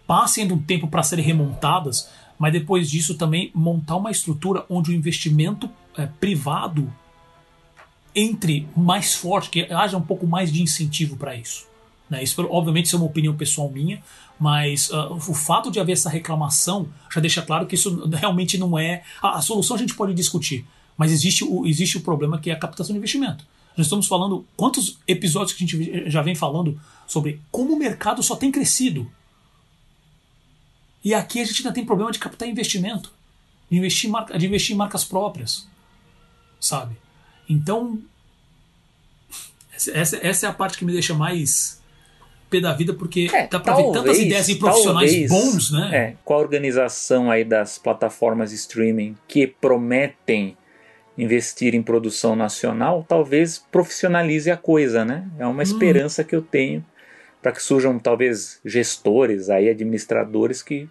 [0.07, 2.09] passem do tempo para serem remontadas,
[2.39, 6.91] mas depois disso também montar uma estrutura onde o investimento é, privado
[8.15, 11.66] entre mais forte, que haja um pouco mais de incentivo para isso.
[12.09, 12.23] Né?
[12.23, 14.01] Isso, obviamente, isso é uma opinião pessoal minha,
[14.39, 18.77] mas uh, o fato de haver essa reclamação já deixa claro que isso realmente não
[18.77, 19.03] é.
[19.21, 20.65] A, a, solução a gente pode discutir,
[20.97, 23.45] mas existe o, existe o problema que é a captação de investimento.
[23.75, 28.23] Nós estamos falando quantos episódios que a gente já vem falando sobre como o mercado
[28.23, 29.09] só tem crescido.
[31.03, 33.11] E aqui a gente ainda tem problema de captar investimento,
[33.69, 35.67] de investir, de investir em marcas próprias,
[36.59, 36.97] sabe?
[37.47, 38.01] Então,
[39.71, 41.79] essa, essa é a parte que me deixa mais
[42.49, 45.71] pé da vida, porque é, dá pra talvez, ver tantas ideias em profissionais talvez, bons,
[45.71, 45.89] né?
[45.93, 50.57] É, com a organização aí das plataformas streaming que prometem
[51.17, 55.27] investir em produção nacional, talvez profissionalize a coisa, né?
[55.39, 55.61] É uma hum.
[55.61, 56.85] esperança que eu tenho
[57.41, 60.87] para que surjam talvez gestores aí, administradores que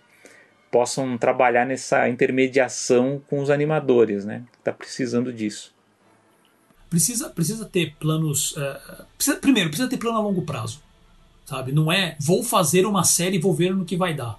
[0.71, 4.43] possam trabalhar nessa intermediação com os animadores, né?
[4.65, 5.75] Tá precisando disso.
[6.89, 8.53] Precisa, precisa ter planos.
[8.53, 10.83] Uh, precisa, primeiro, precisa ter plano a longo prazo.
[11.47, 11.73] Sabe?
[11.73, 14.39] Não é vou fazer uma série e vou ver no que vai dar.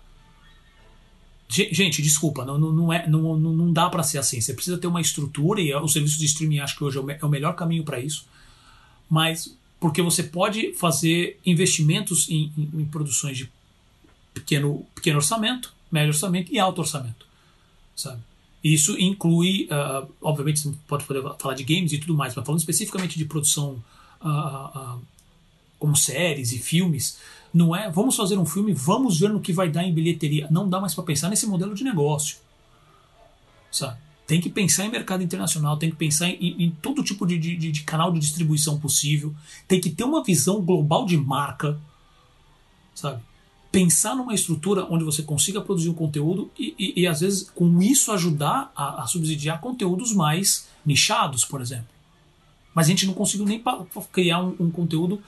[1.49, 4.41] Gente, desculpa, não, não, é, não, não dá para ser assim.
[4.41, 7.09] Você precisa ter uma estrutura e o serviço de streaming acho que hoje é o
[7.09, 8.25] é melhor caminho para isso.
[9.09, 13.49] Mas porque você pode fazer investimentos em, em, em, produções de
[14.33, 17.25] pequeno, pequeno orçamento, médio orçamento e alto orçamento,
[17.95, 18.21] sabe?
[18.63, 21.05] Isso inclui, uh, obviamente, você pode
[21.39, 23.81] falar de games e tudo mais, mas falando especificamente de produção
[24.19, 25.01] uh, uh,
[25.79, 27.17] como séries e filmes,
[27.53, 30.47] não é vamos fazer um filme, vamos ver no que vai dar em bilheteria.
[30.51, 32.37] Não dá mais para pensar nesse modelo de negócio.
[33.71, 33.97] Sabe?
[34.25, 37.55] Tem que pensar em mercado internacional, tem que pensar em, em todo tipo de, de,
[37.55, 39.33] de, canal de distribuição possível,
[39.67, 41.79] tem que ter uma visão global de marca,
[42.93, 43.21] sabe?
[43.71, 47.81] Pensar numa estrutura onde você consiga produzir um conteúdo e, e, e às vezes com
[47.81, 51.87] isso ajudar a, a subsidiar conteúdos mais nichados, por exemplo.
[52.73, 53.63] Mas a gente não conseguiu nem
[54.11, 55.21] criar um, um conteúdo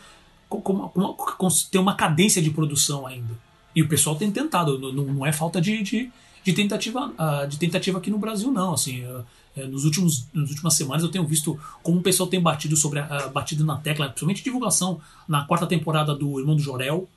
[0.50, 3.38] com, com, com, com, ter uma cadência de produção ainda.
[3.76, 6.12] E o pessoal tem tentado, não, não é falta de, de,
[6.44, 8.74] de, tentativa, uh, de tentativa aqui no Brasil, não.
[8.74, 9.24] Assim, uh,
[9.70, 13.30] nos últimos, nas últimas semanas eu tenho visto como o pessoal tem batido sobre uh,
[13.32, 17.08] batido na tecla, principalmente divulgação na quarta temporada do Irmão do Jorel,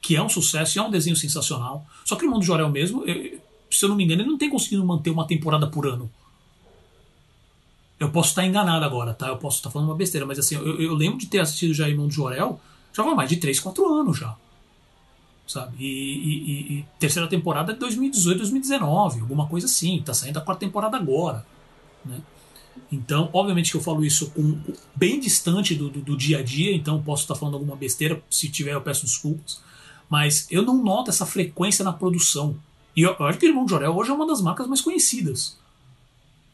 [0.00, 1.86] que é um sucesso e é um desenho sensacional.
[2.04, 3.38] Só que o Irmão do Jorel mesmo, eu,
[3.70, 6.10] se eu não me engano, ele não tem conseguido manter uma temporada por ano.
[7.98, 9.28] Eu posso estar enganado agora, tá?
[9.28, 11.88] Eu posso estar falando uma besteira, mas assim, eu, eu lembro de ter assistido já
[11.88, 12.60] Irmão de Jorel
[12.92, 14.36] já há mais de 3, 4 anos já.
[15.46, 15.76] Sabe?
[15.78, 20.00] E, e, e, terceira temporada é de 2018, 2019, alguma coisa assim.
[20.02, 21.44] Tá saindo a quarta temporada agora.
[22.04, 22.20] Né?
[22.90, 24.58] Então, obviamente que eu falo isso com,
[24.94, 28.48] bem distante do, do, do, dia a dia, então posso estar falando alguma besteira, se
[28.48, 29.60] tiver eu peço desculpas.
[30.08, 32.56] Mas eu não noto essa frequência na produção.
[32.96, 34.80] E eu, eu acho que o Irmão de Jorel hoje é uma das marcas mais
[34.80, 35.58] conhecidas.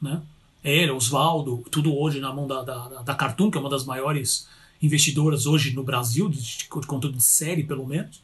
[0.00, 0.20] Né?
[0.62, 4.46] Ele, Oswaldo, tudo hoje na mão da, da, da Cartoon, que é uma das maiores
[4.82, 8.20] investidoras hoje no Brasil, de, de conteúdo de série pelo menos.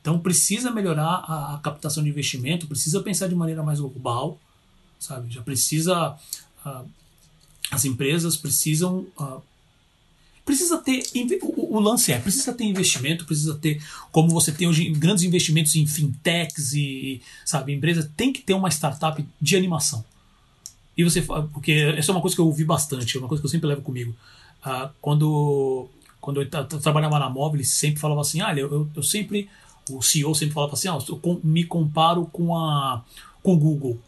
[0.00, 4.38] Então precisa melhorar a, a, captação de investimento, precisa pensar de maneira mais global,
[4.98, 5.32] sabe?
[5.32, 6.16] Já precisa.
[6.64, 6.88] Uh,
[7.70, 9.06] as empresas precisam.
[9.18, 9.42] Uh,
[10.44, 11.02] precisa ter.
[11.42, 13.82] O, o, lance é: precisa ter investimento, precisa ter.
[14.10, 17.20] Como você tem hoje grandes investimentos em fintechs e.
[17.44, 17.72] Sabe?
[17.72, 20.02] A empresa tem que ter uma startup de animação.
[21.00, 23.46] E você, porque essa é uma coisa que eu ouvi bastante, é uma coisa que
[23.46, 24.14] eu sempre levo comigo.
[24.64, 25.88] Uh, quando,
[26.20, 26.48] quando eu
[26.80, 29.48] trabalhava na móvel, sempre falava assim: ah, eu, eu sempre,
[29.88, 33.02] o CEO sempre falava assim: ah, eu me comparo com, a,
[33.42, 33.98] com o Google.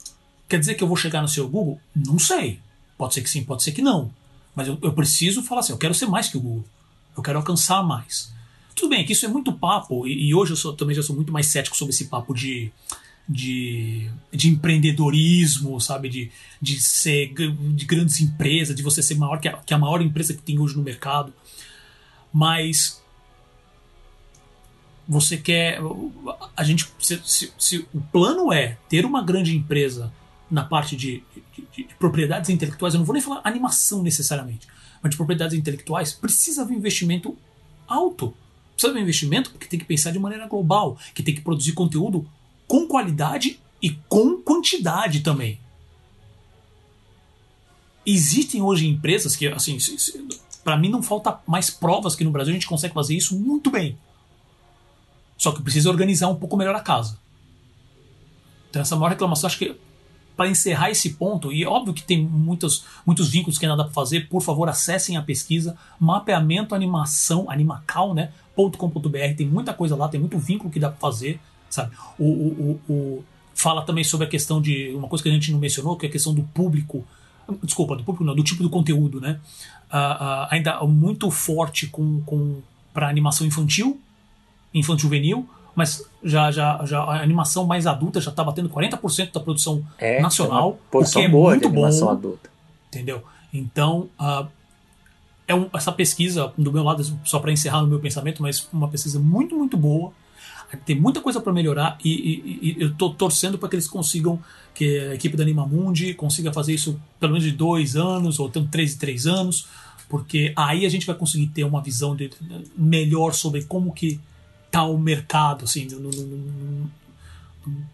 [0.46, 1.80] Quer dizer que eu vou chegar no seu Google?
[1.96, 2.60] Não sei.
[2.98, 4.12] Pode ser que sim, pode ser que não.
[4.54, 6.64] Mas eu, eu preciso falar assim: eu quero ser mais que o Google.
[7.16, 8.30] Eu quero alcançar mais.
[8.74, 11.16] Tudo bem, que isso é muito papo, e, e hoje eu sou, também já sou
[11.16, 12.70] muito mais cético sobre esse papo de
[13.28, 16.08] de, de empreendedorismo, sabe?
[16.08, 16.30] De,
[16.60, 20.34] de ser de grandes empresas, de você ser maior que a, que a maior empresa
[20.34, 21.32] que tem hoje no mercado.
[22.32, 23.02] Mas
[25.06, 25.80] você quer.
[26.56, 26.88] A gente.
[26.98, 30.12] Se, se, se, o plano é ter uma grande empresa
[30.50, 31.22] na parte de,
[31.56, 34.68] de, de, propriedades intelectuais, eu não vou nem falar animação necessariamente,
[35.02, 37.36] mas de propriedades intelectuais, precisa haver investimento
[37.88, 38.34] alto.
[38.74, 42.26] Precisa haver investimento porque tem que pensar de maneira global, que tem que produzir conteúdo
[42.66, 45.60] com qualidade e com quantidade também.
[48.04, 49.78] Existem hoje empresas que, assim,
[50.64, 53.70] para mim não falta mais provas que no Brasil a gente consegue fazer isso muito
[53.70, 53.96] bem.
[55.36, 57.18] Só que precisa organizar um pouco melhor a casa.
[58.70, 59.76] Então essa maior reclamação, acho que
[60.36, 63.84] para encerrar esse ponto, e é óbvio que tem muitos, muitos vínculos que ainda dá
[63.84, 68.32] para fazer, por favor, acessem a pesquisa mapeamento animação, animacal, né?
[68.54, 71.40] .com.br, tem muita coisa lá, tem muito vínculo que dá para fazer,
[71.72, 71.94] sabe?
[72.18, 73.24] O, o, o, o,
[73.54, 76.08] fala também sobre a questão de uma coisa que a gente não mencionou, que é
[76.08, 77.04] a questão do público,
[77.62, 79.40] desculpa, do público não, do tipo do conteúdo, né?
[80.50, 82.62] Ainda muito forte com, com
[82.92, 84.00] para animação infantil,
[84.72, 89.40] infantil juvenil, mas já, já, já a animação mais adulta já está batendo 40% da
[89.40, 92.10] produção é, nacional, é o que é boa muito bom.
[92.10, 92.50] Adulta.
[92.88, 93.22] Entendeu?
[93.52, 94.08] Então,
[95.46, 98.88] é um, essa pesquisa, do meu lado, só para encerrar no meu pensamento, mas uma
[98.88, 100.12] pesquisa muito, muito boa.
[100.78, 104.42] Tem muita coisa para melhorar e, e, e eu estou torcendo para que eles consigam,
[104.74, 108.60] que a equipe da Animamundi consiga fazer isso pelo menos de dois anos, ou até
[108.70, 109.66] três e três anos,
[110.08, 112.30] porque aí a gente vai conseguir ter uma visão de,
[112.76, 114.20] melhor sobre como que
[114.70, 116.90] tá o mercado, assim, num, num,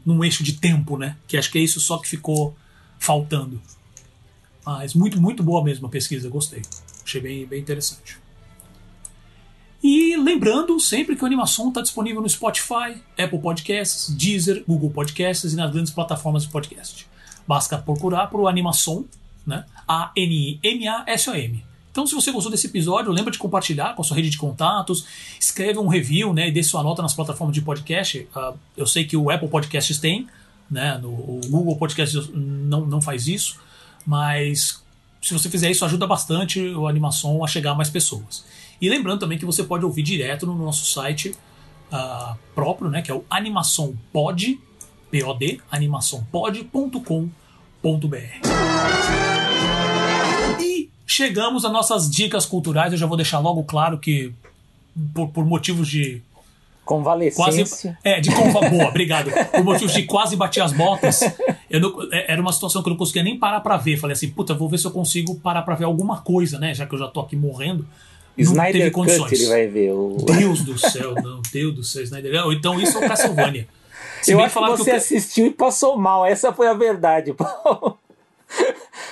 [0.07, 1.17] num, eixo de tempo, né?
[1.27, 2.57] Que acho que é isso só que ficou
[2.99, 3.61] faltando.
[4.65, 6.63] Mas muito, muito boa mesmo a pesquisa, gostei.
[7.05, 8.19] Achei bem, bem interessante.
[9.83, 15.53] E lembrando sempre que o Animação está disponível no Spotify, Apple Podcasts, Deezer, Google Podcasts
[15.53, 17.07] e nas grandes plataformas de podcast.
[17.47, 19.05] Basta procurar por Animação,
[19.47, 19.65] né?
[19.87, 21.65] A-N-I-M-A-S-O-M.
[21.91, 25.05] Então, se você gostou desse episódio, lembra de compartilhar com a sua rede de contatos,
[25.41, 28.29] escreve um review, né, e dê sua nota nas plataformas de podcast.
[28.37, 30.29] Uh, eu sei que o Apple Podcasts tem,
[30.71, 33.59] né, no, o Google Podcasts não, não faz isso,
[34.07, 34.81] mas
[35.21, 38.45] se você fizer isso, ajuda bastante o Animação a chegar a mais pessoas.
[38.81, 41.35] E lembrando também que você pode ouvir direto no nosso site
[41.93, 44.59] uh, próprio, né, que é o animaçãopod,
[45.11, 48.49] P-O-D, animaçãopod.com.br
[51.09, 52.93] chegamos às nossas dicas culturais.
[52.93, 54.33] Eu já vou deixar logo claro que,
[55.13, 56.23] por, por motivos de.
[56.85, 57.99] Convalescência.
[58.03, 59.31] Quase, é, de conva, boa, obrigado.
[59.51, 61.21] Por motivos de quase bater as botas,
[61.69, 63.99] eu não, é, era uma situação que eu não conseguia nem parar pra ver.
[63.99, 66.75] Falei assim, puta, vou ver se eu consigo parar pra ver alguma coisa, né?
[66.75, 67.87] Já que eu já tô aqui morrendo.
[68.43, 69.31] Snyder teve condições.
[69.31, 69.93] Cut, ele vai ver.
[69.93, 70.17] O...
[70.25, 72.33] Deus do céu, não, Deus do céu, Snyder.
[72.53, 73.69] Então isso é o Castlevania.
[74.23, 74.97] Se eu acho que você que eu...
[74.97, 76.27] assistiu e passou mal.
[76.27, 77.99] Essa foi a verdade, Paulo.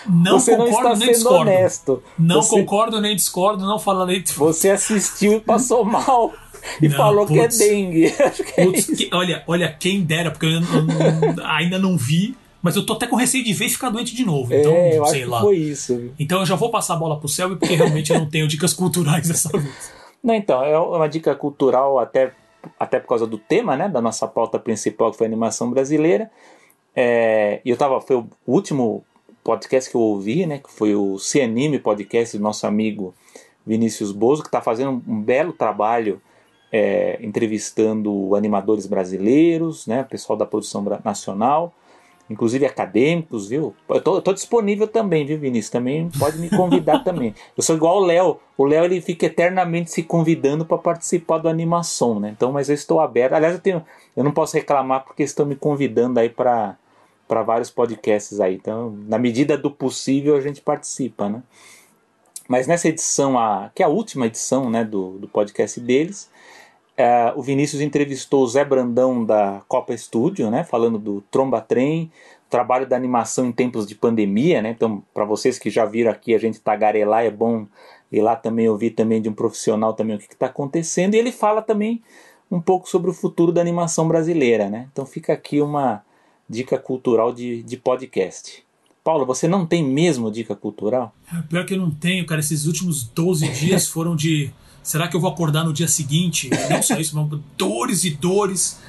[0.08, 1.40] Não você concordo não está nem discordo.
[1.40, 2.02] Honesto.
[2.18, 2.50] Não você...
[2.50, 4.24] concordo nem discordo, não falarei.
[4.36, 6.32] Você assistiu e passou mal.
[6.80, 8.10] E não, falou putz, que é dengue.
[8.10, 12.36] Que é que, olha, olha, quem dera, porque eu, eu, eu, ainda não vi.
[12.66, 14.52] Mas eu tô até com receio de ver e ficar doente de novo.
[14.52, 15.40] Então, é, eu sei lá.
[15.40, 16.10] Foi isso.
[16.18, 18.74] Então eu já vou passar a bola pro céu porque realmente eu não tenho dicas
[18.74, 19.92] culturais dessa vez.
[20.20, 22.32] Não, então, é uma dica cultural até,
[22.76, 23.88] até por causa do tema, né?
[23.88, 26.28] Da nossa pauta principal, que foi animação brasileira.
[26.96, 28.00] É, e eu tava.
[28.00, 29.04] Foi o último
[29.44, 33.14] podcast que eu ouvi, né, que foi o Se Anime Podcast do nosso amigo
[33.64, 36.20] Vinícius Bozo, que está fazendo um belo trabalho
[36.72, 41.72] é, entrevistando animadores brasileiros, né, pessoal da produção nacional,
[42.28, 43.74] inclusive acadêmicos, viu?
[43.88, 45.70] Eu tô, tô, disponível também, viu, Vinícius?
[45.70, 47.34] Também pode me convidar também.
[47.56, 48.40] Eu sou igual o Léo.
[48.56, 52.32] O Léo ele fica eternamente se convidando para participar do animação, né?
[52.36, 53.34] Então, mas eu estou aberto.
[53.34, 53.84] Aliás, eu tenho,
[54.16, 56.76] eu não posso reclamar porque estão me convidando aí para
[57.26, 58.54] para vários podcasts aí.
[58.54, 61.42] Então, na medida do possível, a gente participa, né?
[62.48, 66.30] Mas nessa edição, a, que é a última edição né, do, do podcast deles,
[66.96, 72.10] é, o Vinícius entrevistou o Zé Brandão da Copa Studio, né, falando do Tromba Trem,
[72.48, 74.62] trabalho da animação em tempos de pandemia.
[74.62, 77.66] Né, então, para vocês que já viram aqui a gente tagarelar, é bom
[78.10, 81.14] ir lá também ouvir também de um profissional também o que está acontecendo.
[81.14, 82.02] E ele fala também
[82.50, 84.70] um pouco sobre o futuro da animação brasileira.
[84.70, 84.88] Né?
[84.92, 86.04] Então fica aqui uma,
[86.48, 88.64] dica cultural de, de podcast.
[89.02, 91.14] Paulo, você não tem mesmo dica cultural?
[91.32, 92.40] É, pior que eu não tenho, cara.
[92.40, 94.50] Esses últimos 12 dias foram de.
[94.86, 96.48] Será que eu vou acordar no dia seguinte?
[96.70, 98.80] Não só isso, mas dores e dores.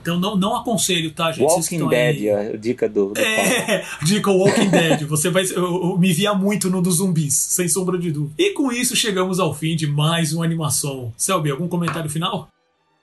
[0.00, 1.50] Então não, não aconselho, tá, gente?
[1.50, 2.30] Walking Dead, aí...
[2.30, 5.02] a dica do, do É, dica Walking Dead.
[5.04, 8.34] Você vai eu, eu me via muito no dos zumbis, sem sombra de dúvida.
[8.38, 11.12] E com isso chegamos ao fim de mais uma animação.
[11.16, 12.48] Selby, algum comentário final?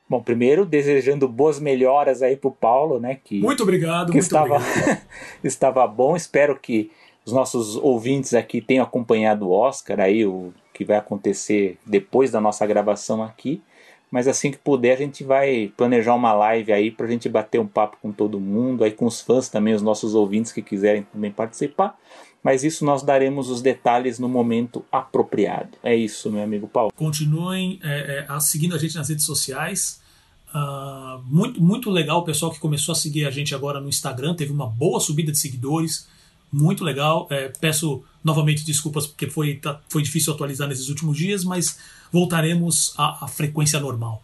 [0.09, 3.19] Bom, primeiro desejando boas melhoras aí pro Paulo, né?
[3.23, 5.01] Que, muito obrigado, que muito estava, obrigado.
[5.43, 6.15] estava bom.
[6.15, 6.89] Espero que
[7.25, 12.39] os nossos ouvintes aqui tenham acompanhado o Oscar aí, o que vai acontecer depois da
[12.39, 13.61] nossa gravação aqui.
[14.11, 17.67] Mas assim que puder, a gente vai planejar uma live aí pra gente bater um
[17.67, 21.31] papo com todo mundo, aí com os fãs também, os nossos ouvintes que quiserem também
[21.31, 21.97] participar.
[22.43, 25.77] Mas isso nós daremos os detalhes no momento apropriado.
[25.81, 26.93] É isso, meu amigo Paulo.
[26.95, 29.99] Continuem é, é, seguindo a gente nas redes sociais.
[30.53, 34.35] Uh, muito, muito legal o pessoal que começou a seguir a gente agora no Instagram.
[34.35, 36.07] Teve uma boa subida de seguidores.
[36.57, 37.27] Muito legal.
[37.29, 41.77] É, peço novamente desculpas porque foi, tá, foi difícil atualizar nesses últimos dias, mas
[42.13, 44.23] voltaremos à, à frequência normal.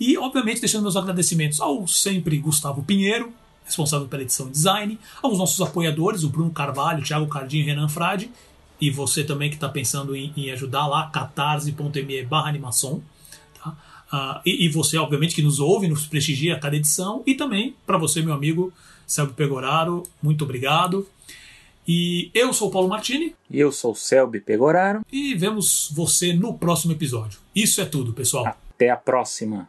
[0.00, 3.30] E, obviamente, deixando meus agradecimentos ao sempre Gustavo Pinheiro,
[3.62, 7.90] responsável pela edição e design, aos nossos apoiadores, o Bruno Carvalho, Thiago Cardinho e Renan
[7.90, 8.30] Frade,
[8.80, 13.02] e você também que está pensando em, em, ajudar lá, catarse.me barra animação.
[13.62, 13.76] Tá?
[14.10, 17.74] Uh, e, e, você, obviamente, que nos ouve, nos prestigia a cada edição, e também
[17.86, 18.72] para você, meu amigo
[19.06, 21.06] Selby Pegoraro, muito obrigado.
[21.86, 23.34] E eu sou o Paulo Martini.
[23.50, 25.00] E eu sou o Selby Pegoraro.
[25.12, 27.38] E vemos você no próximo episódio.
[27.54, 28.46] Isso é tudo, pessoal.
[28.46, 29.66] Até a próxima.